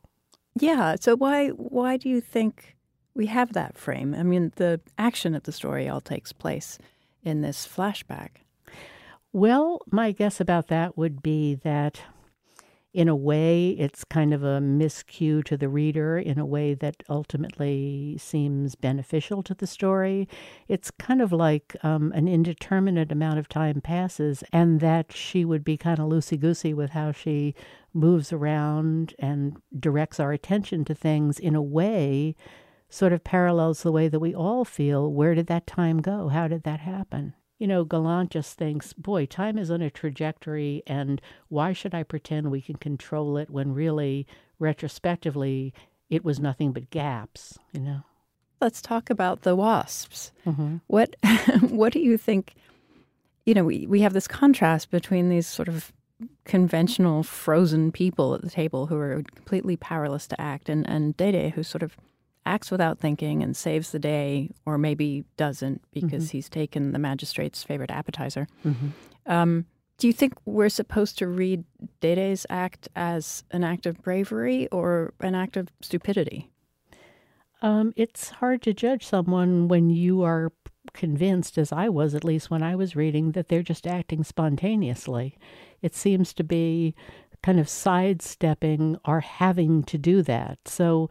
Yeah. 0.56 0.96
So 1.00 1.16
why 1.16 1.50
why 1.50 1.98
do 1.98 2.10
you 2.10 2.22
think 2.22 2.76
we 3.14 3.26
have 3.28 3.54
that 3.54 3.78
frame? 3.78 4.14
I 4.14 4.24
mean, 4.24 4.52
the 4.56 4.80
action 4.98 5.36
of 5.36 5.44
the 5.44 5.52
story 5.52 5.90
all 5.90 6.02
takes 6.02 6.32
place 6.32 6.78
in 7.24 7.42
this 7.42 7.68
flashback. 7.68 8.30
Well, 9.32 9.82
my 9.92 10.12
guess 10.12 10.40
about 10.40 10.68
that 10.68 10.98
would 10.98 11.22
be 11.22 11.56
that 11.56 12.02
in 12.92 13.08
a 13.08 13.16
way, 13.16 13.70
it's 13.72 14.04
kind 14.04 14.34
of 14.34 14.44
a 14.44 14.60
miscue 14.60 15.44
to 15.44 15.56
the 15.56 15.70
reader 15.70 16.18
in 16.18 16.40
a 16.40 16.46
way 16.46 16.74
that 16.74 17.04
ultimately 17.08 18.18
seems 18.18 18.74
beneficial 18.74 19.44
to 19.44 19.54
the 19.54 19.68
story. 19.68 20.28
It's 20.68 20.90
kind 20.90 21.22
of 21.22 21.32
like 21.32 21.76
um, 21.84 22.12
an 22.14 22.28
indeterminate 22.28 23.12
amount 23.12 23.38
of 23.38 23.48
time 23.48 23.80
passes, 23.82 24.44
and 24.52 24.80
that 24.80 25.12
she 25.12 25.46
would 25.46 25.64
be 25.64 25.78
kind 25.78 26.00
of 26.00 26.10
loosey 26.10 26.40
goosey 26.40 26.74
with 26.74 26.90
how 26.92 27.12
she 27.12 27.54
moves 27.94 28.34
around 28.34 29.14
and 29.20 29.58
directs 29.78 30.20
our 30.20 30.32
attention 30.32 30.84
to 30.86 30.96
things 30.96 31.38
in 31.38 31.56
a 31.56 31.62
way 31.62 32.36
sort 32.90 33.14
of 33.14 33.24
parallels 33.24 33.84
the 33.84 33.92
way 33.92 34.08
that 34.08 34.20
we 34.20 34.34
all 34.34 34.66
feel. 34.66 35.14
Where 35.14 35.36
did 35.36 35.46
that 35.48 35.68
time 35.68 36.02
go? 36.02 36.30
How 36.30 36.48
did 36.48 36.64
that 36.64 36.80
happen? 36.80 37.36
You 37.60 37.68
know, 37.68 37.84
Gallant 37.84 38.32
just 38.32 38.58
thinks, 38.58 38.94
boy, 38.94 39.26
time 39.26 39.58
is 39.58 39.70
on 39.70 39.82
a 39.82 39.90
trajectory, 39.90 40.82
and 40.88 41.22
why 41.50 41.74
should 41.74 41.94
I 41.94 42.04
pretend 42.04 42.50
we 42.50 42.62
can 42.62 42.78
control 42.78 43.38
it 43.38 43.50
when 43.50 43.74
really, 43.74 44.26
retrospectively, 44.60 45.74
it 46.10 46.24
was 46.24 46.40
nothing 46.40 46.72
but 46.72 46.90
gaps, 46.90 47.60
you 47.74 47.82
know? 47.82 48.02
Let's 48.62 48.82
talk 48.82 49.10
about 49.10 49.42
the 49.42 49.56
wasps. 49.56 50.32
Mm-hmm. 50.46 50.78
What, 50.88 51.16
what 51.70 51.94
do 51.94 52.00
you 52.00 52.18
think? 52.18 52.56
You 53.46 53.54
know, 53.54 53.66
we, 53.66 53.86
we 53.88 54.02
have 54.02 54.14
this 54.14 54.28
contrast 54.28 54.90
between 54.90 55.30
these 55.30 55.48
sort 55.48 55.68
of 55.68 55.92
conventional 56.46 57.24
frozen 57.24 57.92
people 57.92 58.36
at 58.36 58.42
the 58.42 58.50
table 58.50 58.88
who 58.88 58.98
are 58.98 59.24
completely 59.36 59.76
powerless 59.76 60.28
to 60.28 60.40
act, 60.40 60.70
and, 60.70 60.88
and 60.90 61.16
Dede, 61.18 61.54
who's 61.54 61.68
sort 61.68 61.84
of 61.84 61.98
acts 62.50 62.72
without 62.72 63.00
thinking 63.00 63.44
and 63.44 63.56
saves 63.56 63.92
the 63.92 64.00
day, 64.00 64.50
or 64.66 64.78
maybe 64.78 65.24
doesn't 65.38 65.82
because 65.94 66.26
mm-hmm. 66.26 66.38
he's 66.38 66.50
taken 66.50 66.92
the 66.92 67.00
magistrate's 67.00 67.64
favorite 67.64 67.92
appetizer. 67.92 68.48
Mm-hmm. 68.66 68.88
Um, 69.32 69.66
do 70.00 70.08
you 70.08 70.14
think 70.14 70.34
we're 70.46 70.70
supposed 70.70 71.18
to 71.20 71.28
read 71.28 71.64
Dede's 72.02 72.46
act 72.50 72.88
as 72.96 73.44
an 73.52 73.64
act 73.64 73.86
of 73.86 74.02
bravery 74.02 74.68
or 74.70 75.14
an 75.20 75.36
act 75.36 75.58
of 75.58 75.68
stupidity? 75.82 76.50
Um, 77.62 77.94
it's 77.96 78.30
hard 78.30 78.62
to 78.64 78.74
judge 78.74 79.06
someone 79.06 79.68
when 79.68 79.90
you 79.90 80.24
are 80.24 80.52
convinced, 80.94 81.58
as 81.58 81.72
I 81.72 81.90
was 81.90 82.16
at 82.16 82.24
least 82.24 82.50
when 82.50 82.64
I 82.64 82.76
was 82.76 82.96
reading, 82.96 83.34
that 83.34 83.50
they're 83.50 83.62
just 83.62 83.86
acting 83.86 84.24
spontaneously. 84.24 85.38
It 85.82 85.94
seems 85.94 86.34
to 86.34 86.44
be 86.44 86.96
kind 87.44 87.60
of 87.60 87.70
sidestepping 87.70 88.98
or 89.06 89.20
having 89.20 89.84
to 89.84 89.98
do 89.98 90.22
that. 90.24 90.60
So 90.66 91.10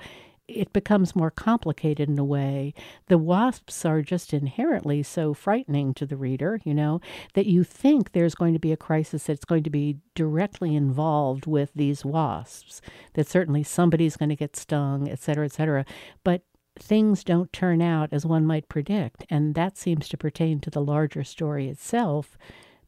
it 0.49 0.73
becomes 0.73 1.15
more 1.15 1.31
complicated 1.31 2.09
in 2.09 2.19
a 2.19 2.25
way. 2.25 2.73
The 3.07 3.19
wasps 3.19 3.85
are 3.85 4.03
just 4.03 4.33
inherently 4.33 5.03
so 5.03 5.35
frightening 5.35 5.93
to 5.95 6.07
the 6.07 6.17
reader, 6.17 6.61
you 6.65 6.75
know, 6.75 7.01
that 7.35 7.47
you 7.47 7.63
think 7.63 8.13
there's 8.13 8.35
going 8.35 8.55
to 8.55 8.59
be 8.59 8.73
a 8.73 8.77
crisis 8.77 9.25
that's 9.25 9.45
going 9.45 9.63
to 9.65 9.71
be 9.71 9.99
directly 10.15 10.75
involved 10.75 11.47
with 11.47 11.71
these 11.75 12.05
wasps, 12.05 12.81
that 13.13 13.29
certainly 13.29 13.63
somebody's 13.63 14.17
going 14.17 14.31
to 14.31 14.37
get 14.37 14.57
stung, 14.57 15.09
et 15.09 15.21
cetera, 15.21 15.45
et 15.45 15.53
cetera. 15.53 15.85
But 16.25 16.43
things 16.79 17.25
don't 17.25 17.53
turn 17.53 17.83
out 17.83 18.09
as 18.13 18.25
one 18.25 18.47
might 18.47 18.69
predict. 18.69 19.25
And 19.29 19.55
that 19.55 19.77
seems 19.77 20.09
to 20.09 20.17
pertain 20.17 20.61
to 20.61 20.71
the 20.71 20.83
larger 20.83 21.25
story 21.25 21.69
itself 21.69 22.39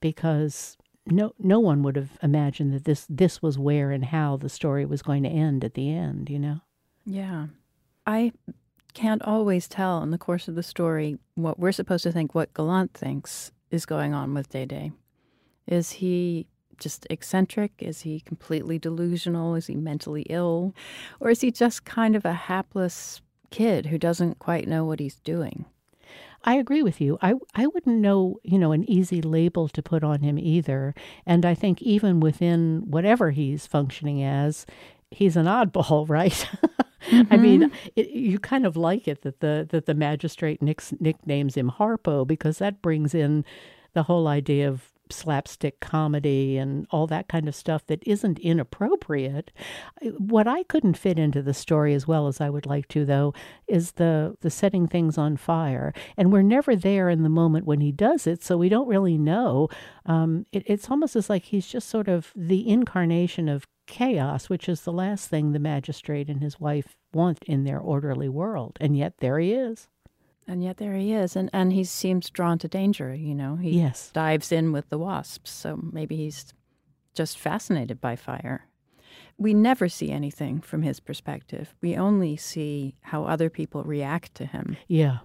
because 0.00 0.78
no 1.06 1.34
no 1.38 1.58
one 1.58 1.82
would 1.82 1.96
have 1.96 2.18
imagined 2.22 2.72
that 2.72 2.84
this 2.84 3.06
this 3.08 3.42
was 3.42 3.58
where 3.58 3.90
and 3.90 4.06
how 4.06 4.36
the 4.36 4.48
story 4.48 4.84
was 4.84 5.02
going 5.02 5.22
to 5.24 5.28
end 5.28 5.64
at 5.64 5.74
the 5.74 5.90
end, 5.90 6.30
you 6.30 6.38
know. 6.38 6.60
Yeah. 7.04 7.46
I 8.06 8.32
can't 8.94 9.22
always 9.22 9.68
tell 9.68 10.02
in 10.02 10.10
the 10.10 10.18
course 10.18 10.48
of 10.48 10.54
the 10.54 10.62
story 10.62 11.18
what 11.34 11.58
we're 11.58 11.72
supposed 11.72 12.02
to 12.04 12.12
think, 12.12 12.34
what 12.34 12.54
Gallant 12.54 12.94
thinks 12.94 13.52
is 13.70 13.86
going 13.86 14.14
on 14.14 14.34
with 14.34 14.48
Dede. 14.48 14.92
Is 15.66 15.92
he 15.92 16.46
just 16.78 17.06
eccentric? 17.10 17.72
Is 17.78 18.00
he 18.00 18.20
completely 18.20 18.78
delusional? 18.78 19.54
Is 19.54 19.66
he 19.66 19.76
mentally 19.76 20.22
ill? 20.30 20.74
Or 21.20 21.30
is 21.30 21.40
he 21.40 21.50
just 21.50 21.84
kind 21.84 22.16
of 22.16 22.24
a 22.24 22.32
hapless 22.32 23.20
kid 23.50 23.86
who 23.86 23.98
doesn't 23.98 24.38
quite 24.38 24.66
know 24.66 24.84
what 24.84 25.00
he's 25.00 25.20
doing? 25.20 25.66
I 26.42 26.54
agree 26.54 26.82
with 26.82 27.00
you. 27.00 27.18
I 27.20 27.34
I 27.54 27.66
wouldn't 27.66 27.98
know, 28.00 28.38
you 28.42 28.58
know, 28.58 28.72
an 28.72 28.88
easy 28.90 29.20
label 29.20 29.68
to 29.68 29.82
put 29.82 30.02
on 30.02 30.22
him 30.22 30.38
either. 30.38 30.94
And 31.26 31.44
I 31.44 31.54
think 31.54 31.82
even 31.82 32.18
within 32.18 32.82
whatever 32.86 33.30
he's 33.30 33.66
functioning 33.66 34.22
as, 34.24 34.64
he's 35.10 35.36
an 35.36 35.46
oddball, 35.46 36.08
right? 36.08 36.48
Mm-hmm. 37.06 37.32
I 37.32 37.36
mean, 37.36 37.62
mm-hmm. 37.62 37.88
it, 37.96 38.10
you 38.10 38.38
kind 38.38 38.66
of 38.66 38.76
like 38.76 39.08
it 39.08 39.22
that 39.22 39.40
the 39.40 39.66
that 39.70 39.86
the 39.86 39.94
magistrate 39.94 40.62
nicks, 40.62 40.92
nicknames 41.00 41.56
him 41.56 41.70
Harpo 41.70 42.26
because 42.26 42.58
that 42.58 42.82
brings 42.82 43.14
in 43.14 43.44
the 43.94 44.04
whole 44.04 44.28
idea 44.28 44.68
of 44.68 44.92
slapstick 45.12 45.80
comedy 45.80 46.56
and 46.56 46.86
all 46.90 47.06
that 47.06 47.28
kind 47.28 47.48
of 47.48 47.54
stuff 47.54 47.86
that 47.86 48.02
isn't 48.06 48.38
inappropriate. 48.38 49.50
What 50.02 50.46
I 50.46 50.62
couldn't 50.64 50.96
fit 50.96 51.18
into 51.18 51.42
the 51.42 51.54
story 51.54 51.94
as 51.94 52.06
well 52.06 52.26
as 52.26 52.40
I 52.40 52.50
would 52.50 52.66
like 52.66 52.88
to, 52.88 53.04
though, 53.04 53.34
is 53.66 53.92
the 53.92 54.36
the 54.40 54.50
setting 54.50 54.86
things 54.86 55.18
on 55.18 55.36
fire. 55.36 55.92
And 56.16 56.32
we're 56.32 56.42
never 56.42 56.76
there 56.76 57.08
in 57.08 57.22
the 57.22 57.28
moment 57.28 57.66
when 57.66 57.80
he 57.80 57.92
does 57.92 58.26
it, 58.26 58.42
so 58.42 58.56
we 58.56 58.68
don't 58.68 58.88
really 58.88 59.18
know. 59.18 59.68
Um, 60.06 60.46
it, 60.52 60.62
it's 60.66 60.90
almost 60.90 61.16
as 61.16 61.30
like 61.30 61.44
he's 61.44 61.66
just 61.66 61.88
sort 61.88 62.08
of 62.08 62.32
the 62.36 62.68
incarnation 62.68 63.48
of 63.48 63.66
chaos, 63.90 64.48
which 64.48 64.68
is 64.68 64.82
the 64.82 64.92
last 64.92 65.28
thing 65.28 65.52
the 65.52 65.58
magistrate 65.58 66.30
and 66.30 66.40
his 66.40 66.58
wife 66.58 66.96
want 67.12 67.42
in 67.44 67.64
their 67.64 67.78
orderly 67.78 68.28
world. 68.28 68.78
And 68.80 68.96
yet 68.96 69.18
there 69.18 69.38
he 69.38 69.52
is. 69.52 69.88
And 70.46 70.64
yet 70.64 70.78
there 70.78 70.94
he 70.94 71.12
is. 71.12 71.36
And, 71.36 71.50
and 71.52 71.72
he 71.72 71.84
seems 71.84 72.30
drawn 72.30 72.58
to 72.60 72.68
danger, 72.68 73.14
you 73.14 73.34
know. 73.34 73.56
He 73.56 73.80
yes. 73.80 74.10
dives 74.12 74.50
in 74.50 74.72
with 74.72 74.88
the 74.88 74.98
wasps. 74.98 75.50
So 75.50 75.78
maybe 75.92 76.16
he's 76.16 76.54
just 77.14 77.38
fascinated 77.38 78.00
by 78.00 78.16
fire. 78.16 78.66
We 79.36 79.54
never 79.54 79.88
see 79.88 80.10
anything 80.10 80.60
from 80.60 80.82
his 80.82 81.00
perspective. 81.00 81.74
We 81.80 81.96
only 81.96 82.36
see 82.36 82.96
how 83.00 83.24
other 83.24 83.50
people 83.50 83.82
react 83.84 84.34
to 84.36 84.46
him. 84.46 84.76
Yeah. 84.86 85.18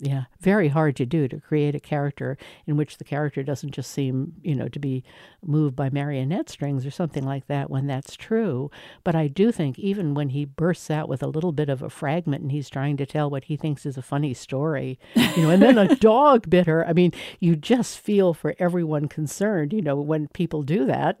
Yeah, 0.00 0.24
very 0.40 0.68
hard 0.68 0.94
to 0.96 1.06
do 1.06 1.26
to 1.26 1.40
create 1.40 1.74
a 1.74 1.80
character 1.80 2.38
in 2.68 2.76
which 2.76 2.98
the 2.98 3.04
character 3.04 3.42
doesn't 3.42 3.72
just 3.72 3.90
seem, 3.90 4.34
you 4.42 4.54
know, 4.54 4.68
to 4.68 4.78
be 4.78 5.02
moved 5.44 5.74
by 5.74 5.90
marionette 5.90 6.48
strings 6.48 6.86
or 6.86 6.90
something 6.92 7.24
like 7.24 7.48
that 7.48 7.68
when 7.68 7.88
that's 7.88 8.14
true. 8.14 8.70
But 9.02 9.16
I 9.16 9.26
do 9.26 9.50
think 9.50 9.76
even 9.76 10.14
when 10.14 10.28
he 10.28 10.44
bursts 10.44 10.88
out 10.88 11.08
with 11.08 11.20
a 11.20 11.26
little 11.26 11.50
bit 11.50 11.68
of 11.68 11.82
a 11.82 11.90
fragment 11.90 12.42
and 12.42 12.52
he's 12.52 12.70
trying 12.70 12.96
to 12.98 13.06
tell 13.06 13.28
what 13.28 13.44
he 13.44 13.56
thinks 13.56 13.84
is 13.84 13.98
a 13.98 14.02
funny 14.02 14.34
story, 14.34 15.00
you 15.16 15.42
know, 15.42 15.50
and 15.50 15.60
then 15.60 15.78
a 15.78 15.96
dog 15.96 16.48
bit 16.48 16.68
her, 16.68 16.86
I 16.86 16.92
mean, 16.92 17.12
you 17.40 17.56
just 17.56 17.98
feel 17.98 18.34
for 18.34 18.54
everyone 18.60 19.08
concerned, 19.08 19.72
you 19.72 19.82
know, 19.82 19.96
when 19.96 20.28
people 20.28 20.62
do 20.62 20.86
that 20.86 21.18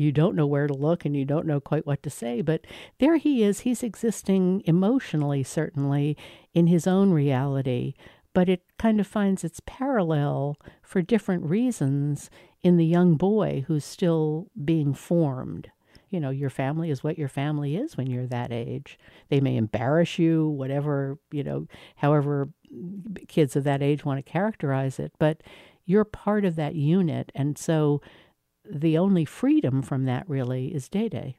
you 0.00 0.10
don't 0.10 0.34
know 0.34 0.46
where 0.46 0.66
to 0.66 0.72
look 0.72 1.04
and 1.04 1.14
you 1.14 1.26
don't 1.26 1.46
know 1.46 1.60
quite 1.60 1.86
what 1.86 2.02
to 2.02 2.08
say. 2.08 2.40
But 2.40 2.66
there 2.98 3.16
he 3.16 3.44
is. 3.44 3.60
He's 3.60 3.82
existing 3.82 4.62
emotionally, 4.64 5.42
certainly, 5.42 6.16
in 6.54 6.68
his 6.68 6.86
own 6.86 7.12
reality, 7.12 7.92
but 8.32 8.48
it 8.48 8.62
kind 8.78 8.98
of 8.98 9.06
finds 9.06 9.44
its 9.44 9.60
parallel 9.66 10.56
for 10.82 11.02
different 11.02 11.44
reasons 11.44 12.30
in 12.62 12.78
the 12.78 12.86
young 12.86 13.16
boy 13.16 13.64
who's 13.66 13.84
still 13.84 14.46
being 14.64 14.94
formed. 14.94 15.70
You 16.08 16.18
know, 16.18 16.30
your 16.30 16.50
family 16.50 16.90
is 16.90 17.04
what 17.04 17.18
your 17.18 17.28
family 17.28 17.76
is 17.76 17.98
when 17.98 18.08
you're 18.08 18.26
that 18.26 18.50
age. 18.50 18.98
They 19.28 19.40
may 19.40 19.56
embarrass 19.56 20.18
you, 20.18 20.48
whatever, 20.48 21.18
you 21.30 21.44
know, 21.44 21.66
however 21.96 22.48
kids 23.28 23.54
of 23.54 23.64
that 23.64 23.82
age 23.82 24.04
want 24.04 24.24
to 24.24 24.32
characterize 24.32 24.98
it, 24.98 25.12
but 25.18 25.42
you're 25.84 26.04
part 26.04 26.46
of 26.46 26.56
that 26.56 26.74
unit. 26.74 27.30
And 27.34 27.58
so 27.58 28.00
the 28.72 28.98
only 28.98 29.24
freedom 29.24 29.82
from 29.82 30.04
that 30.04 30.28
really 30.28 30.74
is 30.74 30.88
Dede. 30.88 31.34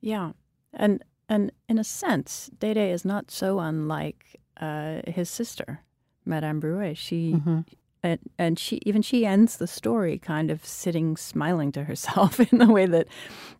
Yeah. 0.00 0.32
And 0.72 1.02
and 1.28 1.52
in 1.68 1.78
a 1.78 1.84
sense, 1.84 2.50
Dede 2.58 2.76
is 2.92 3.04
not 3.04 3.30
so 3.30 3.58
unlike 3.60 4.40
uh, 4.60 5.00
his 5.06 5.30
sister, 5.30 5.80
Madame 6.24 6.60
Bruet. 6.60 6.96
She 6.96 7.34
Mm-hmm. 7.34 7.60
and, 8.02 8.18
and 8.38 8.58
she 8.58 8.80
even 8.84 9.02
she 9.02 9.24
ends 9.24 9.56
the 9.56 9.66
story 9.66 10.18
kind 10.18 10.50
of 10.50 10.64
sitting 10.64 11.16
smiling 11.16 11.72
to 11.72 11.84
herself 11.84 12.40
in 12.52 12.58
the 12.58 12.66
way 12.72 12.86
that 12.86 13.06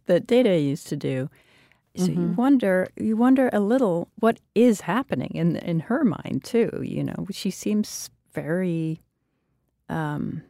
that 0.07 0.27
Dede 0.27 0.61
used 0.63 0.87
to 0.89 0.97
do. 0.97 1.29
So 1.97 2.07
you 2.07 2.29
Mhm. 2.29 2.37
wonder 2.37 2.89
you 2.97 3.17
wonder 3.17 3.51
a 3.53 3.61
little 3.61 4.09
what 4.19 4.41
is 4.55 4.81
happening 4.83 5.33
in 5.35 5.57
in 5.57 5.81
her 5.81 6.05
mind 6.05 6.43
too. 6.45 6.71
You 6.83 7.05
know, 7.05 7.27
she 7.31 7.51
seems 7.51 8.11
very. 8.33 9.03
Um, 9.89 10.43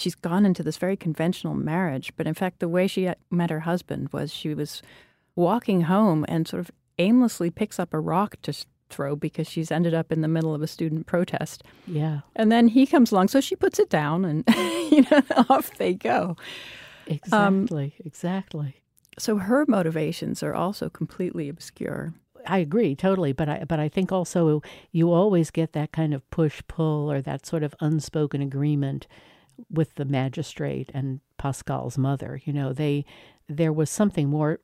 she's 0.00 0.14
gone 0.14 0.46
into 0.46 0.62
this 0.62 0.76
very 0.76 0.96
conventional 0.96 1.54
marriage, 1.54 2.12
but 2.16 2.26
in 2.26 2.34
fact, 2.34 2.58
the 2.58 2.68
way 2.68 2.86
she 2.86 3.10
met 3.30 3.50
her 3.50 3.60
husband 3.60 4.08
was 4.12 4.32
she 4.32 4.54
was 4.54 4.82
walking 5.36 5.82
home 5.82 6.24
and 6.28 6.48
sort 6.48 6.60
of 6.60 6.70
aimlessly 6.98 7.50
picks 7.50 7.78
up 7.78 7.94
a 7.94 8.00
rock 8.00 8.36
to 8.42 8.52
throw 8.88 9.14
because 9.14 9.48
she's 9.48 9.70
ended 9.70 9.94
up 9.94 10.10
in 10.10 10.20
the 10.20 10.28
middle 10.28 10.54
of 10.54 10.62
a 10.62 10.66
student 10.66 11.06
protest. 11.06 11.62
Yeah, 11.86 12.20
And 12.34 12.50
then 12.50 12.68
he 12.68 12.86
comes 12.86 13.12
along, 13.12 13.28
so 13.28 13.40
she 13.40 13.56
puts 13.56 13.78
it 13.78 13.88
down, 13.88 14.24
and 14.24 14.44
you 14.90 15.06
know, 15.10 15.22
off 15.48 15.76
they 15.76 15.94
go. 15.94 16.36
Um, 17.32 17.62
exactly, 17.62 17.94
exactly. 18.04 18.82
So 19.18 19.36
her 19.36 19.64
motivations 19.66 20.42
are 20.42 20.54
also 20.54 20.88
completely 20.88 21.48
obscure. 21.48 22.14
I 22.46 22.58
agree 22.58 22.94
totally, 22.94 23.32
but 23.32 23.48
I 23.48 23.64
but 23.64 23.78
I 23.78 23.88
think 23.88 24.12
also 24.12 24.62
you 24.92 25.12
always 25.12 25.50
get 25.50 25.72
that 25.72 25.92
kind 25.92 26.14
of 26.14 26.28
push 26.30 26.62
pull 26.68 27.10
or 27.10 27.20
that 27.20 27.44
sort 27.44 27.62
of 27.62 27.74
unspoken 27.80 28.40
agreement 28.40 29.06
with 29.70 29.94
the 29.94 30.04
magistrate 30.04 30.90
and 30.94 31.20
Pascal's 31.38 31.98
mother. 31.98 32.40
You 32.44 32.52
know, 32.52 32.72
they 32.72 33.04
there 33.48 33.72
was 33.72 33.90
something 33.90 34.28
more 34.28 34.60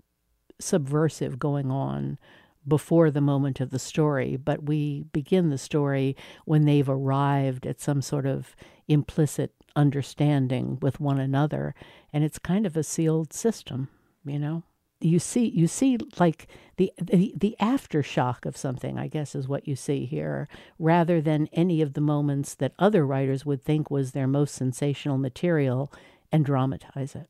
subversive 0.59 1.38
going 1.38 1.70
on 1.70 2.18
before 2.66 3.11
the 3.11 3.20
moment 3.20 3.61
of 3.61 3.70
the 3.70 3.78
story, 3.78 4.36
but 4.36 4.64
we 4.64 5.05
begin 5.12 5.51
the 5.51 5.59
story 5.59 6.16
when 6.44 6.64
they've 6.64 6.88
arrived 6.88 7.66
at 7.66 7.80
some 7.80 8.03
sort 8.03 8.26
of 8.26 8.57
implicit 8.88 9.53
understanding 9.76 10.78
with 10.80 10.99
one 10.99 11.20
another, 11.20 11.74
and 12.12 12.24
it's 12.24 12.38
kind 12.38 12.66
of 12.66 12.76
a 12.76 12.82
sealed 12.82 13.32
system, 13.32 13.88
you 14.24 14.38
know 14.38 14.64
you 15.01 15.18
see 15.18 15.47
you 15.47 15.66
see 15.66 15.99
like 16.18 16.47
the, 16.76 16.92
the 17.01 17.34
the 17.36 17.55
aftershock 17.61 18.47
of 18.47 18.57
something 18.57 18.99
i 18.99 19.07
guess 19.07 19.34
is 19.34 19.47
what 19.47 19.68
you 19.68 19.76
see 19.76 20.07
here 20.07 20.49
rather 20.78 21.20
than 21.20 21.49
any 21.53 21.82
of 21.82 21.92
the 21.92 22.01
moments 22.01 22.55
that 22.55 22.72
other 22.78 23.07
writers 23.07 23.44
would 23.44 23.62
think 23.62 23.90
was 23.90 24.12
their 24.12 24.26
most 24.26 24.55
sensational 24.55 25.18
material 25.18 25.92
and 26.32 26.44
dramatize 26.44 27.14
it 27.14 27.28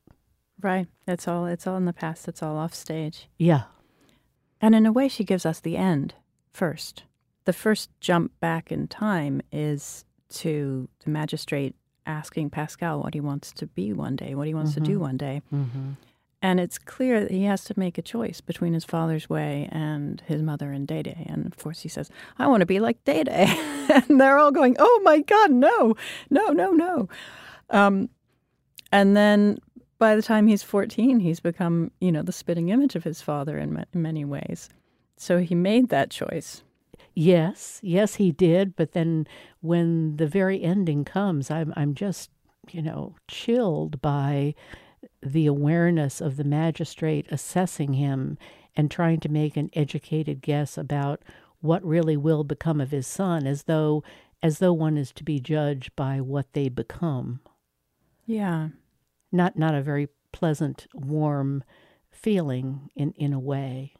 Right. 0.61 0.87
It's 1.07 1.27
all 1.27 1.45
it's 1.45 1.67
all 1.67 1.77
in 1.77 1.85
the 1.85 1.93
past. 1.93 2.27
It's 2.27 2.41
all 2.41 2.57
off 2.57 2.73
stage. 2.73 3.29
yeah 3.37 3.63
And 4.61 4.73
in 4.73 4.85
a 4.85 4.91
way, 4.91 5.07
she 5.07 5.23
gives 5.23 5.45
us 5.45 5.59
the 5.59 5.77
end 5.77 6.15
first. 6.51 7.03
The 7.45 7.53
first 7.53 7.89
jump 8.01 8.31
back 8.39 8.71
in 8.71 8.87
time 8.87 9.41
is 9.51 10.03
to 10.29 10.89
the 11.03 11.09
magistrate 11.09 11.75
asking 12.05 12.49
Pascal 12.49 13.01
what 13.01 13.13
he 13.13 13.19
wants 13.19 13.51
to 13.51 13.67
be 13.67 13.93
one 13.93 14.15
day, 14.15 14.33
what 14.33 14.47
he 14.47 14.53
wants 14.53 14.73
to 14.73 14.79
do 14.79 14.99
one 14.99 15.17
day. 15.17 15.41
mm-hmm. 15.53 15.91
And 16.41 16.59
it's 16.59 16.77
clear 16.77 17.19
that 17.21 17.31
he 17.31 17.45
has 17.45 17.63
to 17.65 17.73
make 17.79 17.97
a 17.97 18.01
choice 18.03 18.41
between 18.41 18.73
his 18.73 18.85
father's 18.85 19.27
way 19.29 19.67
and 19.71 20.21
his 20.27 20.43
mother 20.43 20.71
and 20.71 20.87
Dede. 20.87 21.17
And 21.27 21.45
of 21.47 21.57
course, 21.57 21.79
he 21.81 21.89
says, 21.89 22.11
I 22.37 22.47
want 22.47 22.61
to 22.61 22.65
be 22.67 22.79
like 22.79 23.03
Dede. 23.05 23.27
and 23.29 24.21
they're 24.21 24.37
all 24.37 24.51
going, 24.51 24.75
Oh 24.79 25.01
my 25.03 25.21
God, 25.21 25.51
no, 25.51 25.95
no, 26.29 26.47
no, 26.49 26.71
no. 26.71 27.09
Um, 27.71 28.09
and 28.91 29.17
then 29.17 29.57
by 29.99 30.15
the 30.15 30.21
time 30.21 30.47
he's 30.47 30.61
14, 30.63 31.19
he's 31.21 31.39
become, 31.39 31.91
you 31.99 32.11
know, 32.11 32.21
the 32.21 32.31
spitting 32.31 32.69
image 32.69 32.95
of 32.95 33.03
his 33.03 33.21
father 33.21 33.57
in, 33.57 33.73
ma- 33.73 33.83
in 33.93 34.01
many 34.03 34.23
ways. 34.23 34.69
So 35.17 35.39
he 35.39 35.55
made 35.55 35.89
that 35.89 36.11
choice. 36.11 36.63
yes 37.15 37.79
yes 37.81 38.15
he 38.15 38.31
did 38.31 38.75
but 38.75 38.91
then 38.93 39.25
when 39.61 40.17
the 40.17 40.27
very 40.27 40.61
ending 40.61 41.03
comes 41.03 41.49
i'm 41.49 41.73
i'm 41.75 41.95
just 41.95 42.29
you 42.71 42.81
know 42.81 43.15
chilled 43.27 43.99
by 44.01 44.53
the 45.21 45.45
awareness 45.45 46.21
of 46.21 46.37
the 46.37 46.43
magistrate 46.43 47.25
assessing 47.31 47.93
him 47.93 48.37
and 48.75 48.89
trying 48.91 49.19
to 49.19 49.29
make 49.29 49.57
an 49.57 49.69
educated 49.73 50.41
guess 50.41 50.77
about 50.77 51.21
what 51.61 51.83
really 51.83 52.15
will 52.17 52.43
become 52.43 52.79
of 52.79 52.91
his 52.91 53.07
son 53.07 53.45
as 53.47 53.63
though 53.63 54.03
as 54.43 54.59
though 54.59 54.73
one 54.73 54.97
is 54.97 55.11
to 55.11 55.23
be 55.23 55.39
judged 55.39 55.95
by 55.95 56.21
what 56.21 56.53
they 56.53 56.69
become 56.69 57.39
Yeah. 58.25 58.69
not 59.31 59.57
not 59.57 59.75
a 59.75 59.81
very 59.81 60.09
pleasant 60.31 60.87
warm 60.93 61.63
feeling 62.11 62.89
in 62.95 63.13
in 63.13 63.33
a 63.33 63.39
way 63.39 63.93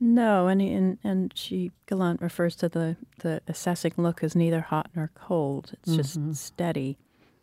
No, 0.00 0.46
and 0.46 0.62
and 0.62 0.98
and 1.02 1.32
she 1.34 1.72
Gallant 1.86 2.20
refers 2.22 2.54
to 2.56 2.68
the 2.68 2.96
the 3.18 3.42
assessing 3.48 3.94
look 3.96 4.22
as 4.22 4.36
neither 4.36 4.60
hot 4.60 4.90
nor 4.94 5.10
cold. 5.14 5.72
It's 5.72 5.96
just 5.96 6.18
mm-hmm. 6.18 6.32
steady. 6.32 6.98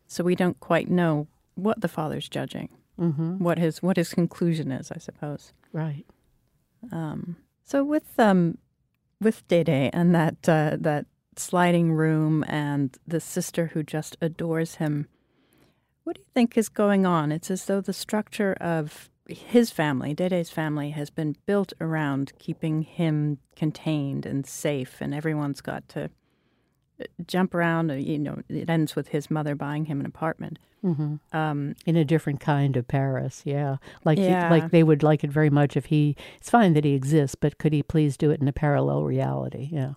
So 0.08 0.24
we 0.24 0.36
don't 0.36 0.60
quite 0.62 0.90
know 0.90 1.28
what 1.56 1.82
the 1.82 1.88
father's 1.88 2.30
judging, 2.30 2.70
mm-hmm. 3.00 3.44
what 3.44 3.58
his 3.58 3.82
what 3.82 3.98
his 3.98 4.14
conclusion 4.14 4.72
is, 4.72 4.92
I 4.92 5.00
suppose. 5.00 5.54
right 5.74 6.06
Um, 6.92 7.38
so 7.64 7.84
with 7.84 8.20
um 8.20 8.58
with 9.22 9.48
Day 9.48 9.90
and 9.94 10.14
that 10.14 10.48
uh, 10.48 10.78
that 10.80 11.06
sliding 11.38 11.92
room 11.92 12.46
and 12.48 12.98
the 13.08 13.20
sister 13.20 13.68
who 13.68 13.84
just 13.84 14.18
adores 14.22 14.76
him, 14.76 15.08
what 16.04 16.16
do 16.16 16.22
you 16.22 16.28
think 16.34 16.58
is 16.58 16.70
going 16.70 17.06
on? 17.06 17.32
It's 17.32 17.52
as 17.52 17.66
though 17.66 17.82
the 17.82 17.94
structure 17.94 18.54
of 18.62 19.10
his 19.28 19.72
family, 19.72 20.14
Day's 20.14 20.52
family, 20.52 20.92
has 20.92 21.10
been 21.10 21.36
built 21.46 21.74
around 21.82 22.32
keeping 22.38 22.84
him 22.84 23.40
contained 23.56 24.26
and 24.26 24.46
safe, 24.46 25.02
and 25.02 25.14
everyone's 25.14 25.62
got 25.62 25.90
to 25.90 26.10
jump 27.28 27.54
around. 27.56 27.92
uh, 27.92 27.96
You 27.96 28.20
know, 28.20 28.42
it 28.50 28.70
ends 28.70 28.96
with 28.96 29.10
his 29.10 29.30
mother 29.32 29.56
buying 29.56 29.86
him 29.86 30.00
an 30.00 30.06
apartment. 30.06 30.60
mm-hmm. 30.84 31.16
Um, 31.36 31.76
in 31.86 31.96
a 31.96 32.06
different 32.06 32.40
kind 32.40 32.78
of 32.78 32.88
Paris. 32.88 33.42
Yeah, 33.46 33.78
like 34.04 34.18
he- 34.20 34.30
like 34.30 34.72
they 34.72 34.84
would 34.84 35.04
like 35.04 35.24
it 35.24 35.32
very 35.32 35.50
much 35.50 35.76
if 35.76 35.86
he. 35.86 36.16
It's 36.38 36.50
fine 36.50 36.74
that 36.74 36.84
he 36.86 36.94
exists, 36.94 37.36
but 37.36 37.58
could 37.58 37.74
he 37.74 37.82
please 37.84 38.18
do 38.18 38.32
it 38.32 38.40
in 38.42 38.48
a 38.48 38.54
parallel 38.54 39.04
reality? 39.04 39.70
Yeah, 39.72 39.94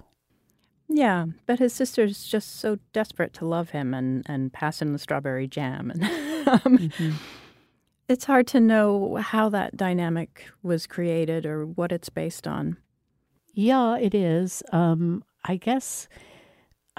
Yeah, 0.89 1.27
but 1.47 1.59
his 1.59 1.73
sister's 1.75 2.25
just 2.27 2.57
so 2.61 2.79
desperate 2.95 3.33
to 3.35 3.45
love 3.47 3.71
him 3.71 3.93
and, 3.95 4.25
and 4.27 4.51
pass 4.53 4.81
him 4.81 4.93
the 4.93 4.99
strawberry 4.99 5.47
jam. 5.47 5.91
And 5.91 6.49
um, 6.65 6.91
it's 8.09 8.25
hard 8.25 8.47
to 8.49 8.61
know 8.61 9.17
how 9.17 9.51
that 9.51 9.77
dynamic 9.77 10.49
was 10.63 10.87
created 10.87 11.45
or 11.45 11.67
what 11.67 11.93
it's 11.93 12.09
based 12.09 12.47
on. 12.49 12.79
yeah, 13.53 13.99
it 13.99 14.15
is. 14.15 14.63
Um, 14.73 15.23
I 15.45 15.57
guess, 15.57 16.09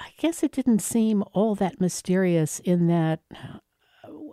I 0.00 0.10
guess 0.16 0.42
it 0.42 0.52
didn't 0.52 0.80
seem 0.80 1.22
all 1.32 1.54
that 1.56 1.80
mysterious 1.80 2.58
in 2.60 2.86
that. 2.86 3.20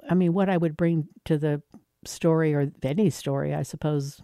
I 0.10 0.14
mean, 0.14 0.34
what 0.34 0.50
I 0.50 0.58
would 0.58 0.78
bring 0.78 1.10
to 1.26 1.38
the 1.38 1.62
story 2.06 2.54
or 2.54 2.72
any 2.82 3.10
story, 3.10 3.54
I 3.54 3.64
suppose, 3.64 4.22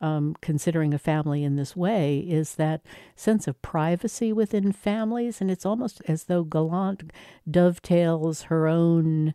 um, 0.00 0.34
considering 0.40 0.94
a 0.94 0.98
family 0.98 1.44
in 1.44 1.56
this 1.56 1.76
way, 1.76 2.18
is 2.20 2.54
that 2.54 2.80
sense 3.14 3.46
of 3.46 3.60
privacy 3.60 4.32
within 4.32 4.72
families. 4.72 5.40
And 5.40 5.50
it's 5.50 5.66
almost 5.66 6.00
as 6.08 6.24
though 6.24 6.44
Gallant 6.44 7.12
dovetails 7.50 8.42
her 8.42 8.66
own 8.66 9.34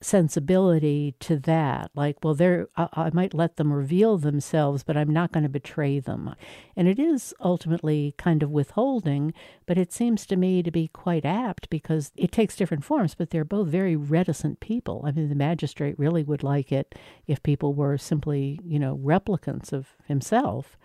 sensibility 0.00 1.14
to 1.20 1.36
that. 1.36 1.90
Like, 1.94 2.22
well, 2.22 2.34
they're, 2.34 2.68
I, 2.76 2.88
I 2.92 3.10
might 3.12 3.34
let 3.34 3.56
them 3.56 3.72
reveal 3.72 4.18
themselves, 4.18 4.82
but 4.82 4.96
I'm 4.96 5.12
not 5.12 5.32
going 5.32 5.44
to 5.44 5.48
betray 5.48 5.98
them. 5.98 6.34
And 6.76 6.88
it 6.88 6.98
is 6.98 7.34
ultimately 7.40 8.14
kind 8.18 8.42
of 8.42 8.50
withholding, 8.50 9.32
but 9.66 9.78
it 9.78 9.92
seems 9.92 10.26
to 10.26 10.36
me 10.36 10.62
to 10.62 10.70
be 10.70 10.88
quite 10.88 11.24
apt 11.24 11.70
because 11.70 12.12
it 12.16 12.32
takes 12.32 12.56
different 12.56 12.84
forms, 12.84 13.14
but 13.14 13.30
they're 13.30 13.44
both 13.44 13.68
very 13.68 13.96
reticent 13.96 14.60
people. 14.60 15.02
I 15.06 15.12
mean, 15.12 15.28
the 15.28 15.34
magistrate 15.34 15.98
really 15.98 16.22
would 16.22 16.42
like 16.42 16.70
it 16.70 16.94
if 17.26 17.42
people 17.42 17.74
were 17.74 17.96
simply, 17.96 18.60
you 18.64 18.78
know, 18.78 18.96
replicants 18.96 19.72
of 19.72 19.88
himself. 20.06 20.76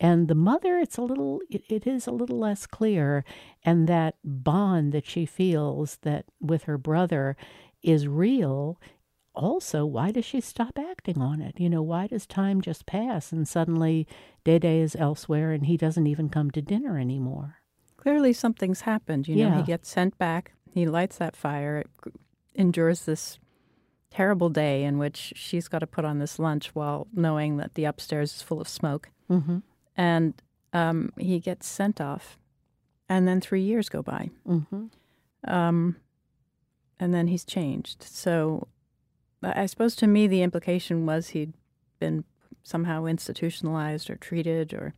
And 0.00 0.26
the 0.26 0.34
mother, 0.34 0.78
it's 0.78 0.96
a 0.96 1.02
little, 1.02 1.40
it, 1.48 1.62
it 1.68 1.86
is 1.86 2.08
a 2.08 2.12
little 2.12 2.38
less 2.38 2.66
clear. 2.66 3.24
And 3.64 3.88
that 3.88 4.16
bond 4.24 4.92
that 4.92 5.06
she 5.06 5.26
feels 5.26 5.98
that 6.02 6.24
with 6.40 6.64
her 6.64 6.76
brother 6.76 7.36
is 7.82 8.08
real. 8.08 8.80
Also, 9.34 9.86
why 9.86 10.10
does 10.10 10.24
she 10.24 10.40
stop 10.40 10.78
acting 10.78 11.20
on 11.20 11.40
it? 11.40 11.58
You 11.58 11.70
know, 11.70 11.82
why 11.82 12.06
does 12.06 12.26
time 12.26 12.60
just 12.60 12.84
pass 12.84 13.32
and 13.32 13.48
suddenly 13.48 14.06
Dede 14.44 14.64
is 14.64 14.94
elsewhere 14.96 15.52
and 15.52 15.66
he 15.66 15.76
doesn't 15.76 16.06
even 16.06 16.28
come 16.28 16.50
to 16.50 16.62
dinner 16.62 16.98
anymore? 16.98 17.56
Clearly, 17.96 18.32
something's 18.32 18.82
happened. 18.82 19.28
You 19.28 19.36
know, 19.36 19.56
he 19.56 19.62
gets 19.62 19.88
sent 19.88 20.18
back, 20.18 20.52
he 20.74 20.86
lights 20.86 21.18
that 21.18 21.36
fire, 21.36 21.78
it 21.78 22.12
endures 22.54 23.04
this 23.04 23.38
terrible 24.10 24.50
day 24.50 24.84
in 24.84 24.98
which 24.98 25.32
she's 25.36 25.68
got 25.68 25.78
to 25.78 25.86
put 25.86 26.04
on 26.04 26.18
this 26.18 26.38
lunch 26.38 26.74
while 26.74 27.06
knowing 27.14 27.56
that 27.56 27.74
the 27.74 27.84
upstairs 27.84 28.34
is 28.34 28.42
full 28.42 28.60
of 28.60 28.68
smoke. 28.68 29.08
Mm-hmm. 29.30 29.58
And 29.96 30.34
um, 30.72 31.12
he 31.16 31.40
gets 31.40 31.66
sent 31.66 32.00
off. 32.00 32.38
And 33.08 33.26
then 33.26 33.40
three 33.40 33.62
years 33.62 33.88
go 33.88 34.02
by. 34.02 34.30
Mm-hmm. 34.46 34.86
Um, 35.52 35.96
and 36.98 37.14
then 37.14 37.28
he's 37.28 37.44
changed. 37.44 38.02
So 38.02 38.68
I 39.42 39.66
suppose 39.66 39.96
to 39.96 40.06
me, 40.06 40.26
the 40.26 40.42
implication 40.42 41.06
was 41.06 41.30
he'd 41.30 41.54
been 41.98 42.24
somehow 42.62 43.06
institutionalized 43.06 44.08
or 44.08 44.16
treated 44.16 44.72
or 44.72 44.94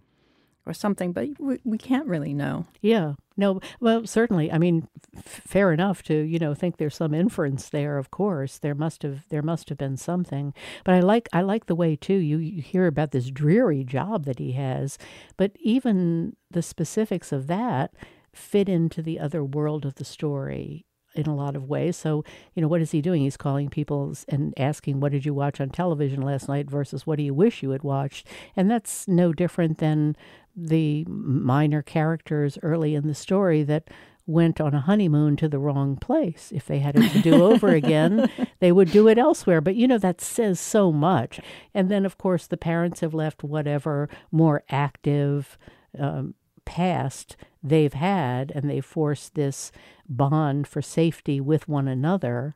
or 0.66 0.72
something, 0.72 1.12
but 1.12 1.28
we, 1.38 1.58
we 1.64 1.76
can't 1.76 2.06
really 2.06 2.32
know. 2.32 2.66
Yeah. 2.80 3.14
No, 3.36 3.60
well, 3.80 4.06
certainly. 4.06 4.50
I 4.50 4.56
mean, 4.56 4.88
f- 5.14 5.42
fair 5.44 5.72
enough 5.72 6.02
to 6.04 6.14
you 6.14 6.38
know 6.38 6.54
think 6.54 6.76
there's 6.76 6.94
some 6.96 7.12
inference 7.12 7.68
there. 7.68 7.98
Of 7.98 8.10
course, 8.10 8.58
there 8.58 8.74
must 8.74 9.02
have 9.02 9.28
there 9.28 9.42
must 9.42 9.68
have 9.68 9.78
been 9.78 9.96
something. 9.96 10.54
But 10.84 10.94
I 10.94 11.00
like 11.00 11.28
I 11.32 11.42
like 11.42 11.66
the 11.66 11.74
way 11.74 11.96
too 11.96 12.14
you, 12.14 12.38
you 12.38 12.62
hear 12.62 12.86
about 12.86 13.10
this 13.10 13.30
dreary 13.30 13.84
job 13.84 14.24
that 14.24 14.38
he 14.38 14.52
has, 14.52 14.98
but 15.36 15.52
even 15.60 16.36
the 16.50 16.62
specifics 16.62 17.32
of 17.32 17.46
that 17.48 17.92
fit 18.32 18.68
into 18.68 19.02
the 19.02 19.18
other 19.20 19.44
world 19.44 19.84
of 19.84 19.96
the 19.96 20.04
story 20.04 20.86
in 21.14 21.26
a 21.26 21.34
lot 21.34 21.56
of 21.56 21.68
ways. 21.68 21.96
So, 21.96 22.24
you 22.54 22.62
know, 22.62 22.68
what 22.68 22.80
is 22.80 22.90
he 22.90 23.00
doing? 23.00 23.22
He's 23.22 23.36
calling 23.36 23.68
people 23.68 24.14
and 24.28 24.54
asking, 24.56 25.00
What 25.00 25.12
did 25.12 25.24
you 25.24 25.34
watch 25.34 25.60
on 25.60 25.70
television 25.70 26.22
last 26.22 26.48
night 26.48 26.68
versus 26.70 27.06
what 27.06 27.16
do 27.16 27.22
you 27.22 27.34
wish 27.34 27.62
you 27.62 27.70
had 27.70 27.82
watched? 27.82 28.26
And 28.56 28.70
that's 28.70 29.06
no 29.08 29.32
different 29.32 29.78
than 29.78 30.16
the 30.56 31.04
minor 31.06 31.82
characters 31.82 32.58
early 32.62 32.94
in 32.94 33.06
the 33.08 33.14
story 33.14 33.62
that 33.64 33.88
went 34.26 34.60
on 34.60 34.72
a 34.72 34.80
honeymoon 34.80 35.36
to 35.36 35.48
the 35.48 35.58
wrong 35.58 35.96
place. 35.96 36.50
If 36.54 36.66
they 36.66 36.78
had 36.78 36.96
it 36.96 37.10
to 37.12 37.20
do 37.20 37.42
over 37.50 37.68
again, 37.68 38.30
they 38.60 38.72
would 38.72 38.90
do 38.90 39.08
it 39.08 39.18
elsewhere. 39.18 39.60
But 39.60 39.76
you 39.76 39.86
know, 39.86 39.98
that 39.98 40.20
says 40.20 40.58
so 40.58 40.92
much. 40.92 41.40
And 41.74 41.90
then, 41.90 42.06
of 42.06 42.18
course, 42.18 42.46
the 42.46 42.56
parents 42.56 43.00
have 43.00 43.14
left 43.14 43.44
whatever 43.44 44.08
more 44.30 44.62
active 44.70 45.58
um, 45.98 46.34
past 46.64 47.36
they've 47.62 47.94
had, 47.94 48.52
and 48.54 48.68
they 48.68 48.80
forced 48.80 49.34
this 49.34 49.72
bond 50.08 50.66
for 50.66 50.82
safety 50.82 51.40
with 51.40 51.68
one 51.68 51.88
another. 51.88 52.54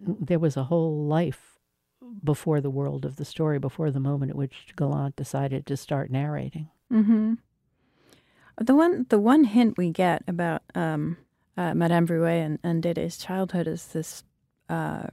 There 0.00 0.38
was 0.38 0.56
a 0.56 0.64
whole 0.64 1.04
life 1.06 1.58
before 2.22 2.60
the 2.60 2.70
world 2.70 3.04
of 3.04 3.16
the 3.16 3.24
story, 3.24 3.58
before 3.58 3.90
the 3.90 4.00
moment 4.00 4.30
at 4.30 4.36
which 4.36 4.74
Gallant 4.76 5.16
decided 5.16 5.64
to 5.66 5.76
start 5.76 6.10
narrating. 6.10 6.68
Mm-hmm. 6.92 7.34
The 8.60 8.74
one, 8.74 9.06
the 9.08 9.18
one 9.18 9.44
hint 9.44 9.78
we 9.78 9.90
get 9.90 10.22
about 10.26 10.62
um, 10.74 11.16
uh, 11.56 11.72
Madame 11.74 12.06
Bruet 12.06 12.44
and, 12.44 12.58
and 12.62 12.82
Dédé's 12.82 13.16
childhood 13.16 13.66
is 13.66 13.86
this 13.86 14.22
uh, 14.68 15.04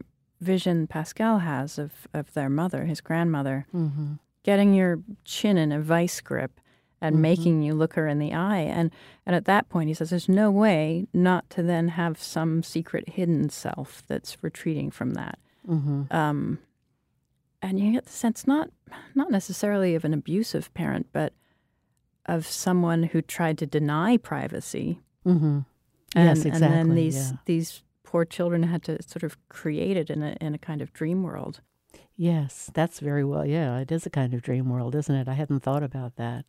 vision 0.42 0.86
Pascal 0.88 1.40
has 1.40 1.78
of, 1.78 2.08
of 2.14 2.34
their 2.34 2.50
mother, 2.50 2.86
his 2.86 3.00
grandmother, 3.00 3.66
Mm-hmm. 3.74 4.14
getting 4.44 4.74
your 4.74 5.00
chin 5.24 5.58
in 5.58 5.72
a 5.72 5.80
vice 5.80 6.20
grip 6.20 6.60
and 7.02 7.18
Mhm. 7.18 7.20
making 7.20 7.62
you 7.62 7.74
look 7.76 7.94
her 7.94 8.08
in 8.08 8.20
the 8.20 8.34
eye. 8.34 8.60
And 8.60 8.92
and 9.26 9.36
at 9.36 9.46
that 9.46 9.70
point, 9.70 9.88
he 9.90 9.94
says, 9.94 10.10
"There's 10.10 10.30
no 10.30 10.50
way 10.52 11.08
not 11.14 11.50
to 11.52 11.62
then 11.64 11.90
have 11.90 12.20
some 12.22 12.64
secret 12.64 13.10
hidden 13.10 13.50
self 13.50 14.04
that's 14.08 14.42
retreating 14.44 14.90
from 14.92 15.12
that." 15.14 15.38
Mm-hmm. 15.68 16.04
Um, 16.12 16.60
and 17.62 17.80
you 17.80 17.92
get 17.92 18.06
the 18.06 18.12
sense 18.12 18.48
not 18.48 18.70
not 19.16 19.30
necessarily 19.32 19.96
of 19.96 20.06
an 20.06 20.14
abusive 20.14 20.74
parent, 20.74 21.08
but 21.12 21.34
of 22.26 22.46
someone 22.46 23.04
who 23.04 23.22
tried 23.22 23.58
to 23.58 23.66
deny 23.66 24.18
privacy. 24.18 25.00
Mm-hmm. 25.26 25.60
And, 26.16 26.38
Yes, 26.38 26.46
And 26.46 26.56
then 26.56 26.96
these 26.96 27.32
yeah. 27.32 27.38
these 27.46 27.84
poor 28.04 28.24
children 28.26 28.64
had 28.64 28.82
to 28.84 29.02
sort 29.04 29.24
of 29.24 29.38
create 29.50 29.98
it 29.98 30.10
in 30.10 30.24
a 30.24 30.36
in 30.42 30.56
a 30.56 30.58
kind 30.58 30.82
of 30.82 30.94
dream 30.94 31.24
world. 31.24 31.62
Yes, 32.16 32.72
that's 32.74 33.00
very 33.00 33.24
well. 33.24 33.46
Yeah, 33.46 33.78
it 33.78 33.92
is 33.92 34.06
a 34.06 34.10
kind 34.10 34.34
of 34.34 34.42
dream 34.42 34.70
world, 34.70 34.96
isn't 34.96 35.14
it? 35.16 35.28
I 35.28 35.34
hadn't 35.34 35.60
thought 35.60 35.84
about 35.84 36.16
that. 36.16 36.46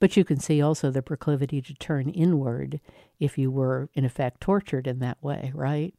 But 0.00 0.16
you 0.16 0.24
can 0.24 0.40
see 0.40 0.60
also 0.60 0.90
the 0.90 1.02
proclivity 1.02 1.62
to 1.62 1.74
turn 1.74 2.10
inward 2.10 2.80
if 3.20 3.38
you 3.38 3.50
were, 3.50 3.88
in 3.94 4.04
effect, 4.04 4.40
tortured 4.40 4.88
in 4.88 4.98
that 4.98 5.22
way, 5.22 5.52
right? 5.54 5.94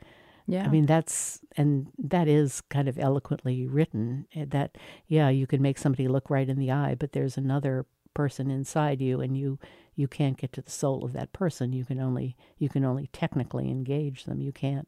Yeah. 0.45 0.65
I 0.65 0.67
mean, 0.67 0.85
that's, 0.85 1.39
and 1.55 1.87
that 1.97 2.27
is 2.27 2.59
kind 2.69 2.89
of 2.89 2.99
eloquently 2.99 3.65
written 3.65 4.27
eh, 4.35 4.45
that, 4.49 4.77
yeah, 5.07 5.29
you 5.29 5.47
can 5.47 5.61
make 5.61 5.77
somebody 5.77 6.09
look 6.09 6.29
right 6.29 6.49
in 6.49 6.59
the 6.59 6.71
eye, 6.71 6.95
but 6.99 7.13
there's 7.13 7.37
another 7.37 7.85
person 8.13 8.51
inside 8.51 9.01
you 9.01 9.21
and 9.21 9.37
you 9.37 9.59
you 9.95 10.07
can't 10.07 10.37
get 10.37 10.51
to 10.53 10.61
the 10.61 10.71
soul 10.71 11.03
of 11.03 11.13
that 11.13 11.33
person 11.33 11.73
you 11.73 11.85
can 11.85 11.99
only 11.99 12.35
you 12.57 12.69
can 12.69 12.85
only 12.85 13.07
technically 13.07 13.69
engage 13.69 14.25
them 14.25 14.39
you 14.39 14.51
can't 14.51 14.87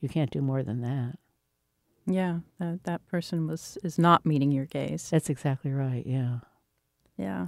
you 0.00 0.08
can't 0.08 0.30
do 0.30 0.40
more 0.40 0.62
than 0.62 0.80
that 0.80 1.18
yeah. 2.06 2.38
That 2.58 2.84
that 2.84 3.06
person 3.06 3.46
was 3.46 3.78
is 3.84 3.98
not 3.98 4.24
meeting 4.26 4.50
your 4.52 4.66
gaze. 4.66 5.08
that's 5.10 5.30
exactly 5.30 5.70
right 5.72 6.04
yeah 6.06 6.38
Yeah. 7.16 7.46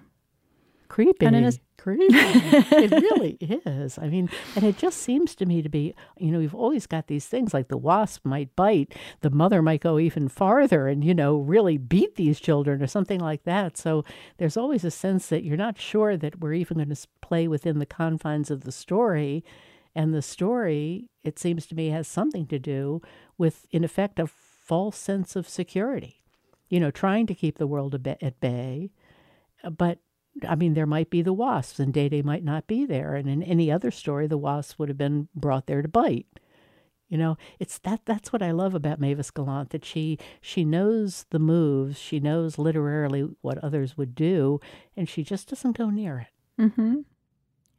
creepy. 0.88 1.24
And 1.26 1.36
it 1.36 1.44
is- 1.44 1.59
creepy. 1.78 2.07
it 2.14 2.90
really 3.11 3.36
is. 3.40 3.98
I 3.98 4.09
mean, 4.09 4.28
and 4.55 4.64
it 4.64 4.76
just 4.78 4.98
seems 4.98 5.34
to 5.36 5.46
me 5.46 5.62
to 5.62 5.68
be, 5.68 5.94
you 6.18 6.30
know, 6.30 6.38
you've 6.38 6.55
always 6.55 6.86
got 6.86 7.07
these 7.09 7.26
things 7.26 7.53
like 7.53 7.66
the 7.68 7.76
wasp 7.78 8.24
might 8.24 8.55
bite, 8.55 8.94
the 9.22 9.30
mother 9.30 9.62
might 9.62 9.80
go 9.80 9.98
even 9.98 10.28
farther 10.28 10.86
and, 10.86 11.03
you 11.03 11.12
know, 11.14 11.38
really 11.38 11.76
beat 11.78 12.14
these 12.16 12.38
children 12.38 12.80
or 12.82 12.86
something 12.86 13.18
like 13.18 13.42
that. 13.44 13.76
So 13.76 14.05
there's 14.36 14.57
always 14.57 14.84
a 14.84 14.90
sense 14.92 15.26
that 15.28 15.42
you're 15.44 15.57
not 15.57 15.76
sure 15.78 16.16
that 16.16 16.38
we're 16.40 16.53
even 16.55 16.76
going 16.76 16.94
to 16.94 17.07
play 17.20 17.48
within 17.48 17.78
the 17.80 17.86
confines 17.86 18.50
of 18.50 18.61
the 18.62 18.70
story. 18.72 19.42
And 19.95 20.14
the 20.14 20.22
story, 20.22 21.11
it 21.22 21.38
seems 21.38 21.66
to 21.66 21.74
me, 21.74 21.88
has 21.88 22.09
something 22.09 22.47
to 22.47 22.59
do 22.59 23.03
with, 23.36 23.66
in 23.70 23.84
effect, 23.84 24.18
a 24.18 24.26
false 24.26 24.97
sense 24.97 25.36
of 25.36 25.49
security. 25.49 26.22
You 26.68 26.80
know, 26.80 26.90
trying 26.90 27.26
to 27.26 27.34
keep 27.34 27.59
the 27.59 27.66
world 27.66 27.95
at 28.07 28.40
bay, 28.40 28.90
but 29.70 29.99
I 30.49 30.55
mean, 30.55 30.74
there 30.74 30.86
might 30.86 31.11
be 31.11 31.20
the 31.20 31.32
wasps, 31.32 31.78
and 31.78 31.93
Dede 31.93 32.24
might 32.24 32.45
not 32.45 32.66
be 32.66 32.86
there. 32.86 33.14
And 33.14 33.28
in 33.28 33.43
any 33.43 33.70
other 33.70 33.90
story, 33.90 34.26
the 34.26 34.38
wasps 34.38 34.78
would 34.78 34.88
have 34.88 34.99
been 34.99 35.28
brought 35.34 35.66
there 35.66 35.82
to 35.82 35.88
bite. 35.88 36.26
You 37.09 37.18
know, 37.18 37.36
it's 37.59 37.76
that. 37.80 38.01
That's 38.07 38.32
what 38.32 38.43
I 38.43 38.53
love 38.53 38.74
about 38.74 38.99
Mavis 38.99 39.30
Gallant 39.30 39.68
that 39.70 39.84
she 39.84 40.18
she 40.40 40.64
knows 40.64 41.26
the 41.28 41.38
moves, 41.38 41.99
she 41.99 42.20
knows 42.20 42.57
literarily 42.57 43.28
what 43.43 43.59
others 43.59 43.99
would 43.99 44.14
do, 44.14 44.61
and 44.97 45.07
she 45.07 45.22
just 45.22 45.51
doesn't 45.51 45.76
go 45.76 45.90
near 45.90 46.20
it. 46.20 46.62
Mm-hmm. 46.62 47.01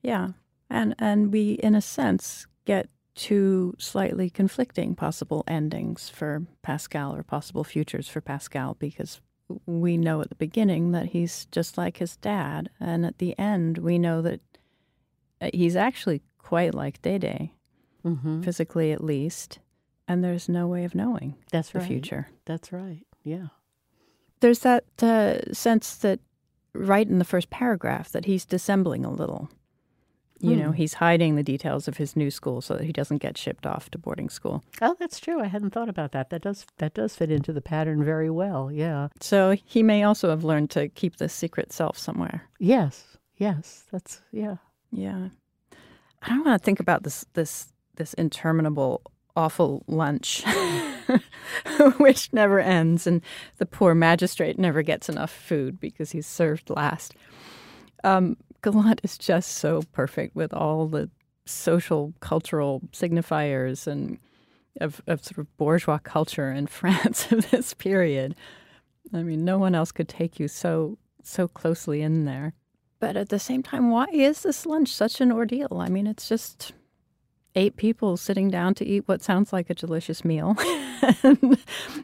Yeah. 0.04 0.30
And 0.74 0.96
and 1.00 1.32
we, 1.32 1.52
in 1.54 1.76
a 1.76 1.82
sense, 1.82 2.48
get 2.66 2.90
two 3.16 3.76
slightly 3.78 4.30
conflicting 4.30 4.96
possible 4.96 5.44
endings 5.48 6.10
for 6.10 6.44
Pascal 6.64 7.16
or 7.16 7.22
possible 7.24 7.64
futures 7.64 8.10
for 8.10 8.22
Pascal 8.22 8.74
because 8.80 9.22
we 9.68 9.98
know 9.98 10.20
at 10.22 10.30
the 10.30 10.36
beginning 10.36 10.92
that 10.94 11.08
he's 11.08 11.46
just 11.52 11.78
like 11.78 11.98
his 11.98 12.18
dad, 12.18 12.70
and 12.80 13.06
at 13.06 13.20
the 13.20 13.38
end 13.38 13.78
we 13.78 14.00
know 14.00 14.22
that 14.24 14.42
uh, 15.42 15.50
he's 15.54 15.76
actually 15.76 16.22
quite 16.40 16.74
like 16.74 17.02
Dede, 17.02 17.50
Mm-hmm. 18.06 18.42
physically 18.42 18.92
at 18.92 19.02
least, 19.04 19.60
and 20.10 20.24
there's 20.24 20.50
no 20.50 20.68
way 20.68 20.84
of 20.84 20.94
knowing 20.96 21.36
That's 21.52 21.70
the 21.70 21.80
right. 21.80 21.88
future. 21.88 22.28
That's 22.46 22.74
right. 22.74 23.06
Yeah. 23.24 23.48
There's 24.42 24.60
that 24.60 24.84
uh, 25.02 25.54
sense 25.54 25.96
that 25.98 26.20
right 26.74 27.08
in 27.08 27.20
the 27.20 27.26
first 27.26 27.50
paragraph 27.50 28.10
that 28.12 28.26
he's 28.26 28.44
dissembling 28.46 29.06
a 29.06 29.12
little. 29.12 29.50
You 30.44 30.58
know, 30.58 30.68
Hmm. 30.72 30.74
he's 30.74 30.96
hiding 30.96 31.36
the 31.36 31.44
details 31.44 31.88
of 31.88 31.96
his 31.98 32.18
new 32.18 32.30
school 32.30 32.60
so 32.62 32.74
that 32.76 32.84
he 32.84 32.92
doesn't 32.92 33.20
get 33.22 33.38
shipped 33.38 33.66
off 33.66 33.90
to 33.92 33.98
boarding 33.98 34.30
school. 34.30 34.62
Oh, 34.82 34.94
that's 35.00 35.20
true. 35.22 35.40
I 35.40 35.46
hadn't 35.46 35.72
thought 35.72 35.88
about 35.88 36.12
that. 36.12 36.30
That 36.32 36.42
does 36.42 36.66
that 36.80 36.94
does 36.94 37.16
fit 37.16 37.32
into 37.32 37.54
the 37.54 37.62
pattern 37.62 38.04
very 38.04 38.30
well. 38.30 38.70
Yeah. 38.70 39.08
So 39.22 39.56
he 39.64 39.82
may 39.84 40.04
also 40.04 40.30
have 40.30 40.44
learned 40.44 40.70
to 40.72 40.90
keep 40.90 41.16
the 41.16 41.30
secret 41.30 41.72
self 41.72 41.98
somewhere. 41.98 42.44
Yes. 42.60 43.18
Yes. 43.38 43.86
That's 43.90 44.22
yeah. 44.34 44.58
Yeah. 44.92 45.30
I 46.22 46.30
don't 46.30 46.46
want 46.46 46.62
to 46.62 46.66
think 46.66 46.82
about 46.82 47.04
this 47.04 47.26
this 47.36 47.72
this 47.96 48.14
interminable 48.16 49.02
awful 49.36 49.84
lunch 49.88 50.44
which 51.98 52.32
never 52.34 52.60
ends 52.60 53.08
and 53.08 53.22
the 53.58 53.66
poor 53.66 53.96
magistrate 53.96 54.60
never 54.60 54.82
gets 54.82 55.10
enough 55.10 55.32
food 55.32 55.80
because 55.80 56.12
he's 56.12 56.28
served 56.28 56.70
last. 56.70 57.16
Um, 58.04 58.38
Gallant 58.64 59.02
is 59.04 59.18
just 59.18 59.52
so 59.52 59.84
perfect 59.92 60.36
with 60.36 60.54
all 60.54 60.88
the 60.88 61.10
social 61.46 62.14
cultural 62.22 62.82
signifiers 62.92 63.86
and 63.86 64.18
of, 64.82 65.02
of 65.08 65.24
sort 65.24 65.38
of 65.40 65.58
bourgeois 65.58 66.00
culture 66.00 66.52
in 66.52 66.66
France 66.80 67.32
of 67.32 67.52
this 67.52 67.74
period. 67.74 68.36
I 69.14 69.22
mean, 69.22 69.44
no 69.46 69.60
one 69.60 69.76
else 69.76 69.92
could 69.92 70.08
take 70.10 70.40
you 70.40 70.48
so 70.48 70.98
so 71.22 71.48
closely 71.48 72.02
in 72.02 72.26
there. 72.26 72.54
But 73.00 73.16
at 73.18 73.30
the 73.30 73.40
same 73.40 73.64
time, 73.64 73.92
why 73.92 74.06
is 74.12 74.44
this 74.44 74.66
lunch 74.66 74.90
such 74.94 75.20
an 75.22 75.32
ordeal? 75.32 75.78
I 75.80 75.90
mean, 75.90 76.08
it's 76.08 76.28
just 76.30 76.72
eight 77.56 77.76
people 77.76 78.18
sitting 78.18 78.50
down 78.50 78.74
to 78.76 78.86
eat 78.86 79.08
what 79.08 79.22
sounds 79.22 79.54
like 79.54 79.70
a 79.70 79.74
delicious 79.76 80.24
meal 80.26 80.56
and 81.24 81.58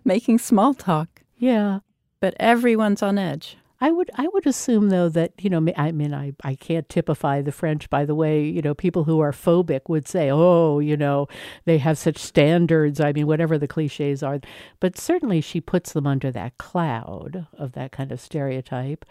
making 0.03 0.37
small 0.39 0.73
talk, 0.73 1.21
Yeah. 1.37 1.79
but 2.19 2.33
everyone's 2.39 3.01
on 3.01 3.17
edge. 3.17 3.57
I 3.81 3.91
would 3.91 4.11
I 4.15 4.27
would 4.27 4.45
assume 4.45 4.89
though 4.89 5.09
that 5.09 5.33
you 5.39 5.49
know 5.49 5.65
I 5.77 5.91
mean 5.91 6.13
I 6.13 6.33
I 6.43 6.55
can't 6.55 6.89
typify 6.89 7.41
the 7.41 7.51
French 7.51 7.89
by 7.89 8.05
the 8.05 8.15
way 8.15 8.43
you 8.43 8.61
know 8.61 8.73
people 8.73 9.05
who 9.05 9.19
are 9.19 9.31
phobic 9.31 9.81
would 9.87 10.07
say 10.07 10.29
oh 10.29 10.79
you 10.79 10.97
know 10.97 11.27
they 11.65 11.77
have 11.77 11.97
such 11.97 12.17
standards 12.17 12.99
I 12.99 13.13
mean 13.13 13.27
whatever 13.27 13.57
the 13.57 13.67
cliches 13.67 14.21
are 14.21 14.39
but 14.79 14.97
certainly 14.97 15.39
she 15.41 15.61
puts 15.61 15.93
them 15.93 16.05
under 16.05 16.31
that 16.31 16.57
cloud 16.57 17.47
of 17.57 17.71
that 17.73 17.91
kind 17.91 18.11
of 18.11 18.19
stereotype 18.19 19.05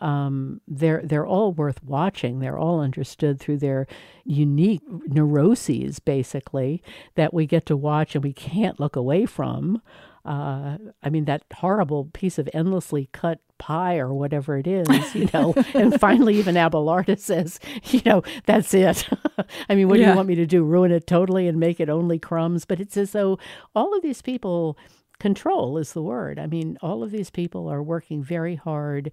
um, 0.00 0.60
they're 0.66 1.02
they're 1.04 1.26
all 1.26 1.52
worth 1.52 1.82
watching. 1.84 2.38
They're 2.40 2.58
all 2.58 2.80
understood 2.80 3.38
through 3.38 3.58
their 3.58 3.86
unique 4.24 4.82
neuroses, 5.08 5.98
basically, 5.98 6.82
that 7.16 7.34
we 7.34 7.46
get 7.46 7.66
to 7.66 7.76
watch 7.76 8.14
and 8.14 8.24
we 8.24 8.32
can't 8.32 8.80
look 8.80 8.96
away 8.96 9.26
from. 9.26 9.82
Uh, 10.24 10.76
I 11.02 11.10
mean, 11.10 11.24
that 11.24 11.44
horrible 11.54 12.10
piece 12.12 12.38
of 12.38 12.48
endlessly 12.52 13.08
cut 13.12 13.40
pie 13.58 13.98
or 13.98 14.12
whatever 14.12 14.58
it 14.58 14.66
is, 14.66 15.14
you 15.14 15.28
know. 15.32 15.54
and 15.74 15.98
finally, 15.98 16.36
even 16.36 16.56
Abelarda 16.56 17.18
says, 17.18 17.58
you 17.84 18.02
know, 18.04 18.22
that's 18.46 18.74
it. 18.74 19.08
I 19.68 19.74
mean, 19.74 19.88
what 19.88 19.98
yeah. 19.98 20.06
do 20.06 20.10
you 20.10 20.16
want 20.16 20.28
me 20.28 20.34
to 20.34 20.46
do? 20.46 20.64
Ruin 20.64 20.92
it 20.92 21.06
totally 21.06 21.48
and 21.48 21.58
make 21.58 21.80
it 21.80 21.88
only 21.88 22.18
crumbs? 22.18 22.64
But 22.64 22.80
it's 22.80 22.96
as 22.96 23.12
though 23.12 23.38
all 23.74 23.96
of 23.96 24.02
these 24.02 24.22
people, 24.22 24.76
control 25.20 25.78
is 25.78 25.92
the 25.92 26.02
word. 26.02 26.40
I 26.40 26.46
mean, 26.46 26.76
all 26.82 27.04
of 27.04 27.12
these 27.12 27.30
people 27.30 27.68
are 27.68 27.82
working 27.82 28.24
very 28.24 28.56
hard 28.56 29.12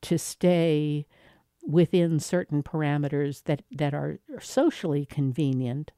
to 0.00 0.18
stay 0.18 1.06
within 1.64 2.18
certain 2.18 2.64
parameters 2.64 3.44
that, 3.44 3.62
that 3.70 3.94
are 3.94 4.18
socially 4.40 5.06
convenient, 5.06 5.92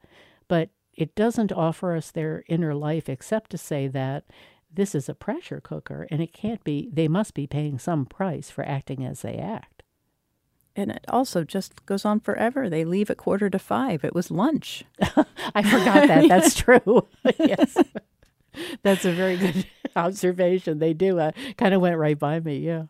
but 0.46 0.68
it 0.97 1.14
doesn't 1.14 1.53
offer 1.53 1.95
us 1.95 2.11
their 2.11 2.45
inner 2.49 2.74
life 2.74 3.09
except 3.09 3.51
to 3.51 3.59
say 3.59 3.88
that 3.88 4.24
this 4.72 4.95
is 4.95 5.09
a 5.09 5.14
pressure 5.14 5.61
cooker 5.61 6.07
and 6.11 6.20
it 6.20 6.32
can't 6.32 6.62
be, 6.64 6.88
they 6.92 7.09
must 7.09 7.34
be 7.34 7.47
paying 7.47 7.78
some 7.78 8.07
price 8.07 8.51
for 8.51 8.66
acting 8.66 9.05
as 9.05 9.22
they 9.22 9.36
act. 9.36 9.82
And 10.76 10.90
it 10.90 11.05
also 11.09 11.45
just 11.45 11.86
goes 11.86 12.05
on 12.05 12.18
forever. 12.18 12.68
They 12.68 12.84
leave 12.84 13.09
at 13.09 13.16
quarter 13.16 13.49
to 13.49 13.59
five. 13.59 14.05
It 14.05 14.14
was 14.14 14.30
lunch. 14.30 14.84
I 15.55 15.62
forgot 15.62 16.09
that. 16.09 16.26
That's 16.28 16.55
true. 16.55 17.07
yes. 17.38 17.76
That's 18.82 19.05
a 19.05 19.12
very 19.12 19.36
good 19.36 19.66
observation. 19.95 20.80
They 20.80 20.92
do. 20.92 21.20
Uh, 21.20 21.32
kind 21.57 21.74
of 21.74 21.80
went 21.80 21.97
right 21.97 22.18
by 22.18 22.40
me. 22.40 22.59
Yeah. 22.59 22.84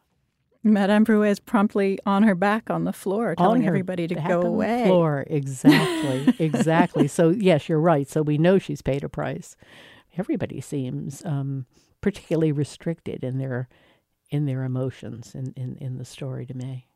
Madame 0.64 1.04
Brouet 1.04 1.30
is 1.30 1.40
promptly 1.40 1.98
on 2.06 2.22
her 2.22 2.34
back 2.34 2.70
on 2.70 2.84
the 2.84 2.92
floor, 2.92 3.34
telling 3.34 3.66
everybody 3.66 4.08
to 4.08 4.14
go 4.14 4.40
away. 4.40 4.84
floor, 4.86 5.24
exactly, 5.26 6.34
exactly. 6.44 7.06
so 7.06 7.28
yes, 7.28 7.68
you're 7.68 7.78
right. 7.78 8.08
So 8.08 8.22
we 8.22 8.38
know 8.38 8.58
she's 8.58 8.80
paid 8.80 9.04
a 9.04 9.08
price. 9.10 9.56
Everybody 10.16 10.62
seems 10.62 11.24
um, 11.26 11.66
particularly 12.00 12.50
restricted 12.50 13.22
in 13.22 13.38
their 13.38 13.68
in 14.30 14.46
their 14.46 14.64
emotions 14.64 15.34
in, 15.34 15.52
in, 15.54 15.76
in 15.80 15.98
the 15.98 16.04
story 16.04 16.46
to 16.46 16.54
me. 16.54 16.86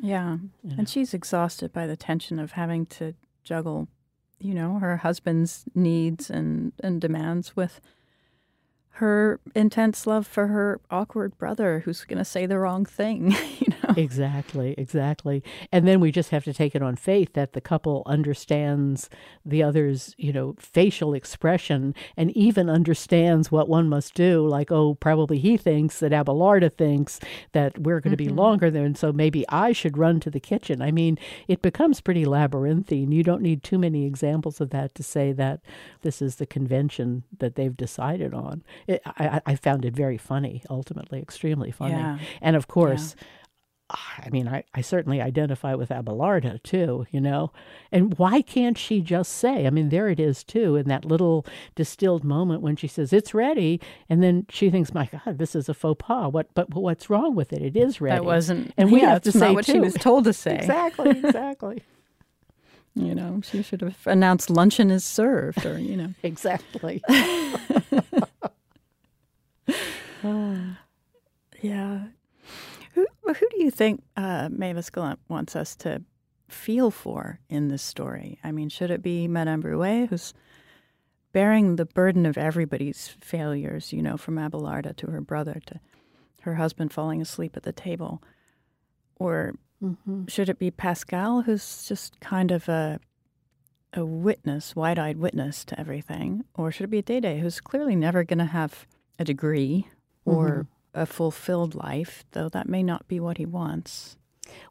Yeah, 0.00 0.36
you 0.62 0.70
know. 0.70 0.76
and 0.78 0.88
she's 0.88 1.14
exhausted 1.14 1.72
by 1.72 1.86
the 1.86 1.96
tension 1.96 2.38
of 2.38 2.52
having 2.52 2.84
to 2.86 3.14
juggle, 3.44 3.88
you 4.38 4.54
know, 4.54 4.78
her 4.78 4.98
husband's 4.98 5.64
needs 5.74 6.28
and 6.28 6.72
and 6.82 7.00
demands 7.00 7.56
with 7.56 7.80
her 8.94 9.40
intense 9.54 10.06
love 10.06 10.26
for 10.26 10.48
her 10.48 10.80
awkward 10.90 11.36
brother 11.38 11.80
who's 11.84 12.04
going 12.04 12.18
to 12.18 12.24
say 12.24 12.46
the 12.46 12.58
wrong 12.58 12.84
thing, 12.84 13.32
you 13.58 13.68
know. 13.68 13.79
Exactly, 14.10 14.74
exactly. 14.76 15.42
And 15.70 15.86
then 15.86 16.00
we 16.00 16.10
just 16.10 16.30
have 16.30 16.44
to 16.44 16.52
take 16.52 16.74
it 16.74 16.82
on 16.82 16.96
faith 16.96 17.34
that 17.34 17.52
the 17.52 17.60
couple 17.60 18.02
understands 18.06 19.08
the 19.44 19.62
other's, 19.62 20.14
you 20.16 20.32
know, 20.32 20.54
facial 20.58 21.14
expression 21.14 21.94
and 22.16 22.30
even 22.36 22.68
understands 22.68 23.52
what 23.52 23.68
one 23.68 23.88
must 23.88 24.14
do. 24.14 24.46
Like, 24.46 24.72
oh, 24.72 24.94
probably 24.94 25.38
he 25.38 25.56
thinks 25.56 26.00
that 26.00 26.12
Abelarda 26.12 26.72
thinks 26.72 27.20
that 27.52 27.78
we're 27.78 28.00
going 28.00 28.16
to 28.16 28.22
mm-hmm. 28.22 28.34
be 28.34 28.40
longer 28.42 28.70
there, 28.70 28.84
and 28.84 28.96
so 28.96 29.12
maybe 29.12 29.44
I 29.48 29.72
should 29.72 29.98
run 29.98 30.18
to 30.20 30.30
the 30.30 30.40
kitchen. 30.40 30.82
I 30.82 30.90
mean, 30.90 31.18
it 31.46 31.62
becomes 31.62 32.00
pretty 32.00 32.24
labyrinthine. 32.24 33.12
You 33.12 33.22
don't 33.22 33.42
need 33.42 33.62
too 33.62 33.78
many 33.78 34.06
examples 34.06 34.60
of 34.60 34.70
that 34.70 34.94
to 34.94 35.02
say 35.02 35.32
that 35.32 35.60
this 36.02 36.22
is 36.22 36.36
the 36.36 36.46
convention 36.46 37.24
that 37.38 37.54
they've 37.54 37.76
decided 37.76 38.34
on 38.34 38.62
it, 38.86 39.02
I, 39.04 39.40
I, 39.46 39.54
found 39.56 39.84
it 39.84 39.94
very 39.94 40.18
funny, 40.18 40.62
ultimately, 40.68 41.20
extremely 41.20 41.70
funny. 41.70 41.94
Yeah. 41.94 42.18
And 42.40 42.56
of 42.56 42.68
course, 42.68 43.14
yeah. 43.16 43.26
I 43.92 44.28
mean, 44.30 44.46
I, 44.46 44.64
I 44.74 44.80
certainly 44.82 45.20
identify 45.20 45.74
with 45.74 45.88
Abelarda 45.88 46.62
too, 46.62 47.06
you 47.10 47.20
know. 47.20 47.50
And 47.90 48.16
why 48.18 48.42
can't 48.42 48.78
she 48.78 49.00
just 49.00 49.32
say? 49.32 49.66
I 49.66 49.70
mean, 49.70 49.88
there 49.88 50.08
it 50.08 50.20
is 50.20 50.44
too, 50.44 50.76
in 50.76 50.88
that 50.88 51.04
little 51.04 51.44
distilled 51.74 52.22
moment 52.22 52.62
when 52.62 52.76
she 52.76 52.86
says 52.86 53.12
it's 53.12 53.34
ready, 53.34 53.80
and 54.08 54.22
then 54.22 54.46
she 54.48 54.70
thinks, 54.70 54.94
"My 54.94 55.06
God, 55.06 55.38
this 55.38 55.54
is 55.56 55.68
a 55.68 55.74
faux 55.74 55.98
pas. 56.04 56.32
What? 56.32 56.52
But, 56.54 56.70
but 56.70 56.80
what's 56.80 57.10
wrong 57.10 57.34
with 57.34 57.52
it? 57.52 57.62
It 57.62 57.76
is 57.76 58.00
ready." 58.00 58.16
That 58.16 58.24
wasn't, 58.24 58.72
and 58.76 58.92
we 58.92 59.00
yeah, 59.00 59.10
have 59.14 59.22
to 59.22 59.32
say 59.32 59.52
what 59.52 59.64
too. 59.66 59.72
she 59.72 59.80
was 59.80 59.94
told 59.94 60.24
to 60.24 60.32
say. 60.32 60.56
exactly, 60.56 61.10
exactly. 61.24 61.82
you 62.94 63.14
know, 63.14 63.40
she 63.42 63.62
should 63.62 63.80
have 63.80 63.98
announced 64.06 64.50
luncheon 64.50 64.90
is 64.90 65.04
served, 65.04 65.64
or 65.66 65.78
you 65.78 65.96
know, 65.96 66.14
exactly. 66.22 67.02
yeah. 71.62 72.04
Who 73.30 73.34
who 73.34 73.48
do 73.50 73.62
you 73.62 73.70
think 73.70 74.02
uh, 74.16 74.48
Mavis 74.50 74.90
Gallant 74.90 75.20
wants 75.28 75.54
us 75.54 75.76
to 75.76 76.02
feel 76.48 76.90
for 76.90 77.38
in 77.48 77.68
this 77.68 77.82
story? 77.82 78.40
I 78.42 78.50
mean, 78.50 78.68
should 78.68 78.90
it 78.90 79.02
be 79.02 79.28
Madame 79.28 79.60
Brouet, 79.60 80.08
who's 80.08 80.34
bearing 81.32 81.76
the 81.76 81.84
burden 81.84 82.26
of 82.26 82.36
everybody's 82.36 83.08
failures, 83.20 83.92
you 83.92 84.02
know, 84.02 84.16
from 84.16 84.36
Abelarda 84.36 84.96
to 84.96 85.10
her 85.12 85.20
brother 85.20 85.60
to 85.66 85.80
her 86.42 86.56
husband 86.56 86.92
falling 86.92 87.22
asleep 87.22 87.56
at 87.56 87.62
the 87.62 87.72
table? 87.72 88.20
Or 89.16 89.54
mm-hmm. 89.80 90.26
should 90.26 90.48
it 90.48 90.58
be 90.58 90.72
Pascal, 90.72 91.42
who's 91.42 91.86
just 91.86 92.18
kind 92.20 92.50
of 92.50 92.68
a 92.68 92.98
a 93.92 94.04
witness, 94.04 94.76
wide-eyed 94.76 95.18
witness 95.18 95.64
to 95.64 95.78
everything? 95.78 96.44
Or 96.54 96.70
should 96.70 96.84
it 96.84 96.90
be 96.90 97.02
Dede, 97.02 97.40
who's 97.40 97.60
clearly 97.60 97.96
never 97.96 98.22
going 98.22 98.38
to 98.38 98.44
have 98.44 98.86
a 99.18 99.24
degree 99.24 99.88
or 100.24 100.48
mm-hmm 100.48 100.79
a 100.94 101.06
fulfilled 101.06 101.74
life, 101.74 102.24
though 102.32 102.48
that 102.48 102.68
may 102.68 102.82
not 102.82 103.08
be 103.08 103.20
what 103.20 103.38
he 103.38 103.46
wants. 103.46 104.16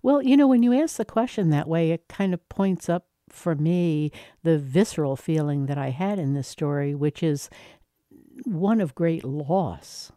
Well, 0.02 0.22
you 0.22 0.36
know, 0.36 0.48
when 0.48 0.64
you 0.64 0.74
ask 0.74 0.98
the 0.98 1.06
question 1.06 1.50
that 1.50 1.68
way, 1.68 1.92
it 1.92 2.08
kind 2.10 2.34
of 2.34 2.50
points 2.50 2.90
up 2.90 3.06
for 3.30 3.56
me 3.56 4.12
the 4.44 4.58
visceral 4.58 5.16
feeling 5.16 5.68
that 5.68 5.78
I 5.78 5.90
had 5.90 6.20
in 6.20 6.34
this 6.34 6.48
story, 6.48 6.94
which 6.96 7.24
is 7.24 7.50
one 8.44 8.82
of 8.82 8.96
great 8.96 9.24
loss. 9.24 10.12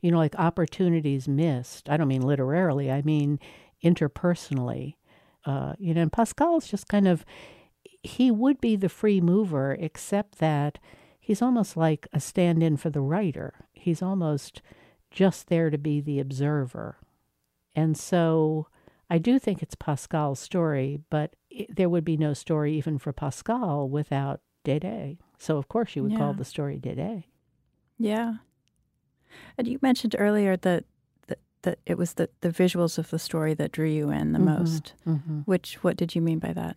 You 0.00 0.12
know, 0.12 0.18
like 0.18 0.36
opportunities 0.36 1.26
missed. 1.26 1.88
I 1.88 1.96
don't 1.96 2.08
mean 2.08 2.22
literally, 2.22 2.90
I 2.90 3.02
mean 3.02 3.40
interpersonally. 3.82 4.94
Uh, 5.44 5.74
you 5.78 5.94
know, 5.94 6.02
and 6.02 6.12
Pascal's 6.12 6.68
just 6.68 6.88
kind 6.88 7.08
of, 7.08 7.24
he 8.02 8.30
would 8.30 8.60
be 8.60 8.76
the 8.76 8.88
free 8.88 9.20
mover, 9.20 9.76
except 9.80 10.38
that 10.38 10.78
he's 11.18 11.42
almost 11.42 11.76
like 11.76 12.06
a 12.12 12.20
stand 12.20 12.62
in 12.62 12.76
for 12.76 12.90
the 12.90 13.00
writer. 13.00 13.54
He's 13.72 14.02
almost 14.02 14.62
just 15.10 15.48
there 15.48 15.70
to 15.70 15.78
be 15.78 16.00
the 16.00 16.20
observer. 16.20 16.98
And 17.74 17.96
so 17.96 18.68
I 19.10 19.18
do 19.18 19.38
think 19.38 19.62
it's 19.62 19.74
Pascal's 19.74 20.38
story, 20.38 21.00
but 21.10 21.34
it, 21.50 21.74
there 21.74 21.88
would 21.88 22.04
be 22.04 22.16
no 22.16 22.34
story 22.34 22.76
even 22.76 22.98
for 22.98 23.12
Pascal 23.12 23.88
without 23.88 24.40
Dede. 24.64 25.18
So, 25.38 25.56
of 25.56 25.68
course, 25.68 25.96
you 25.96 26.02
would 26.02 26.12
yeah. 26.12 26.18
call 26.18 26.34
the 26.34 26.44
story 26.44 26.78
Dede. 26.78 27.24
Yeah. 27.98 28.34
And 29.56 29.66
you 29.66 29.78
mentioned 29.80 30.16
earlier 30.18 30.56
that, 30.56 30.84
that, 31.28 31.38
that 31.62 31.78
it 31.86 31.96
was 31.96 32.14
the, 32.14 32.28
the 32.40 32.50
visuals 32.50 32.98
of 32.98 33.10
the 33.10 33.18
story 33.18 33.54
that 33.54 33.72
drew 33.72 33.88
you 33.88 34.10
in 34.10 34.32
the 34.32 34.38
mm-hmm, 34.38 34.58
most. 34.58 34.94
Mm-hmm. 35.06 35.40
Which, 35.40 35.82
what 35.82 35.96
did 35.96 36.14
you 36.14 36.20
mean 36.20 36.38
by 36.38 36.52
that? 36.52 36.76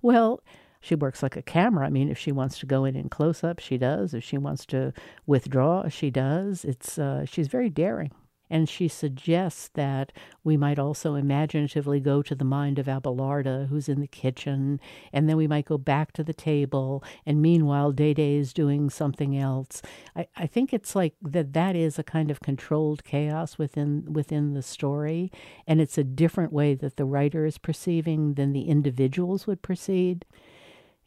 Well, 0.00 0.42
she 0.80 0.94
works 0.94 1.22
like 1.22 1.36
a 1.36 1.42
camera. 1.42 1.86
I 1.86 1.90
mean, 1.90 2.08
if 2.08 2.18
she 2.18 2.32
wants 2.32 2.58
to 2.58 2.66
go 2.66 2.84
in 2.84 2.96
in 2.96 3.08
close 3.08 3.42
up, 3.42 3.58
she 3.58 3.78
does. 3.78 4.14
If 4.14 4.24
she 4.24 4.38
wants 4.38 4.64
to 4.66 4.92
withdraw, 5.26 5.88
she 5.88 6.10
does. 6.10 6.64
It's 6.64 6.98
uh, 6.98 7.24
she's 7.24 7.48
very 7.48 7.70
daring. 7.70 8.12
And 8.50 8.66
she 8.66 8.88
suggests 8.88 9.68
that 9.74 10.10
we 10.42 10.56
might 10.56 10.78
also 10.78 11.16
imaginatively 11.16 12.00
go 12.00 12.22
to 12.22 12.34
the 12.34 12.46
mind 12.46 12.78
of 12.78 12.86
Abelarda, 12.86 13.68
who's 13.68 13.90
in 13.90 14.00
the 14.00 14.06
kitchen, 14.06 14.80
and 15.12 15.28
then 15.28 15.36
we 15.36 15.46
might 15.46 15.66
go 15.66 15.76
back 15.76 16.12
to 16.12 16.24
the 16.24 16.32
table, 16.32 17.04
and 17.26 17.42
meanwhile, 17.42 17.92
Dede 17.92 18.18
is 18.18 18.54
doing 18.54 18.88
something 18.88 19.36
else. 19.36 19.82
I, 20.16 20.28
I 20.34 20.46
think 20.46 20.72
it's 20.72 20.96
like 20.96 21.14
that 21.20 21.52
that 21.52 21.76
is 21.76 21.98
a 21.98 22.02
kind 22.02 22.30
of 22.30 22.40
controlled 22.40 23.04
chaos 23.04 23.58
within 23.58 24.10
within 24.10 24.54
the 24.54 24.62
story, 24.62 25.30
and 25.66 25.78
it's 25.78 25.98
a 25.98 26.04
different 26.04 26.50
way 26.50 26.74
that 26.74 26.96
the 26.96 27.04
writer 27.04 27.44
is 27.44 27.58
perceiving 27.58 28.32
than 28.34 28.54
the 28.54 28.62
individuals 28.62 29.46
would 29.46 29.60
proceed 29.60 30.24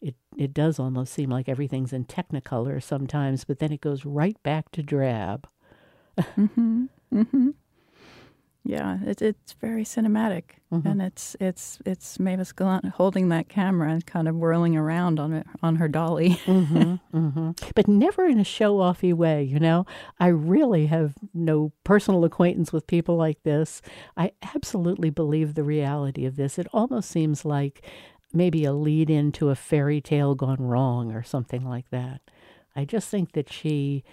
it 0.02 0.16
it 0.38 0.54
does 0.54 0.80
almost 0.80 1.14
seem 1.14 1.30
like 1.30 1.48
everything's 1.48 1.94
in 1.94 2.06
technicolor 2.06 2.82
sometimes, 2.82 3.44
but 3.46 3.60
then 3.60 3.72
it 3.72 3.82
goes 3.82 4.06
right 4.06 4.42
back 4.44 4.72
to 4.72 4.82
drab. 4.84 5.48
mm-hmm. 6.18 6.86
Mm-hmm. 7.14 7.50
Yeah, 8.64 9.00
it, 9.04 9.24
it's 9.24 9.54
very 9.54 9.84
cinematic, 9.84 10.44
Mhm. 10.72 10.86
and 10.86 11.02
it's 11.02 11.36
it's 11.40 11.80
it's 11.84 12.20
Mavis 12.20 12.52
Gallant 12.52 12.86
holding 12.86 13.30
that 13.30 13.50
camera 13.50 13.90
and 13.92 14.06
kind 14.06 14.28
of 14.28 14.36
whirling 14.36 14.78
around 14.78 15.20
on 15.20 15.34
it 15.34 15.48
on 15.64 15.78
her 15.78 15.88
dolly. 15.88 16.30
hmm 16.46 16.96
hmm 17.12 17.52
But 17.74 17.88
never 17.88 18.28
in 18.28 18.40
a 18.40 18.44
show 18.44 18.78
offy 18.78 19.16
way, 19.16 19.44
you 19.44 19.60
know? 19.60 19.88
I 20.20 20.28
really 20.28 20.86
have 20.86 21.16
no 21.34 21.72
personal 21.84 22.24
acquaintance 22.24 22.72
with 22.72 22.86
people 22.86 23.16
like 23.18 23.42
this. 23.42 23.82
I 24.16 24.34
absolutely 24.56 25.10
believe 25.10 25.56
the 25.56 25.64
reality 25.64 26.26
of 26.28 26.36
this. 26.36 26.60
It 26.60 26.68
almost 26.72 27.10
seems 27.10 27.44
like 27.44 27.84
maybe 28.34 28.66
a 28.66 28.74
lead 28.74 29.10
into 29.10 29.50
a 29.50 29.56
fairy 29.56 30.02
tale 30.02 30.36
gone 30.36 30.62
wrong 30.62 31.12
or 31.12 31.24
something 31.24 31.68
like 31.68 31.90
that. 31.90 32.22
I 32.76 32.86
just 32.86 33.10
think 33.10 33.34
that 33.34 33.52
she 33.52 34.04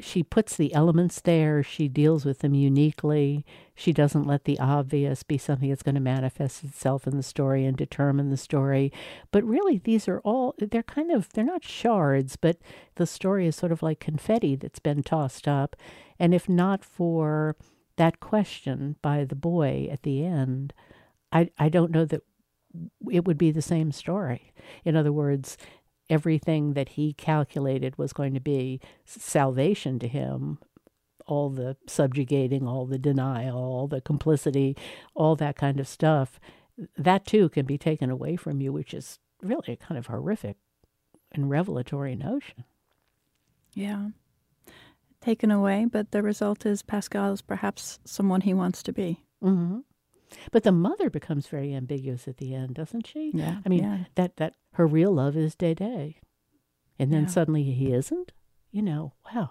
she 0.00 0.22
puts 0.22 0.56
the 0.56 0.72
elements 0.74 1.20
there, 1.20 1.62
she 1.62 1.88
deals 1.88 2.24
with 2.24 2.38
them 2.38 2.54
uniquely. 2.54 3.44
She 3.74 3.92
doesn't 3.92 4.26
let 4.26 4.44
the 4.44 4.58
obvious 4.58 5.22
be 5.22 5.38
something 5.38 5.68
that's 5.68 5.82
going 5.82 5.96
to 5.96 6.00
manifest 6.00 6.62
itself 6.62 7.06
in 7.06 7.16
the 7.16 7.22
story 7.22 7.64
and 7.64 7.76
determine 7.76 8.30
the 8.30 8.36
story. 8.36 8.92
But 9.30 9.44
really, 9.44 9.78
these 9.78 10.08
are 10.08 10.20
all, 10.20 10.54
they're 10.58 10.82
kind 10.82 11.10
of, 11.10 11.28
they're 11.32 11.44
not 11.44 11.64
shards, 11.64 12.36
but 12.36 12.58
the 12.94 13.06
story 13.06 13.46
is 13.46 13.56
sort 13.56 13.72
of 13.72 13.82
like 13.82 14.00
confetti 14.00 14.54
that's 14.56 14.78
been 14.78 15.02
tossed 15.02 15.48
up. 15.48 15.74
And 16.18 16.34
if 16.34 16.48
not 16.48 16.84
for 16.84 17.56
that 17.96 18.20
question 18.20 18.96
by 19.02 19.24
the 19.24 19.34
boy 19.34 19.88
at 19.90 20.02
the 20.02 20.24
end, 20.24 20.72
I, 21.32 21.50
I 21.58 21.68
don't 21.68 21.90
know 21.90 22.04
that 22.04 22.22
it 23.10 23.24
would 23.24 23.38
be 23.38 23.50
the 23.50 23.62
same 23.62 23.92
story. 23.92 24.52
In 24.84 24.96
other 24.96 25.12
words, 25.12 25.56
everything 26.10 26.74
that 26.74 26.90
he 26.90 27.12
calculated 27.12 27.98
was 27.98 28.12
going 28.12 28.34
to 28.34 28.40
be 28.40 28.80
salvation 29.04 29.98
to 29.98 30.08
him 30.08 30.58
all 31.28 31.50
the 31.50 31.76
subjugating, 31.86 32.66
all 32.66 32.86
the 32.86 32.98
denial, 32.98 33.58
all 33.58 33.86
the 33.86 34.00
complicity, 34.00 34.74
all 35.14 35.36
that 35.36 35.56
kind 35.56 35.78
of 35.78 35.86
stuff, 35.86 36.40
that 36.96 37.26
too 37.26 37.48
can 37.50 37.66
be 37.66 37.78
taken 37.78 38.10
away 38.10 38.34
from 38.34 38.60
you, 38.60 38.72
which 38.72 38.94
is 38.94 39.18
really 39.42 39.74
a 39.74 39.76
kind 39.76 39.98
of 39.98 40.06
horrific 40.06 40.56
and 41.30 41.50
revelatory 41.50 42.16
notion. 42.16 42.64
Yeah, 43.74 44.08
taken 45.20 45.50
away, 45.50 45.86
but 45.90 46.10
the 46.10 46.22
result 46.22 46.64
is 46.64 46.82
Pascal 46.82 47.32
is 47.32 47.42
perhaps 47.42 47.98
someone 48.04 48.40
he 48.40 48.54
wants 48.54 48.82
to 48.84 48.92
be. 48.92 49.22
hmm 49.40 49.80
But 50.52 50.62
the 50.62 50.72
mother 50.72 51.08
becomes 51.10 51.46
very 51.46 51.74
ambiguous 51.74 52.28
at 52.28 52.36
the 52.38 52.54
end, 52.54 52.74
doesn't 52.74 53.06
she? 53.06 53.30
Yeah, 53.34 53.58
I 53.64 53.68
mean, 53.68 53.82
yeah. 53.84 53.98
that, 54.16 54.36
that 54.36 54.54
her 54.74 54.86
real 54.86 55.12
love 55.12 55.36
is 55.36 55.54
Dede. 55.54 56.14
And 56.98 57.12
then 57.12 57.22
Yeah. 57.22 57.26
suddenly 57.28 57.62
he 57.62 57.92
isn't? 57.92 58.32
You 58.70 58.82
know, 58.82 59.12
wow. 59.32 59.50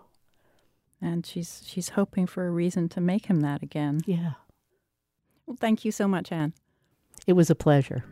and 1.02 1.26
she's 1.26 1.64
she's 1.66 1.90
hoping 1.90 2.28
for 2.28 2.46
a 2.48 2.52
reason 2.52 2.88
to 2.90 3.02
make 3.02 3.26
him 3.28 3.40
that 3.42 3.64
again. 3.64 4.02
Yeah. 4.06 4.34
Well, 5.46 5.58
thank 5.60 5.84
you 5.86 5.92
so 5.92 6.08
much, 6.08 6.32
Ann. 6.32 6.54
It 7.26 7.34
was 7.34 7.50
a 7.50 7.56
pleasure. 7.56 8.04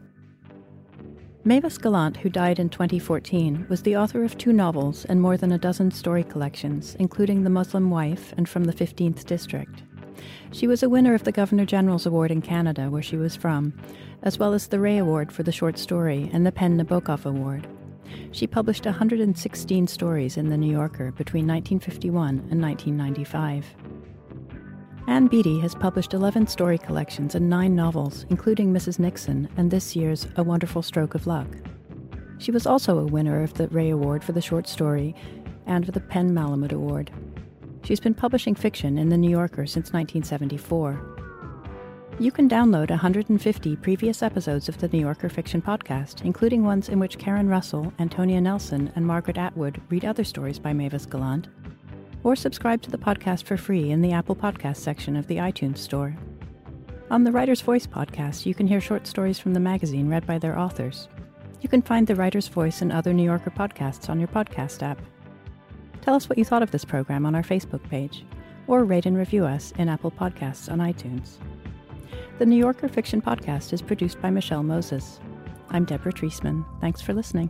Mavis 1.43 1.77
Gallant, 1.77 2.17
who 2.17 2.29
died 2.29 2.57
in 2.57 2.69
2014, 2.69 3.67
was 3.69 3.83
the 3.83 3.95
author 3.95 4.23
of 4.23 4.35
two 4.37 4.51
novels 4.51 5.05
and 5.05 5.21
more 5.21 5.37
than 5.37 5.51
a 5.51 5.59
dozen 5.59 5.91
story 5.91 6.23
collections, 6.23 6.95
including 6.99 7.43
The 7.43 7.51
Muslim 7.51 7.91
Wife 7.91 8.33
and 8.35 8.49
From 8.49 8.63
the 8.63 8.73
15th 8.73 9.25
District. 9.25 9.83
She 10.51 10.67
was 10.67 10.83
a 10.83 10.89
winner 10.89 11.13
of 11.13 11.23
the 11.23 11.31
Governor 11.31 11.65
General's 11.65 12.05
Award 12.05 12.31
in 12.31 12.41
Canada, 12.41 12.89
where 12.89 13.01
she 13.01 13.17
was 13.17 13.35
from, 13.35 13.73
as 14.21 14.39
well 14.39 14.53
as 14.53 14.67
the 14.67 14.79
Rea 14.79 14.97
Award 14.97 15.31
for 15.31 15.43
the 15.43 15.51
short 15.51 15.77
story 15.77 16.29
and 16.33 16.45
the 16.45 16.51
PEN 16.51 16.77
Nabokov 16.77 17.25
Award. 17.25 17.67
She 18.31 18.47
published 18.47 18.85
116 18.85 19.87
stories 19.87 20.37
in 20.37 20.49
The 20.49 20.57
New 20.57 20.71
Yorker 20.71 21.11
between 21.11 21.47
1951 21.47 22.47
and 22.51 22.61
1995. 22.61 23.65
Ann 25.07 25.27
Beattie 25.27 25.59
has 25.59 25.75
published 25.75 26.13
11 26.13 26.47
story 26.47 26.77
collections 26.77 27.35
and 27.35 27.49
nine 27.49 27.75
novels, 27.75 28.25
including 28.29 28.73
Mrs. 28.73 28.97
Nixon 28.97 29.47
and 29.55 29.69
this 29.69 29.95
year's 29.95 30.27
A 30.35 30.43
Wonderful 30.43 30.81
Stroke 30.81 31.13
of 31.13 31.27
Luck. 31.27 31.47
She 32.37 32.51
was 32.51 32.65
also 32.65 32.97
a 32.99 33.05
winner 33.05 33.43
of 33.43 33.53
the 33.53 33.67
Rea 33.67 33.91
Award 33.91 34.23
for 34.23 34.31
the 34.31 34.41
short 34.41 34.67
story 34.67 35.15
and 35.67 35.85
for 35.85 35.91
the 35.91 35.99
PEN/Malamud 35.99 36.71
Award. 36.71 37.11
She's 37.85 37.99
been 37.99 38.15
publishing 38.15 38.55
fiction 38.55 38.97
in 38.97 39.09
The 39.09 39.17
New 39.17 39.29
Yorker 39.29 39.67
since 39.67 39.93
1974. 39.93 40.99
You 42.17 42.31
can 42.31 42.49
download 42.49 42.89
150 42.89 43.75
previous 43.75 44.23
episodes 44.23 44.67
of 44.67 44.79
the 44.79 44.87
New 44.87 45.01
Yorker 45.01 45.29
Fiction 45.29 45.61
Podcast, 45.61 46.25
including 46.25 46.63
ones 46.63 46.89
in 46.89 46.97
which 46.97 47.19
Karen 47.19 47.47
Russell, 47.47 47.93
Antonya 47.99 48.41
Nelson, 48.41 48.91
and 48.95 49.05
Margaret 49.05 49.37
Atwood 49.37 49.79
read 49.89 50.03
other 50.03 50.23
stories 50.23 50.57
by 50.57 50.73
Mavis 50.73 51.05
Gallant, 51.05 51.47
or 52.23 52.35
subscribe 52.35 52.81
to 52.81 52.89
the 52.89 52.97
podcast 52.97 53.43
for 53.43 53.55
free 53.55 53.91
in 53.91 54.01
the 54.01 54.13
Apple 54.13 54.35
Podcast 54.35 54.77
section 54.77 55.15
of 55.15 55.27
the 55.27 55.37
iTunes 55.37 55.77
Store. 55.77 56.17
On 57.11 57.23
the 57.23 57.31
Writer's 57.31 57.61
Voice 57.61 57.85
podcast, 57.85 58.47
you 58.47 58.55
can 58.55 58.65
hear 58.65 58.81
short 58.81 59.05
stories 59.05 59.37
from 59.37 59.53
the 59.53 59.59
magazine 59.59 60.09
read 60.09 60.25
by 60.25 60.39
their 60.39 60.57
authors. 60.57 61.07
You 61.61 61.69
can 61.69 61.83
find 61.83 62.07
the 62.07 62.15
Writer's 62.15 62.47
Voice 62.47 62.81
and 62.81 62.91
other 62.91 63.13
New 63.13 63.25
Yorker 63.25 63.51
podcasts 63.51 64.09
on 64.09 64.19
your 64.19 64.29
podcast 64.29 64.81
app. 64.81 64.99
Tell 66.05 66.13
us 66.13 66.29
what 66.29 66.37
you 66.37 66.45
thought 66.45 66.61
of 66.61 66.69
this 66.69 66.85
program 66.85 67.25
on 67.25 67.33
our 67.33 67.41
Facebook 67.41 67.81
page, 67.89 68.23
or 68.67 68.83
rate 68.83 69.07
and 69.07 69.17
review 69.17 69.43
us 69.43 69.73
in 69.79 69.89
Apple 69.89 70.11
Podcasts 70.11 70.71
on 70.71 70.77
iTunes. 70.77 71.37
The 72.37 72.45
New 72.45 72.57
Yorker 72.57 72.87
Fiction 72.87 73.23
Podcast 73.23 73.73
is 73.73 73.81
produced 73.81 74.21
by 74.21 74.29
Michelle 74.29 74.61
Moses. 74.61 75.19
I'm 75.71 75.83
Deborah 75.83 76.13
Treisman. 76.13 76.63
Thanks 76.79 77.01
for 77.01 77.13
listening. 77.13 77.49